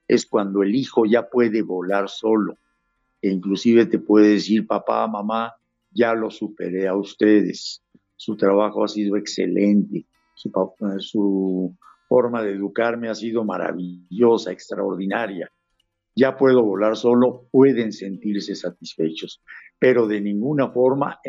es 0.08 0.28
cuando 0.28 0.62
el 0.62 0.76
hijo 0.76 1.06
ya 1.06 1.28
puede 1.28 1.64
volar 1.64 2.08
solo 2.08 2.58
e 3.22 3.30
inclusive 3.30 3.86
te 3.86 4.00
puede 4.00 4.30
decir, 4.30 4.66
papá, 4.66 5.08
mamá, 5.08 5.54
ya 5.92 6.14
lo 6.14 6.32
superé 6.32 6.88
a 6.88 6.96
ustedes, 6.96 7.84
su 8.16 8.36
trabajo 8.36 8.84
ha 8.84 8.88
sido 8.88 9.18
excelente, 9.18 10.06
su, 10.36 11.76
forma 12.08 12.44
de 12.44 12.52
educarme 12.52 13.10
ha 13.10 13.16
sido 13.16 13.46
maravillosa, 13.46 14.52
extraordinaria. 14.52 15.50
Ya 16.14 16.36
puedo 16.36 16.62
volar 16.62 16.98
solo, 16.98 17.48
pueden 17.52 17.94
sentirse 17.94 18.54
satisfechos, 18.54 19.42
pero 19.80 20.08
de 20.08 20.20
ninguna 20.20 20.70
forma, 20.70 21.20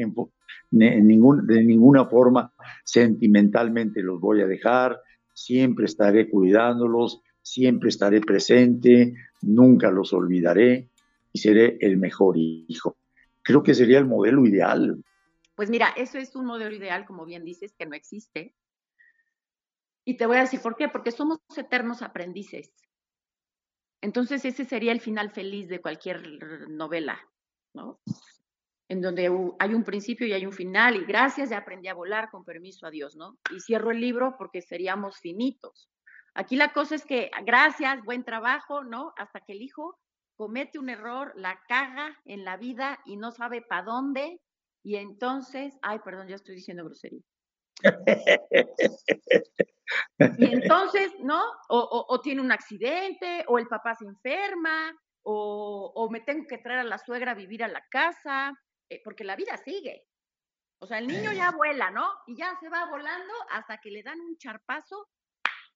de 0.71 1.65
ninguna 1.65 2.07
forma 2.07 2.53
sentimentalmente 2.85 4.03
los 4.03 4.21
voy 4.21 4.41
a 4.41 4.47
dejar, 4.47 4.99
siempre 5.35 5.85
estaré 5.85 6.29
cuidándolos, 6.29 7.23
siempre 7.43 7.91
estaré 7.91 8.21
presente, 8.21 9.15
nunca 9.41 9.91
los 9.91 10.13
olvidaré 10.13 10.91
y 11.33 11.39
seré 11.39 11.79
el 11.81 11.97
mejor 11.97 12.37
hijo. 12.37 12.97
Creo 13.43 13.63
que 13.63 13.75
sería 13.75 13.99
el 13.99 14.07
modelo 14.07 14.45
ideal. 14.47 15.03
Pues 15.55 15.71
mira, 15.71 15.89
eso 15.97 16.19
es 16.19 16.37
un 16.37 16.47
modelo 16.47 16.75
ideal, 16.75 17.07
como 17.07 17.25
bien 17.25 17.45
dices, 17.45 17.75
que 17.77 17.87
no 17.87 17.95
existe. 17.95 18.55
Y 20.05 20.17
te 20.17 20.27
voy 20.27 20.37
a 20.37 20.43
decir 20.43 20.61
por 20.61 20.77
qué, 20.77 20.89
porque 20.89 21.13
somos 21.13 21.39
eternos 21.57 22.03
aprendices. 22.03 22.73
Entonces 24.01 24.45
ese 24.45 24.65
sería 24.65 24.93
el 24.93 25.01
final 25.01 25.31
feliz 25.31 25.69
de 25.69 25.81
cualquier 25.81 26.69
novela, 26.69 27.21
¿no? 27.73 28.01
En 28.89 29.01
donde 29.01 29.31
hay 29.59 29.75
un 29.75 29.85
principio 29.85 30.27
y 30.27 30.33
hay 30.33 30.45
un 30.45 30.53
final, 30.53 30.97
y 30.97 31.05
gracias, 31.05 31.51
ya 31.51 31.59
aprendí 31.59 31.89
a 31.89 31.95
volar, 31.95 32.29
con 32.31 32.45
permiso 32.45 32.87
a 32.87 32.91
Dios, 32.91 33.15
¿no? 33.15 33.39
Y 33.55 33.61
cierro 33.61 33.93
el 33.93 34.01
libro 34.01 34.35
porque 34.37 34.61
seríamos 34.61 35.19
finitos. 35.19 35.89
Aquí 36.35 36.57
la 36.57 36.73
cosa 36.73 36.97
es 36.97 37.05
que, 37.05 37.31
gracias, 37.45 38.03
buen 38.05 38.25
trabajo, 38.25 38.83
¿no? 38.83 39.13
Hasta 39.17 39.41
que 39.41 39.53
el 39.53 39.63
hijo 39.63 39.99
comete 40.37 40.79
un 40.79 40.91
error, 40.91 41.33
la 41.37 41.61
caga 41.69 42.19
en 42.25 42.45
la 42.45 42.57
vida 42.57 43.01
y 43.05 43.17
no 43.17 43.31
sabe 43.31 43.63
para 43.63 43.85
dónde, 43.85 44.41
y 44.83 44.97
entonces, 44.97 45.79
ay, 45.83 46.01
perdón, 46.05 46.29
ya 46.29 46.35
estoy 46.35 46.57
diciendo 46.57 46.85
grosería. 46.85 47.23
Y 50.39 50.53
entonces, 50.53 51.13
¿no? 51.21 51.43
O, 51.69 52.21
tiene 52.23 52.41
un 52.41 52.53
accidente, 52.53 53.45
o 53.49 53.59
el 53.59 53.67
papá 53.67 53.95
se 53.95 54.07
enferma, 54.07 54.93
o, 55.23 56.09
me 56.11 56.21
tengo 56.21 56.47
que 56.47 56.59
traer 56.59 56.81
a 56.81 56.85
la 56.85 56.99
suegra 56.99 57.33
a 57.33 57.37
vivir 57.37 57.63
a 57.63 57.69
la 57.69 57.85
casa, 57.91 58.53
eh, 58.89 59.01
porque 59.05 59.25
la 59.25 59.37
vida 59.37 59.57
sigue. 59.59 60.05
O 60.81 60.87
sea, 60.87 60.99
el 60.99 61.07
niño 61.07 61.33
ya 61.33 61.53
vuela, 61.53 61.91
¿no? 61.91 62.09
Y 62.27 62.37
ya 62.37 62.57
se 62.61 62.69
va 62.69 62.91
volando 62.91 63.33
hasta 63.51 63.79
que 63.79 63.91
le 63.91 64.03
dan 64.03 64.21
un 64.21 64.37
charpazo 64.37 65.09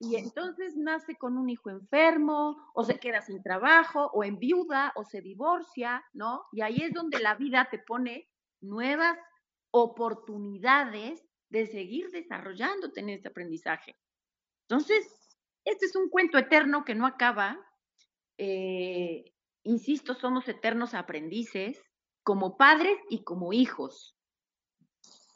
y 0.00 0.16
entonces 0.16 0.76
nace 0.76 1.16
con 1.16 1.38
un 1.38 1.48
hijo 1.50 1.70
enfermo, 1.70 2.56
o 2.74 2.84
se 2.84 2.98
queda 2.98 3.22
sin 3.22 3.42
trabajo, 3.42 4.10
o 4.12 4.24
en 4.24 4.38
viuda, 4.38 4.92
o 4.96 5.04
se 5.04 5.22
divorcia, 5.22 6.04
¿no? 6.12 6.44
Y 6.52 6.62
ahí 6.62 6.78
es 6.82 6.92
donde 6.92 7.20
la 7.20 7.34
vida 7.34 7.68
te 7.70 7.78
pone 7.78 8.28
nuevas 8.60 9.18
oportunidades 9.70 11.22
de 11.50 11.66
seguir 11.66 12.10
desarrollándote 12.10 13.00
en 13.00 13.10
este 13.10 13.28
aprendizaje. 13.28 13.96
Entonces, 14.68 15.06
Este 15.66 15.86
es 15.86 15.96
un 15.96 16.08
cuento 16.10 16.38
eterno 16.38 16.84
que 16.84 16.94
no 16.94 17.06
acaba. 17.06 17.58
Eh, 18.38 19.34
insisto, 19.64 20.14
somos 20.14 20.48
eternos 20.48 20.94
aprendices 20.94 21.82
como 22.22 22.56
padres 22.56 22.96
y 23.10 23.24
como 23.24 23.52
hijos. 23.52 24.16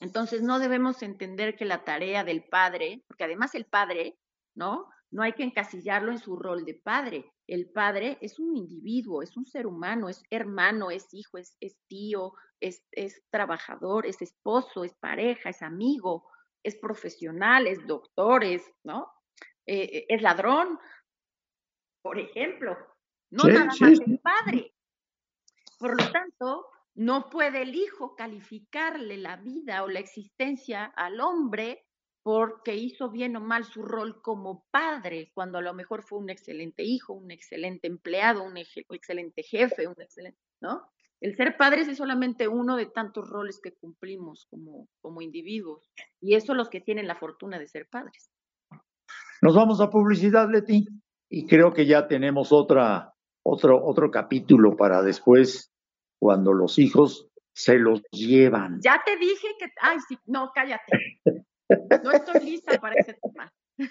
Entonces 0.00 0.42
no 0.42 0.60
debemos 0.60 1.02
entender 1.02 1.56
que 1.56 1.64
la 1.64 1.84
tarea 1.84 2.22
del 2.24 2.44
padre, 2.44 3.04
porque 3.08 3.24
además 3.24 3.56
el 3.56 3.66
padre, 3.66 4.19
¿no? 4.54 4.88
No 5.10 5.22
hay 5.22 5.32
que 5.32 5.42
encasillarlo 5.42 6.12
en 6.12 6.18
su 6.18 6.36
rol 6.36 6.64
de 6.64 6.74
padre. 6.74 7.32
El 7.46 7.70
padre 7.70 8.18
es 8.20 8.38
un 8.38 8.56
individuo, 8.56 9.22
es 9.22 9.36
un 9.36 9.44
ser 9.44 9.66
humano, 9.66 10.08
es 10.08 10.22
hermano, 10.30 10.90
es 10.90 11.12
hijo, 11.12 11.36
es, 11.38 11.56
tío, 11.88 12.34
es, 12.60 12.84
trabajador, 13.30 14.06
es 14.06 14.22
esposo, 14.22 14.84
es 14.84 14.94
pareja, 14.94 15.50
es 15.50 15.62
amigo, 15.62 16.28
es 16.62 16.76
profesional, 16.76 17.66
es 17.66 17.84
doctor, 17.86 18.44
es, 18.44 18.62
¿no? 18.84 19.12
Eh, 19.66 19.82
eh, 19.82 20.06
es 20.08 20.22
ladrón, 20.22 20.78
por 22.02 22.18
ejemplo. 22.18 22.76
No 23.30 23.44
nada 23.44 23.66
más 23.66 23.80
el 23.80 24.20
padre. 24.20 24.74
Por 25.78 26.00
lo 26.00 26.12
tanto, 26.12 26.66
no 26.94 27.30
puede 27.30 27.62
el 27.62 27.74
hijo 27.74 28.14
calificarle 28.14 29.16
la 29.16 29.36
vida 29.36 29.82
o 29.82 29.88
la 29.88 30.00
existencia 30.00 30.84
al 30.84 31.20
hombre 31.20 31.86
porque 32.22 32.76
hizo 32.76 33.10
bien 33.10 33.36
o 33.36 33.40
mal 33.40 33.64
su 33.64 33.82
rol 33.82 34.20
como 34.20 34.66
padre, 34.70 35.30
cuando 35.34 35.58
a 35.58 35.62
lo 35.62 35.72
mejor 35.72 36.02
fue 36.02 36.18
un 36.18 36.30
excelente 36.30 36.82
hijo, 36.82 37.14
un 37.14 37.30
excelente 37.30 37.86
empleado, 37.86 38.42
un, 38.42 38.56
excelente 38.56 39.42
jefe, 39.42 39.86
un 39.86 40.00
excelente, 40.00 40.38
¿no? 40.60 40.90
El 41.20 41.36
ser 41.36 41.56
padres 41.56 41.88
es 41.88 41.98
solamente 41.98 42.48
uno 42.48 42.76
de 42.76 42.86
tantos 42.86 43.28
roles 43.28 43.60
que 43.62 43.74
cumplimos 43.74 44.46
como, 44.50 44.88
como 45.00 45.22
individuos, 45.22 45.90
y 46.20 46.34
eso 46.34 46.54
los 46.54 46.68
que 46.68 46.80
tienen 46.80 47.06
la 47.06 47.16
fortuna 47.16 47.58
de 47.58 47.68
ser 47.68 47.88
padres. 47.88 48.30
Nos 49.42 49.54
vamos 49.54 49.80
a 49.80 49.90
publicidad, 49.90 50.48
Leti, 50.50 50.86
y 51.30 51.46
creo 51.46 51.72
que 51.72 51.86
ya 51.86 52.06
tenemos 52.06 52.52
otra, 52.52 53.14
otro, 53.42 53.82
otro 53.82 54.10
capítulo 54.10 54.76
para 54.76 55.02
después, 55.02 55.72
cuando 56.18 56.52
los 56.52 56.78
hijos 56.78 57.30
se 57.54 57.78
los 57.78 58.02
llevan. 58.10 58.78
Ya 58.82 59.00
te 59.04 59.16
dije 59.16 59.48
que, 59.58 59.66
ay, 59.80 59.98
sí, 60.06 60.18
no, 60.26 60.50
cállate. 60.54 60.92
No 62.02 62.12
estoy 62.12 62.44
lista 62.44 62.78
para 62.80 62.94
ese 62.98 63.14
tema. 63.14 63.52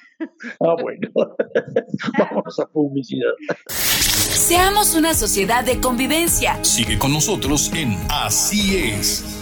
Ah, 0.59 0.75
bueno. 0.79 1.09
Vamos 2.19 2.59
a 2.59 2.67
publicidad. 2.67 3.31
Seamos 3.69 4.93
una 4.93 5.15
sociedad 5.15 5.63
de 5.63 5.81
convivencia. 5.81 6.63
Sigue 6.63 6.99
con 6.99 7.11
nosotros 7.11 7.71
en 7.73 7.97
Así 8.07 8.77
es. 8.77 9.39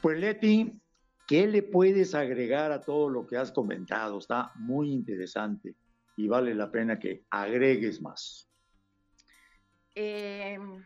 Pues 0.00 0.18
Leti, 0.18 0.81
¿Qué 1.32 1.46
le 1.46 1.62
puedes 1.62 2.14
agregar 2.14 2.72
a 2.72 2.82
todo 2.82 3.08
lo 3.08 3.26
que 3.26 3.38
has 3.38 3.50
comentado? 3.50 4.18
Está 4.18 4.52
muy 4.56 4.92
interesante 4.92 5.74
y 6.14 6.28
vale 6.28 6.54
la 6.54 6.70
pena 6.70 6.98
que 6.98 7.24
agregues 7.30 8.02
más. 8.02 8.50
Em, 9.94 10.84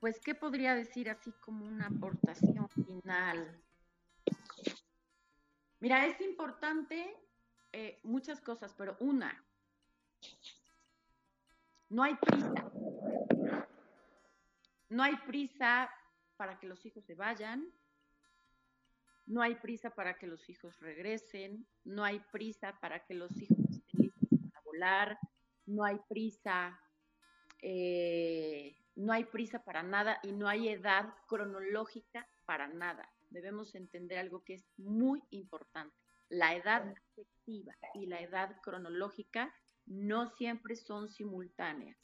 pues, 0.00 0.18
¿qué 0.18 0.34
podría 0.34 0.74
decir 0.74 1.08
así 1.08 1.30
como 1.40 1.64
una 1.64 1.86
aportación 1.86 2.68
final? 2.70 3.62
Mira, 5.78 6.06
es 6.06 6.20
importante 6.22 7.16
eh, 7.70 8.00
muchas 8.02 8.40
cosas, 8.40 8.74
pero 8.76 8.96
una, 8.98 9.46
no 11.88 12.02
hay 12.02 12.16
prisa. 12.16 12.72
No 14.88 15.04
hay 15.04 15.14
prisa 15.18 15.88
para 16.36 16.58
que 16.58 16.66
los 16.66 16.84
hijos 16.84 17.04
se 17.04 17.14
vayan, 17.14 17.72
no 19.28 19.42
hay 19.42 19.54
prisa 19.56 19.90
para 19.90 20.18
que 20.18 20.26
los 20.26 20.48
hijos 20.48 20.80
regresen, 20.80 21.66
no 21.84 22.02
hay 22.02 22.20
prisa 22.32 22.78
para 22.80 23.04
que 23.04 23.14
los 23.14 23.30
hijos 23.40 23.58
estén 23.70 24.00
listos 24.00 24.28
para 24.50 24.62
volar, 24.64 25.18
no 25.66 25.84
hay 25.84 26.00
prisa, 26.08 26.80
eh, 27.60 28.74
no 28.96 29.12
hay 29.12 29.24
prisa 29.24 29.62
para 29.62 29.82
nada 29.82 30.18
y 30.22 30.32
no 30.32 30.48
hay 30.48 30.70
edad 30.70 31.14
cronológica 31.26 32.26
para 32.46 32.68
nada. 32.68 33.12
Debemos 33.28 33.74
entender 33.74 34.18
algo 34.18 34.42
que 34.44 34.54
es 34.54 34.66
muy 34.78 35.22
importante. 35.30 35.94
La 36.30 36.56
edad 36.56 36.88
afectiva 36.88 37.76
y 37.94 38.06
la 38.06 38.20
edad 38.20 38.56
cronológica 38.62 39.54
no 39.84 40.30
siempre 40.30 40.74
son 40.74 41.10
simultáneas. 41.10 41.98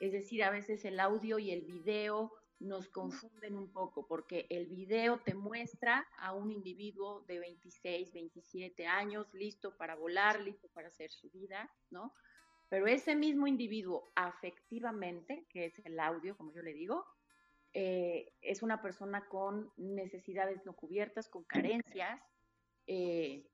Es 0.00 0.12
decir, 0.12 0.42
a 0.42 0.50
veces 0.50 0.84
el 0.84 0.98
audio 0.98 1.38
y 1.38 1.52
el 1.52 1.62
video 1.62 2.32
nos 2.60 2.88
confunden 2.88 3.56
un 3.56 3.72
poco 3.72 4.06
porque 4.06 4.46
el 4.50 4.66
video 4.66 5.18
te 5.20 5.34
muestra 5.34 6.06
a 6.18 6.34
un 6.34 6.50
individuo 6.50 7.24
de 7.26 7.40
26, 7.40 8.12
27 8.12 8.86
años 8.86 9.32
listo 9.32 9.76
para 9.76 9.96
volar, 9.96 10.40
listo 10.40 10.68
para 10.68 10.88
hacer 10.88 11.10
su 11.10 11.30
vida, 11.30 11.70
¿no? 11.90 12.14
Pero 12.68 12.86
ese 12.86 13.16
mismo 13.16 13.46
individuo 13.46 14.10
afectivamente, 14.14 15.46
que 15.48 15.64
es 15.66 15.78
el 15.84 15.98
audio, 15.98 16.36
como 16.36 16.52
yo 16.52 16.62
le 16.62 16.74
digo, 16.74 17.04
eh, 17.72 18.32
es 18.42 18.62
una 18.62 18.82
persona 18.82 19.26
con 19.26 19.72
necesidades 19.76 20.64
no 20.64 20.74
cubiertas, 20.74 21.28
con 21.28 21.44
carencias, 21.44 22.20
eh, 22.86 23.44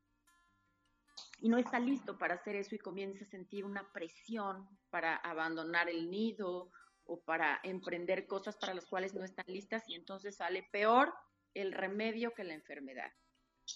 y 1.41 1.49
no 1.49 1.59
está 1.59 1.79
listo 1.79 2.19
para 2.19 2.35
hacer 2.35 2.57
eso 2.57 2.75
y 2.75 2.79
comienza 2.79 3.25
a 3.25 3.29
sentir 3.29 3.65
una 3.65 3.91
presión 3.93 4.69
para 4.91 5.17
abandonar 5.17 5.89
el 5.89 6.11
nido 6.11 6.71
o 7.07 7.21
para 7.21 7.61
emprender 7.63 8.27
cosas 8.27 8.57
para 8.57 8.75
las 8.75 8.87
cuales 8.87 9.15
no 9.15 9.25
están 9.25 9.47
listas 9.49 9.89
y 9.89 9.95
entonces 9.95 10.37
sale 10.37 10.69
peor 10.73 11.15
el 11.55 11.73
remedio 11.73 12.35
que 12.35 12.45
la 12.45 12.55
enfermedad. 12.55 13.13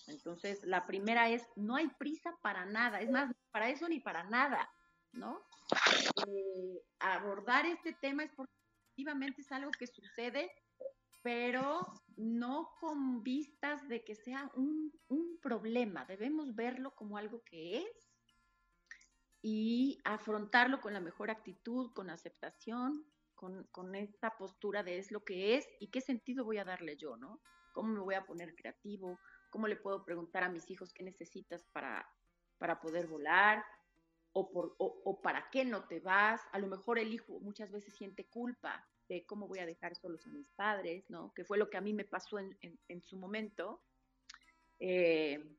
Entonces, 0.07 0.62
la 0.64 0.87
primera 0.87 1.28
es, 1.28 1.47
no 1.57 1.76
hay 1.76 1.89
prisa 1.99 2.37
para 2.43 2.64
nada, 2.64 3.01
es 3.01 3.11
más, 3.11 3.33
para 3.51 3.70
eso 3.70 3.89
ni 3.89 4.01
para 4.01 4.24
nada, 4.24 4.70
¿no? 5.12 5.45
Eh, 6.28 6.83
abordar 7.01 7.66
este 7.66 7.93
tema 7.95 8.22
es 8.24 8.33
porque 8.35 8.53
efectivamente 8.89 9.43
es 9.43 9.51
algo 9.51 9.70
que 9.72 9.87
sucede, 9.87 10.51
pero 11.22 11.87
no 12.16 12.70
con 12.81 13.22
vistas 13.22 13.87
de 13.89 14.05
que 14.05 14.14
sea 14.14 14.51
un, 14.55 14.93
un 15.09 15.39
problema, 15.41 16.05
debemos 16.05 16.55
verlo 16.55 16.95
como 16.95 17.16
algo 17.16 17.43
que 17.45 17.78
es 17.78 18.11
y 19.43 20.01
afrontarlo 20.05 20.81
con 20.81 20.93
la 20.93 21.01
mejor 21.01 21.31
actitud, 21.31 21.93
con 21.93 22.11
aceptación, 22.11 23.05
con, 23.41 23.95
esta 23.95 24.36
postura 24.36 24.82
de 24.82 24.99
es 24.99 25.11
lo 25.11 25.24
que 25.24 25.57
es 25.57 25.66
y 25.80 25.91
qué 25.91 26.01
sentido 26.01 26.45
voy 26.45 26.59
a 26.59 26.64
darle 26.64 26.97
yo, 26.97 27.16
¿no? 27.16 27.41
¿Cómo 27.72 27.88
me 27.95 28.01
voy 28.01 28.14
a 28.14 28.26
poner 28.26 28.55
creativo? 28.55 29.18
¿Cómo 29.51 29.66
le 29.66 29.76
puedo 29.76 30.05
preguntar 30.05 30.45
a 30.45 30.51
mis 30.51 30.70
hijos 30.70 30.93
qué 30.93 31.03
necesitas 31.03 31.64
para, 31.72 32.07
para 32.59 32.80
poder 32.80 33.07
volar? 33.07 33.64
O, 34.32 34.51
por, 34.53 34.76
o, 34.78 35.20
para 35.22 35.49
qué 35.51 35.64
no 35.64 35.88
te 35.88 35.99
vas. 36.01 36.41
A 36.53 36.59
lo 36.59 36.68
mejor 36.68 36.99
el 36.99 37.12
hijo 37.12 37.41
muchas 37.41 37.72
veces 37.72 37.95
siente 37.97 38.28
culpa 38.28 38.86
de 39.09 39.24
cómo 39.26 39.49
voy 39.49 39.59
a 39.59 39.66
dejar 39.66 39.97
solos 39.97 40.24
a 40.26 40.30
mis 40.30 40.49
padres, 40.53 41.09
¿no? 41.09 41.32
Que 41.34 41.45
fue 41.45 41.59
lo 41.59 41.68
que 41.68 41.78
a 41.78 41.80
mí 41.80 41.93
me 41.93 42.05
pasó 42.05 42.38
en, 42.38 42.57
en, 42.61 43.03
su 43.03 43.16
momento. 43.16 43.82
Eh, 44.78 45.57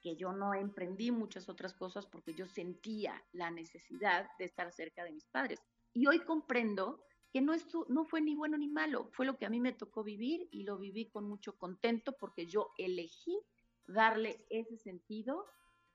que 0.00 0.16
yo 0.16 0.32
no 0.32 0.54
emprendí 0.54 1.10
muchas 1.10 1.48
otras 1.48 1.74
cosas 1.74 2.06
porque 2.06 2.32
yo 2.32 2.46
sentía 2.46 3.22
la 3.32 3.50
necesidad 3.50 4.26
de 4.38 4.46
estar 4.46 4.72
cerca 4.72 5.04
de 5.04 5.12
mis 5.12 5.26
padres. 5.26 5.60
Y 5.92 6.06
hoy 6.06 6.20
comprendo 6.20 7.04
que 7.32 7.40
no, 7.40 7.54
no 7.88 8.04
fue 8.04 8.20
ni 8.20 8.34
bueno 8.34 8.58
ni 8.58 8.68
malo, 8.68 9.08
fue 9.12 9.26
lo 9.26 9.38
que 9.38 9.46
a 9.46 9.50
mí 9.50 9.60
me 9.60 9.72
tocó 9.72 10.02
vivir 10.02 10.48
y 10.50 10.64
lo 10.64 10.78
viví 10.78 11.10
con 11.10 11.28
mucho 11.28 11.56
contento 11.58 12.16
porque 12.18 12.46
yo 12.46 12.70
elegí 12.78 13.40
darle 13.86 14.46
ese 14.50 14.76
sentido 14.76 15.46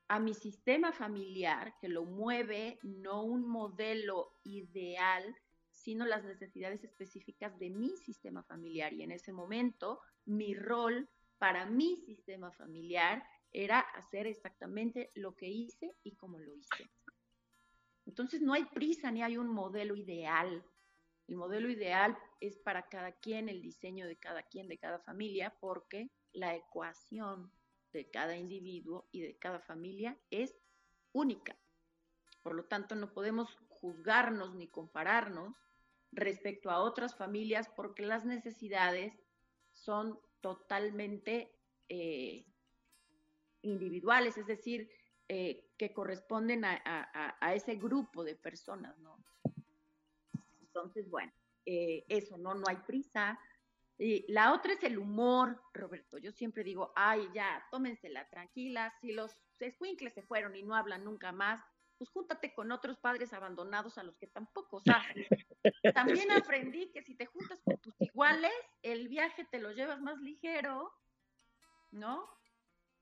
a 0.08 0.20
mi 0.20 0.34
sistema 0.34 0.92
familiar 0.92 1.74
que 1.80 1.88
lo 1.88 2.04
mueve 2.04 2.78
no 2.82 3.24
un 3.24 3.48
modelo 3.48 4.32
ideal, 4.44 5.34
sino 5.70 6.06
las 6.06 6.24
necesidades 6.24 6.84
específicas 6.84 7.58
de 7.58 7.70
mi 7.70 7.96
sistema 7.96 8.42
familiar. 8.44 8.92
Y 8.92 9.02
en 9.02 9.10
ese 9.10 9.32
momento, 9.32 10.00
mi 10.24 10.54
rol 10.54 11.08
para 11.38 11.66
mi 11.66 11.96
sistema 11.96 12.52
familiar 12.52 13.24
era 13.52 13.80
hacer 13.80 14.26
exactamente 14.26 15.10
lo 15.14 15.34
que 15.34 15.48
hice 15.48 15.96
y 16.02 16.16
como 16.16 16.38
lo 16.38 16.54
hice. 16.54 16.90
Entonces 18.06 18.40
no 18.40 18.52
hay 18.52 18.64
prisa 18.64 19.10
ni 19.10 19.22
hay 19.22 19.36
un 19.36 19.48
modelo 19.48 19.96
ideal. 19.96 20.64
El 21.26 21.36
modelo 21.36 21.68
ideal 21.68 22.16
es 22.40 22.56
para 22.56 22.88
cada 22.88 23.12
quien, 23.12 23.48
el 23.48 23.60
diseño 23.60 24.06
de 24.06 24.16
cada 24.16 24.42
quien, 24.44 24.68
de 24.68 24.78
cada 24.78 25.00
familia, 25.00 25.56
porque 25.60 26.10
la 26.32 26.54
ecuación 26.54 27.50
de 27.92 28.08
cada 28.08 28.36
individuo 28.36 29.08
y 29.10 29.22
de 29.22 29.36
cada 29.36 29.60
familia 29.60 30.16
es 30.30 30.56
única. 31.12 31.56
Por 32.42 32.54
lo 32.54 32.64
tanto, 32.64 32.94
no 32.94 33.12
podemos 33.12 33.58
juzgarnos 33.68 34.54
ni 34.54 34.68
compararnos 34.68 35.56
respecto 36.12 36.70
a 36.70 36.80
otras 36.80 37.16
familias 37.16 37.68
porque 37.74 38.06
las 38.06 38.24
necesidades 38.24 39.12
son 39.72 40.18
totalmente 40.40 41.52
eh, 41.88 42.46
individuales, 43.62 44.38
es 44.38 44.46
decir, 44.46 44.88
eh, 45.28 45.70
que 45.76 45.92
corresponden 45.92 46.64
a, 46.64 46.80
a, 47.40 47.54
ese 47.54 47.74
grupo 47.74 48.24
de 48.24 48.36
personas, 48.36 48.96
¿no? 48.98 49.18
Entonces, 50.60 51.10
bueno, 51.10 51.32
eh, 51.64 52.04
eso, 52.08 52.38
¿no? 52.38 52.54
No 52.54 52.64
hay 52.68 52.76
prisa. 52.76 53.38
Y 53.98 54.30
la 54.30 54.52
otra 54.52 54.74
es 54.74 54.82
el 54.84 54.98
humor, 54.98 55.60
Roberto. 55.72 56.18
Yo 56.18 56.30
siempre 56.32 56.62
digo, 56.62 56.92
ay, 56.94 57.28
ya, 57.34 57.66
tómensela 57.70 58.28
tranquila. 58.28 58.94
Si 59.00 59.12
los 59.12 59.36
escuincles 59.58 60.14
se 60.14 60.22
fueron 60.22 60.54
y 60.54 60.62
no 60.62 60.74
hablan 60.74 61.04
nunca 61.04 61.32
más, 61.32 61.60
pues 61.98 62.10
júntate 62.10 62.54
con 62.54 62.70
otros 62.72 62.98
padres 62.98 63.32
abandonados 63.32 63.98
a 63.98 64.02
los 64.02 64.16
que 64.18 64.26
tampoco 64.26 64.80
sabes. 64.80 65.26
También 65.94 66.30
aprendí 66.30 66.90
que 66.92 67.02
si 67.02 67.14
te 67.14 67.26
juntas 67.26 67.60
con 67.64 67.78
tus 67.78 67.94
iguales, 68.00 68.52
el 68.82 69.08
viaje 69.08 69.44
te 69.44 69.58
lo 69.58 69.72
llevas 69.72 70.00
más 70.00 70.20
ligero, 70.20 70.92
¿no? 71.90 72.28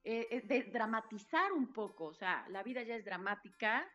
Eh, 0.06 0.28
eh, 0.30 0.42
de 0.42 0.64
dramatizar 0.64 1.50
un 1.52 1.72
poco, 1.72 2.04
o 2.04 2.14
sea, 2.14 2.46
la 2.50 2.62
vida 2.62 2.82
ya 2.82 2.94
es 2.94 3.06
dramática, 3.06 3.90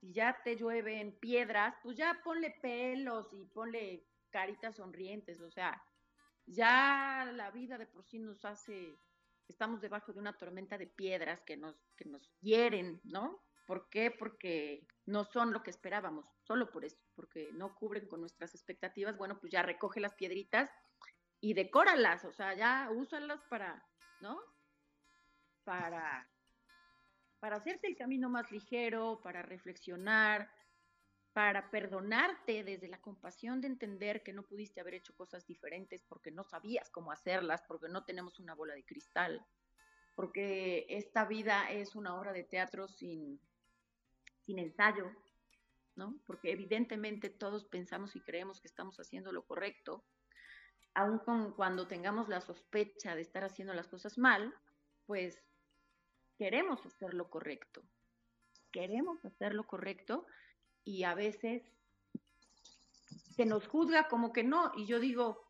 si 0.00 0.12
ya 0.12 0.36
te 0.42 0.56
llueven 0.56 1.16
piedras, 1.20 1.76
pues 1.80 1.96
ya 1.96 2.20
ponle 2.24 2.56
pelos 2.60 3.32
y 3.32 3.44
ponle 3.44 4.04
caritas 4.30 4.74
sonrientes, 4.74 5.40
o 5.40 5.48
sea, 5.48 5.80
ya 6.44 7.30
la 7.36 7.52
vida 7.52 7.78
de 7.78 7.86
por 7.86 8.04
sí 8.04 8.18
nos 8.18 8.44
hace, 8.44 8.98
estamos 9.46 9.80
debajo 9.80 10.12
de 10.12 10.18
una 10.18 10.36
tormenta 10.36 10.76
de 10.76 10.88
piedras 10.88 11.40
que 11.42 11.56
nos, 11.56 11.76
que 11.96 12.06
nos 12.06 12.34
hieren, 12.40 13.00
¿no? 13.04 13.40
¿Por 13.64 13.88
qué? 13.90 14.10
Porque 14.10 14.88
no 15.06 15.24
son 15.24 15.52
lo 15.52 15.62
que 15.62 15.70
esperábamos, 15.70 16.26
solo 16.42 16.72
por 16.72 16.84
eso, 16.84 16.98
porque 17.14 17.50
no 17.52 17.76
cubren 17.76 18.08
con 18.08 18.20
nuestras 18.20 18.56
expectativas. 18.56 19.16
Bueno, 19.16 19.38
pues 19.38 19.52
ya 19.52 19.62
recoge 19.62 20.00
las 20.00 20.14
piedritas 20.14 20.68
y 21.40 21.54
decóralas, 21.54 22.24
o 22.24 22.32
sea, 22.32 22.54
ya 22.54 22.90
úsalas 22.90 23.40
para, 23.48 23.86
¿no? 24.20 24.40
Para, 25.68 26.26
para 27.40 27.56
hacerte 27.56 27.88
el 27.88 27.96
camino 27.96 28.30
más 28.30 28.50
ligero, 28.50 29.20
para 29.22 29.42
reflexionar, 29.42 30.50
para 31.34 31.70
perdonarte 31.70 32.64
desde 32.64 32.88
la 32.88 33.02
compasión 33.02 33.60
de 33.60 33.66
entender 33.66 34.22
que 34.22 34.32
no 34.32 34.44
pudiste 34.44 34.80
haber 34.80 34.94
hecho 34.94 35.14
cosas 35.14 35.46
diferentes 35.46 36.02
porque 36.08 36.30
no 36.30 36.42
sabías 36.42 36.88
cómo 36.88 37.12
hacerlas, 37.12 37.62
porque 37.68 37.90
no 37.90 38.06
tenemos 38.06 38.40
una 38.40 38.54
bola 38.54 38.72
de 38.72 38.86
cristal, 38.86 39.44
porque 40.16 40.86
esta 40.88 41.26
vida 41.26 41.70
es 41.70 41.94
una 41.94 42.18
obra 42.18 42.32
de 42.32 42.44
teatro 42.44 42.88
sin, 42.88 43.38
sin 44.46 44.58
ensayo, 44.58 45.12
¿no? 45.96 46.18
Porque 46.26 46.50
evidentemente 46.50 47.28
todos 47.28 47.66
pensamos 47.66 48.16
y 48.16 48.22
creemos 48.22 48.58
que 48.58 48.68
estamos 48.68 48.98
haciendo 48.98 49.32
lo 49.32 49.44
correcto, 49.44 50.02
aun 50.94 51.20
cuando 51.54 51.86
tengamos 51.86 52.26
la 52.30 52.40
sospecha 52.40 53.14
de 53.14 53.20
estar 53.20 53.44
haciendo 53.44 53.74
las 53.74 53.86
cosas 53.86 54.16
mal, 54.16 54.54
pues 55.04 55.38
queremos 56.38 56.84
hacer 56.86 57.12
lo 57.14 57.28
correcto, 57.28 57.82
queremos 58.70 59.22
hacer 59.24 59.54
lo 59.54 59.66
correcto 59.66 60.26
y 60.84 61.02
a 61.02 61.14
veces 61.14 61.62
se 63.36 63.44
nos 63.44 63.66
juzga 63.66 64.08
como 64.08 64.32
que 64.32 64.44
no 64.44 64.72
y 64.76 64.86
yo 64.86 65.00
digo, 65.00 65.44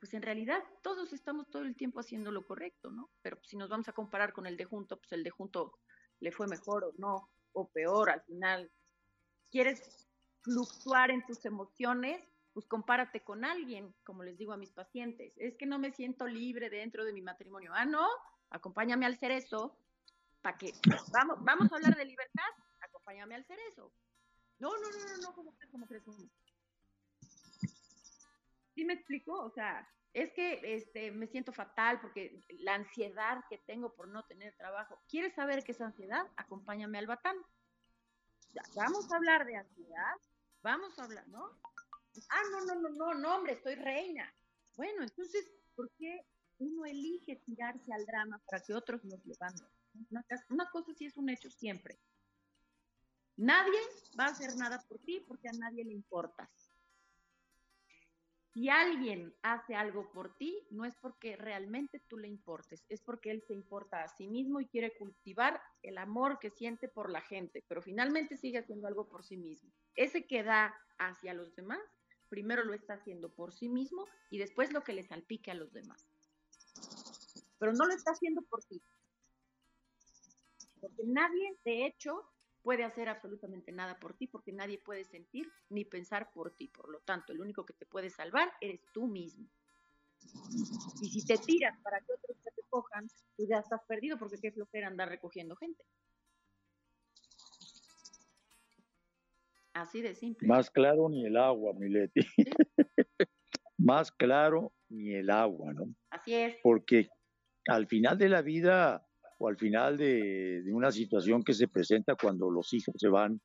pues 0.00 0.14
en 0.14 0.22
realidad 0.22 0.62
todos 0.82 1.12
estamos 1.12 1.48
todo 1.48 1.62
el 1.62 1.76
tiempo 1.76 2.00
haciendo 2.00 2.32
lo 2.32 2.44
correcto, 2.44 2.90
¿no? 2.90 3.10
Pero 3.22 3.38
si 3.44 3.56
nos 3.56 3.68
vamos 3.68 3.88
a 3.88 3.92
comparar 3.92 4.32
con 4.32 4.46
el 4.46 4.56
de 4.56 4.64
junto, 4.64 4.98
pues 4.98 5.12
el 5.12 5.22
de 5.22 5.30
junto 5.30 5.78
le 6.18 6.32
fue 6.32 6.48
mejor 6.48 6.84
o 6.84 6.92
no, 6.98 7.30
o 7.52 7.68
peor 7.68 8.10
al 8.10 8.22
final. 8.22 8.70
¿Quieres 9.50 10.08
fluctuar 10.42 11.12
en 11.12 11.24
tus 11.24 11.44
emociones? 11.44 12.20
Pues 12.52 12.66
compárate 12.66 13.22
con 13.22 13.44
alguien, 13.44 13.94
como 14.04 14.24
les 14.24 14.36
digo 14.36 14.52
a 14.52 14.56
mis 14.56 14.72
pacientes. 14.72 15.32
Es 15.36 15.56
que 15.56 15.66
no 15.66 15.78
me 15.78 15.92
siento 15.92 16.26
libre 16.26 16.68
dentro 16.68 17.04
de 17.04 17.12
mi 17.12 17.22
matrimonio. 17.22 17.70
Ah, 17.74 17.84
no, 17.84 18.06
acompáñame 18.50 19.06
al 19.06 19.18
cerezo 19.18 19.78
para 20.42 20.58
que 20.58 20.72
vamos, 21.12 21.38
vamos 21.42 21.72
a 21.72 21.76
hablar 21.76 21.96
de 21.96 22.04
libertad, 22.04 22.50
acompáñame 22.80 23.36
al 23.36 23.46
cerezo. 23.46 23.92
No, 24.58 24.70
no, 24.70 24.90
no, 24.90 24.98
no, 24.98 25.16
no, 25.22 25.34
¿cómo 25.34 25.54
crees? 25.54 25.70
¿Cómo 25.70 25.86
crees? 25.86 26.04
¿Sí 28.74 28.84
me 28.84 28.94
explico? 28.94 29.32
O 29.40 29.50
sea, 29.50 29.88
es 30.12 30.32
que 30.32 30.60
este, 30.62 31.10
me 31.10 31.26
siento 31.26 31.52
fatal 31.52 32.00
porque 32.00 32.40
la 32.60 32.74
ansiedad 32.74 33.44
que 33.48 33.58
tengo 33.58 33.94
por 33.94 34.08
no 34.08 34.24
tener 34.24 34.54
trabajo. 34.56 35.00
¿Quieres 35.08 35.34
saber 35.34 35.64
qué 35.64 35.72
es 35.72 35.80
ansiedad? 35.80 36.26
Acompáñame 36.36 36.98
al 36.98 37.06
batán. 37.06 37.36
vamos 38.74 39.10
a 39.10 39.16
hablar 39.16 39.46
de 39.46 39.56
ansiedad, 39.56 40.16
vamos 40.62 40.98
a 40.98 41.04
hablar, 41.04 41.26
¿no? 41.28 41.58
Ah, 42.28 42.42
no, 42.50 42.64
no, 42.66 42.74
no, 42.74 42.88
no, 42.90 43.14
no, 43.14 43.36
hombre, 43.36 43.54
estoy 43.54 43.74
reina. 43.76 44.32
Bueno, 44.76 45.02
entonces, 45.02 45.50
¿por 45.74 45.90
qué 45.92 46.26
uno 46.58 46.84
elige 46.84 47.36
tirarse 47.36 47.92
al 47.92 48.04
drama 48.04 48.38
para 48.46 48.62
que 48.62 48.74
otros 48.74 49.02
nos 49.04 49.24
levanten? 49.24 49.66
Una, 50.48 50.70
cosa 50.70 50.92
sí 50.94 51.06
es 51.06 51.16
un 51.16 51.28
hecho 51.28 51.50
siempre. 51.50 51.98
Nadie 53.36 53.78
va 54.18 54.26
a 54.26 54.30
hacer 54.30 54.56
nada 54.56 54.82
por 54.88 54.98
ti 55.00 55.20
porque 55.26 55.48
a 55.48 55.52
nadie 55.52 55.84
le 55.84 55.92
importas. 55.92 56.72
Si 58.52 58.68
alguien 58.68 59.34
hace 59.40 59.74
algo 59.74 60.12
por 60.12 60.36
ti, 60.36 60.66
no 60.70 60.84
es 60.84 60.94
porque 60.96 61.36
realmente 61.36 62.00
tú 62.06 62.18
le 62.18 62.28
importes, 62.28 62.84
es 62.90 63.00
porque 63.00 63.30
él 63.30 63.42
se 63.46 63.54
importa 63.54 64.02
a 64.02 64.08
sí 64.08 64.28
mismo 64.28 64.60
y 64.60 64.66
quiere 64.66 64.94
cultivar 64.98 65.58
el 65.82 65.96
amor 65.96 66.38
que 66.38 66.50
siente 66.50 66.86
por 66.86 67.10
la 67.10 67.22
gente, 67.22 67.64
pero 67.66 67.80
finalmente 67.80 68.36
sigue 68.36 68.58
haciendo 68.58 68.88
algo 68.88 69.08
por 69.08 69.24
sí 69.24 69.38
mismo. 69.38 69.72
Ese 69.94 70.26
que 70.26 70.42
da 70.42 70.74
hacia 70.98 71.32
los 71.32 71.54
demás, 71.56 71.80
primero 72.28 72.62
lo 72.62 72.74
está 72.74 72.94
haciendo 72.94 73.30
por 73.30 73.54
sí 73.54 73.70
mismo 73.70 74.06
y 74.28 74.38
después 74.38 74.70
lo 74.70 74.84
que 74.84 74.92
le 74.92 75.02
salpique 75.02 75.50
a 75.50 75.54
los 75.54 75.72
demás. 75.72 76.06
Pero 77.58 77.72
no 77.72 77.86
lo 77.86 77.94
está 77.94 78.10
haciendo 78.10 78.42
por 78.42 78.62
ti, 78.64 78.82
porque 80.82 81.04
nadie, 81.04 81.56
de 81.64 81.86
hecho, 81.86 82.24
puede 82.60 82.82
hacer 82.82 83.08
absolutamente 83.08 83.70
nada 83.70 83.98
por 84.00 84.14
ti, 84.14 84.26
porque 84.26 84.52
nadie 84.52 84.78
puede 84.78 85.04
sentir 85.04 85.48
ni 85.70 85.84
pensar 85.84 86.32
por 86.32 86.56
ti. 86.56 86.68
Por 86.68 86.90
lo 86.90 86.98
tanto, 87.00 87.32
el 87.32 87.40
único 87.40 87.64
que 87.64 87.72
te 87.72 87.86
puede 87.86 88.10
salvar 88.10 88.52
eres 88.60 88.80
tú 88.92 89.06
mismo. 89.06 89.48
Y 91.00 91.08
si 91.08 91.24
te 91.24 91.38
tiras 91.38 91.78
para 91.82 91.98
que 92.00 92.12
otros 92.12 92.36
te 92.42 92.50
recojan, 92.56 93.08
tú 93.36 93.46
ya 93.48 93.58
estás 93.58 93.80
perdido, 93.86 94.18
porque 94.18 94.38
qué 94.40 94.50
flojera 94.50 94.88
andar 94.88 95.08
recogiendo 95.08 95.54
gente. 95.54 95.84
Así 99.72 100.02
de 100.02 100.14
simple. 100.16 100.48
Más 100.48 100.68
claro 100.68 101.08
ni 101.08 101.24
el 101.24 101.36
agua, 101.36 101.72
Mileti. 101.74 102.20
Más 103.78 104.10
claro 104.12 104.72
ni 104.88 105.14
el 105.14 105.30
agua, 105.30 105.72
¿no? 105.72 105.94
Así 106.10 106.34
es. 106.34 106.56
Porque 106.62 107.08
al 107.66 107.86
final 107.86 108.18
de 108.18 108.28
la 108.28 108.42
vida 108.42 109.08
o 109.42 109.48
al 109.48 109.56
final 109.56 109.96
de, 109.96 110.62
una 110.72 110.92
situación 110.92 111.42
que 111.42 111.52
se 111.52 111.66
presenta 111.66 112.14
cuando 112.14 112.48
los 112.48 112.72
hijos 112.72 112.94
se 112.96 113.08
van, 113.08 113.40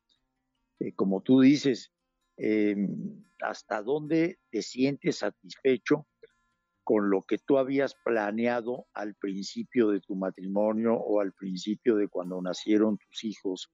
eh, 0.78 0.92
como 0.94 1.22
tú 1.22 1.40
dices, 1.40 1.92
em, 2.36 3.24
hasta 3.40 3.82
dónde 3.82 4.38
te 4.48 4.62
sientes 4.62 5.18
satisfecho 5.18 6.06
con 6.84 7.10
lo 7.10 7.22
que 7.22 7.38
tú 7.38 7.58
habías 7.58 7.96
planeado 8.04 8.86
al 8.94 9.16
principio 9.16 9.88
de 9.88 10.00
tu 10.00 10.14
matrimonio 10.14 10.94
o 10.94 11.20
al 11.20 11.32
principio 11.32 11.96
de 11.96 12.06
cuando 12.06 12.40
nacieron 12.40 12.96
tus 12.96 13.24
hijos. 13.24 13.72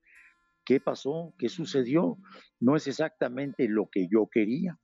¿Qué 0.64 0.80
pasó? 0.80 1.34
¿Qué 1.38 1.50
sucedió? 1.50 2.16
No 2.58 2.74
es 2.74 2.86
exactamente 2.86 3.68
lo 3.68 3.90
que 3.92 4.08
yo 4.10 4.28
quería. 4.32 4.78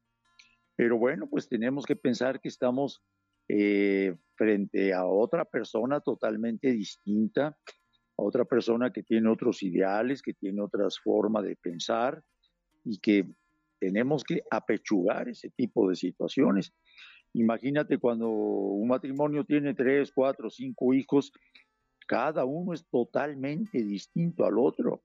Pero 0.77 0.99
bueno, 0.99 1.27
pues 1.27 1.49
tenemos 1.49 1.87
que 1.87 1.97
pensar 1.97 2.39
que 2.39 2.49
estamos 2.49 3.03
eh, 3.49 4.15
frente 4.41 4.95
a 4.95 5.05
otra 5.05 5.45
persona 5.45 6.01
totalmente 6.01 6.73
distinta, 6.73 7.49
a 7.49 8.23
otra 8.23 8.47
persona 8.47 8.91
que 8.91 9.03
tiene 9.03 9.29
otros 9.29 9.63
ideales, 9.63 10.23
que 10.23 10.33
tiene 10.33 10.63
otras 10.63 10.99
formas 10.99 11.45
de 11.45 11.57
pensar 11.57 12.23
y 12.83 12.99
que 13.01 13.27
tenemos 13.79 14.25
que 14.25 14.43
apechugar 14.51 15.29
ese 15.29 15.51
tipo 15.51 15.91
de 15.91 15.95
situaciones. 15.95 16.73
Imagínate 17.35 17.99
cuando 17.99 18.31
un 18.31 18.89
matrimonio 18.89 19.45
tiene 19.45 19.75
tres, 19.75 20.11
cuatro, 20.11 20.49
cinco 20.49 20.95
hijos, 20.95 21.33
cada 22.09 22.47
uno 22.47 22.73
es 22.73 22.87
totalmente 22.89 23.83
distinto 23.83 24.47
al 24.47 24.59
otro 24.59 25.03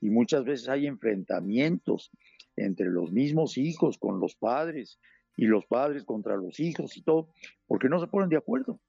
y 0.00 0.08
muchas 0.08 0.44
veces 0.44 0.68
hay 0.68 0.86
enfrentamientos 0.86 2.12
entre 2.54 2.86
los 2.86 3.10
mismos 3.10 3.58
hijos 3.58 3.98
con 3.98 4.20
los 4.20 4.36
padres, 4.36 5.00
y 5.38 5.46
los 5.46 5.64
padres 5.66 6.04
contra 6.04 6.36
los 6.36 6.58
hijos 6.58 6.96
y 6.96 7.02
todo, 7.02 7.32
porque 7.68 7.88
no 7.88 8.00
se 8.00 8.08
ponen 8.08 8.28
de 8.28 8.36
acuerdo. 8.36 8.80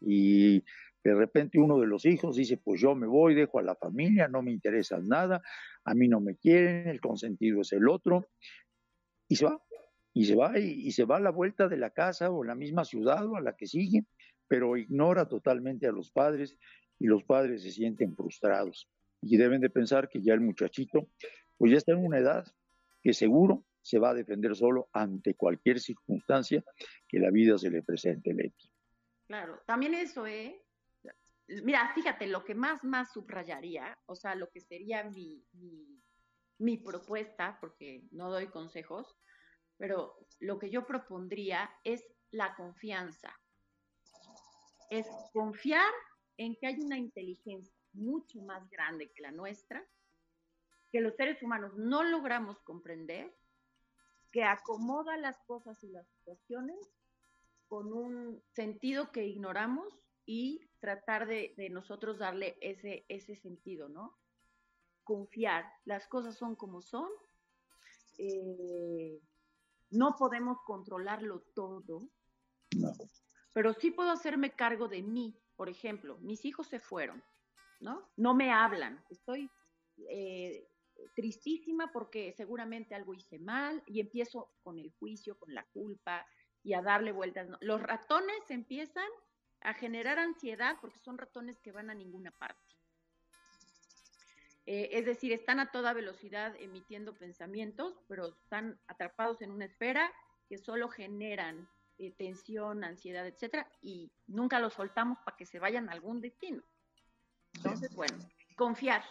Y 0.00 0.60
de 1.02 1.14
repente 1.14 1.58
uno 1.58 1.80
de 1.80 1.88
los 1.88 2.06
hijos 2.06 2.36
dice, 2.36 2.56
pues 2.56 2.80
yo 2.80 2.94
me 2.94 3.08
voy, 3.08 3.34
dejo 3.34 3.58
a 3.58 3.62
la 3.62 3.74
familia, 3.74 4.28
no 4.28 4.40
me 4.40 4.52
interesa 4.52 5.00
nada, 5.02 5.42
a 5.84 5.94
mí 5.94 6.06
no 6.06 6.20
me 6.20 6.36
quieren, 6.36 6.86
el 6.86 7.00
consentido 7.00 7.60
es 7.62 7.72
el 7.72 7.88
otro, 7.88 8.28
y 9.28 9.34
se 9.34 9.46
va, 9.46 9.60
y 10.12 10.26
se 10.26 10.36
va, 10.36 10.56
y, 10.60 10.92
se 10.92 11.04
va 11.04 11.16
a 11.16 11.20
la 11.20 11.30
vuelta 11.30 11.66
de 11.66 11.76
la 11.76 11.90
casa 11.90 12.30
o 12.30 12.44
la 12.44 12.54
misma 12.54 12.84
ciudad 12.84 13.26
o 13.26 13.34
a 13.34 13.40
la 13.40 13.56
que 13.56 13.66
sigue, 13.66 14.04
pero 14.46 14.76
ignora 14.76 15.28
totalmente 15.28 15.88
a 15.88 15.92
los 15.92 16.12
padres 16.12 16.56
y 17.00 17.06
los 17.06 17.24
padres 17.24 17.64
se 17.64 17.72
sienten 17.72 18.14
frustrados 18.14 18.88
y 19.20 19.38
deben 19.38 19.60
de 19.60 19.70
pensar 19.70 20.08
que 20.08 20.22
ya 20.22 20.34
el 20.34 20.40
muchachito, 20.40 21.08
pues 21.58 21.72
ya 21.72 21.78
está 21.78 21.92
en 21.92 22.04
una 22.04 22.18
edad 22.18 22.46
que 23.02 23.12
seguro 23.12 23.64
se 23.84 23.98
va 23.98 24.10
a 24.10 24.14
defender 24.14 24.56
solo 24.56 24.88
ante 24.94 25.34
cualquier 25.34 25.78
circunstancia 25.78 26.64
que 27.06 27.18
la 27.18 27.30
vida 27.30 27.58
se 27.58 27.70
le 27.70 27.82
presente, 27.82 28.32
Leti. 28.32 28.70
Claro, 29.26 29.60
también 29.66 29.94
eso, 29.94 30.26
¿eh? 30.26 30.64
mira, 31.48 31.92
fíjate, 31.94 32.26
lo 32.26 32.44
que 32.44 32.54
más, 32.54 32.82
más 32.82 33.12
subrayaría, 33.12 33.98
o 34.06 34.16
sea, 34.16 34.34
lo 34.34 34.48
que 34.50 34.62
sería 34.62 35.04
mi, 35.04 35.44
mi, 36.58 36.78
propuesta, 36.78 37.58
porque 37.60 38.04
no 38.10 38.30
doy 38.30 38.46
consejos, 38.46 39.18
pero 39.76 40.14
lo 40.40 40.58
que 40.58 40.70
yo 40.70 40.86
propondría 40.86 41.70
es 41.84 42.02
la 42.30 42.54
confianza. 42.54 43.38
Es 44.88 45.06
confiar 45.34 45.92
en 46.38 46.56
que 46.56 46.68
hay 46.68 46.80
una 46.80 46.96
inteligencia 46.96 47.74
mucho 47.92 48.40
más 48.40 48.68
grande 48.70 49.12
que 49.12 49.20
la 49.20 49.30
nuestra, 49.30 49.86
que 50.90 51.02
los 51.02 51.14
seres 51.16 51.42
humanos 51.42 51.72
no 51.76 52.02
logramos 52.02 52.58
comprender, 52.62 53.36
que 54.34 54.42
acomoda 54.42 55.16
las 55.16 55.38
cosas 55.46 55.80
y 55.84 55.88
las 55.90 56.08
situaciones 56.08 56.76
con 57.68 57.92
un 57.92 58.42
sentido 58.50 59.12
que 59.12 59.24
ignoramos 59.24 59.86
y 60.26 60.60
tratar 60.80 61.28
de, 61.28 61.54
nosotros 61.70 62.18
darle 62.18 62.58
ese, 62.60 63.04
ese 63.08 63.36
sentido, 63.36 63.88
¿no? 63.88 64.18
Confiar, 65.04 65.64
las 65.84 66.08
cosas 66.08 66.36
son 66.36 66.56
como 66.56 66.82
son, 66.82 67.08
eh, 68.18 69.20
no 69.90 70.16
podemos 70.18 70.58
controlarlo 70.66 71.42
todo, 71.54 72.08
pero 73.52 73.72
sí 73.72 73.92
puedo 73.92 74.10
hacerme 74.10 74.56
cargo 74.56 74.88
de 74.88 75.04
mí. 75.04 75.40
Por 75.54 75.68
ejemplo, 75.68 76.18
mis 76.18 76.44
hijos 76.44 76.66
se 76.66 76.80
fueron, 76.80 77.22
¿no? 77.78 78.10
No 78.16 78.34
me 78.34 78.50
hablan, 78.50 79.00
estoy 79.10 79.48
eh, 80.10 80.68
tristísima 81.14 81.92
porque 81.92 82.32
seguramente 82.32 82.94
algo 82.94 83.14
hice 83.14 83.38
mal 83.38 83.82
y 83.86 84.00
empiezo 84.00 84.52
con 84.62 84.78
el 84.78 84.90
juicio, 84.98 85.38
con 85.38 85.54
la 85.54 85.64
culpa 85.72 86.26
y 86.62 86.74
a 86.74 86.82
darle 86.82 87.12
vueltas. 87.12 87.48
Los 87.60 87.82
ratones 87.82 88.50
empiezan 88.50 89.08
a 89.60 89.74
generar 89.74 90.18
ansiedad 90.18 90.76
porque 90.80 90.98
son 90.98 91.18
ratones 91.18 91.58
que 91.60 91.72
van 91.72 91.90
a 91.90 91.94
ninguna 91.94 92.30
parte. 92.32 92.60
Eh, 94.66 94.90
es 94.92 95.04
decir, 95.04 95.32
están 95.32 95.60
a 95.60 95.70
toda 95.70 95.92
velocidad 95.92 96.54
emitiendo 96.58 97.14
pensamientos, 97.14 98.00
pero 98.08 98.28
están 98.28 98.80
atrapados 98.86 99.42
en 99.42 99.50
una 99.50 99.66
esfera 99.66 100.10
que 100.48 100.56
solo 100.56 100.88
generan 100.88 101.68
eh, 101.98 102.12
tensión, 102.12 102.82
ansiedad, 102.82 103.26
etcétera, 103.26 103.70
y 103.82 104.10
nunca 104.26 104.58
los 104.60 104.72
soltamos 104.72 105.18
para 105.24 105.36
que 105.36 105.46
se 105.46 105.58
vayan 105.58 105.88
a 105.88 105.92
algún 105.92 106.20
destino. 106.20 106.62
Entonces, 107.54 107.94
bueno, 107.94 108.18
confiar. 108.56 109.04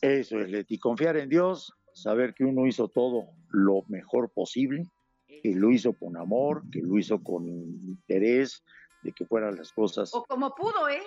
Eso 0.00 0.40
es, 0.40 0.50
Leti, 0.50 0.78
confiar 0.78 1.16
en 1.16 1.28
Dios, 1.28 1.72
saber 1.94 2.34
que 2.34 2.44
uno 2.44 2.66
hizo 2.66 2.88
todo 2.88 3.28
lo 3.50 3.84
mejor 3.88 4.30
posible, 4.30 4.84
que 5.26 5.54
lo 5.54 5.70
hizo 5.70 5.92
con 5.92 6.16
amor, 6.16 6.62
que 6.70 6.80
lo 6.80 6.98
hizo 6.98 7.22
con 7.22 7.46
interés, 7.46 8.64
de 9.02 9.12
que 9.12 9.24
fueran 9.26 9.56
las 9.56 9.72
cosas. 9.72 10.14
O 10.14 10.24
como 10.24 10.54
pudo, 10.54 10.88
¿eh? 10.88 11.02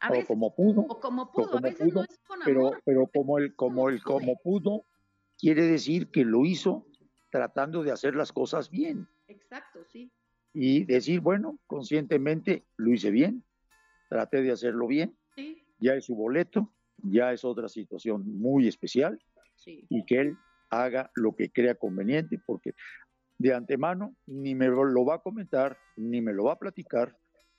A 0.00 0.12
o 0.12 0.26
como 0.26 0.54
pudo. 0.54 0.82
O 0.82 1.00
como 1.00 1.30
pudo, 1.30 1.58
a 1.58 1.60
veces 1.60 1.92
no 1.92 2.02
es 2.02 2.18
con 2.26 2.40
pero, 2.44 2.68
amor. 2.68 2.82
Pero 2.84 3.06
como 3.06 3.38
el, 3.38 3.54
como 3.54 3.88
el 3.88 4.02
como 4.02 4.36
pudo, 4.42 4.84
quiere 5.38 5.62
decir 5.62 6.10
que 6.10 6.24
lo 6.24 6.44
hizo 6.44 6.86
tratando 7.30 7.82
de 7.82 7.92
hacer 7.92 8.14
las 8.14 8.32
cosas 8.32 8.70
bien. 8.70 9.08
Exacto, 9.26 9.84
sí. 9.88 10.10
Y 10.52 10.84
decir, 10.84 11.20
bueno, 11.20 11.58
conscientemente 11.66 12.64
lo 12.76 12.92
hice 12.92 13.10
bien, 13.10 13.44
traté 14.08 14.42
de 14.42 14.52
hacerlo 14.52 14.86
bien, 14.86 15.16
sí. 15.34 15.64
ya 15.80 15.94
es 15.94 16.04
su 16.04 16.14
boleto, 16.14 16.72
ya 17.04 17.32
es 17.32 17.44
otra 17.44 17.68
situación 17.68 18.26
muy 18.26 18.68
especial, 18.68 19.18
sí. 19.56 19.86
y 19.88 20.04
que 20.04 20.20
él 20.20 20.38
haga 20.70 21.10
lo 21.14 21.34
que 21.34 21.50
crea 21.50 21.74
conveniente, 21.74 22.40
porque 22.44 22.72
de 23.38 23.54
antemano 23.54 24.16
ni 24.26 24.54
me 24.54 24.68
lo 24.68 25.04
va 25.04 25.16
a 25.16 25.22
comentar, 25.22 25.78
ni 25.96 26.20
me 26.20 26.32
lo 26.32 26.44
va 26.44 26.52
a 26.52 26.58
platicar, 26.58 27.16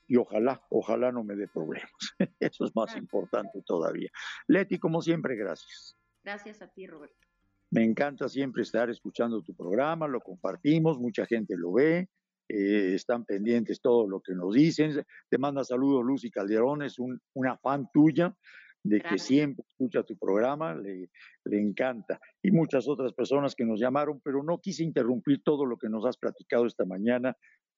y 0.08 0.18
ojalá, 0.18 0.62
ojalá 0.70 1.12
no 1.12 1.24
me 1.24 1.36
dé 1.36 1.48
problemas. 1.48 1.92
Eso 2.40 2.66
es 2.66 2.76
más 2.76 2.96
importante 2.96 3.62
todavía. 3.66 4.10
Leti, 4.48 4.78
como 4.78 5.02
siempre, 5.02 5.36
gracias. 5.36 5.98
Gracias 6.24 6.62
a 6.62 6.68
ti, 6.68 6.88
Roberto. 6.88 7.16
Me 7.72 7.84
encanta 7.84 8.30
siempre 8.30 8.62
estar 8.62 8.90
escuchando 8.90 9.42
tu 9.42 9.56
programa, 9.56 10.08
lo 10.08 10.22
compartimos, 10.22 11.00
mucha 11.00 11.26
gente 11.26 11.56
lo 11.58 11.74
ve, 11.74 12.10
eh, 12.48 12.94
están 12.94 13.26
pendientes 13.26 13.82
todo 13.82 14.08
lo 14.08 14.22
que 14.22 14.34
nos 14.34 14.54
dicen. 14.54 15.04
Te 15.30 15.38
manda 15.38 15.64
saludos 15.64 16.04
Lucy 16.06 16.30
Calderón, 16.30 16.84
es 16.84 17.00
un, 17.00 17.20
una 17.34 17.58
fan 17.58 17.90
tuya 17.92 18.36
de 18.86 19.02
que 19.02 19.18
siempre 19.18 19.66
escucha 19.68 20.04
tu 20.04 20.16
programa, 20.16 20.76
le, 20.76 21.10
le 21.46 21.60
encanta. 21.60 22.20
Y 22.44 22.52
muchas 22.52 22.88
otras 22.88 23.14
personas 23.14 23.56
que 23.56 23.66
nos 23.66 23.80
llamaron, 23.80 24.22
pero 24.24 24.44
no 24.44 24.60
quise 24.60 24.84
interrumpir 24.84 25.42
todo 25.44 25.66
lo 25.66 25.78
que 25.78 25.90
nos 25.90 26.06
has 26.06 26.18
platicado 26.18 26.68
esta 26.68 26.86
mañana 26.86 27.36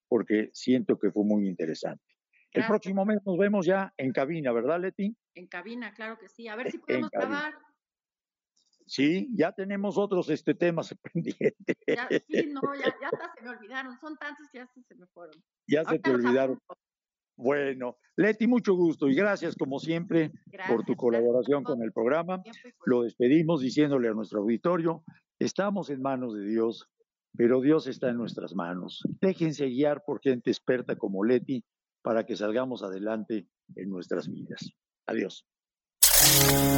porque 0.10 0.50
siento 0.54 1.00
que 1.00 1.12
fue 1.12 1.24
muy 1.24 1.48
interesante. 1.48 2.04
El 2.52 2.66
próximo 2.66 3.06
mes 3.06 3.20
nos 3.26 3.38
vemos 3.38 3.66
ya 3.66 3.94
en 3.98 4.12
cabina, 4.12 4.52
¿verdad, 4.52 4.82
Leti? 4.82 5.16
En 5.36 5.48
cabina, 5.48 5.94
claro 5.94 6.18
que 6.18 6.28
sí. 6.28 6.48
A 6.48 6.56
ver 6.56 6.72
si 6.72 6.80
podemos 6.80 7.10
grabar. 7.12 7.54
Sí, 8.86 9.30
ya 9.34 9.52
tenemos 9.52 9.98
otros 9.98 10.30
este, 10.30 10.56
temas 10.56 10.96
pendientes. 11.14 11.78
sí, 12.28 12.50
no, 12.52 12.62
ya, 12.76 12.96
ya 13.02 13.10
hasta 13.14 13.34
se 13.36 13.44
me 13.44 13.50
olvidaron. 13.50 13.98
Son 14.00 14.18
tantos 14.18 14.48
que 14.50 14.60
ya 14.60 14.68
se 14.68 14.96
me 14.96 15.06
fueron. 15.08 15.36
Ya 15.68 15.84
se 15.84 16.00
te 16.00 16.10
olvidaron. 16.10 16.60
Bueno, 17.38 17.98
Leti, 18.16 18.48
mucho 18.48 18.74
gusto 18.74 19.08
y 19.08 19.16
gracias 19.16 19.56
como 19.56 19.80
siempre 19.80 20.32
por 20.68 20.84
tu 20.84 20.96
colaboración 20.96 21.64
con 21.64 21.82
el 21.84 21.92
programa. 21.92 22.42
Lo 22.86 23.04
despedimos 23.04 23.62
diciéndole 23.62 24.10
a 24.10 24.14
nuestro 24.14 24.40
auditorio, 24.40 25.04
estamos 25.40 25.92
en 25.92 26.02
manos 26.02 26.34
de 26.34 26.46
Dios, 26.48 26.90
pero 27.38 27.62
Dios 27.62 27.86
está 27.86 28.10
en 28.10 28.18
nuestras 28.18 28.56
manos. 28.56 29.04
Déjense 29.22 29.68
guiar 29.68 30.04
por 30.04 30.20
gente 30.20 30.50
experta 30.50 30.96
como 30.96 31.24
Leti 31.24 31.64
para 32.02 32.26
que 32.26 32.36
salgamos 32.36 32.82
adelante 32.82 33.48
en 33.76 33.90
nuestras 33.90 34.28
vidas. 34.28 34.72
Adiós. 35.06 35.46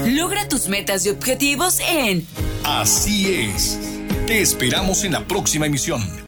Logra 0.05 0.47
tus 0.49 0.67
metas 0.67 1.05
y 1.05 1.09
objetivos 1.09 1.79
en 1.79 2.25
Así 2.65 3.33
es. 3.33 3.79
Te 4.27 4.41
esperamos 4.41 5.03
en 5.03 5.13
la 5.13 5.25
próxima 5.25 5.65
emisión. 5.65 6.01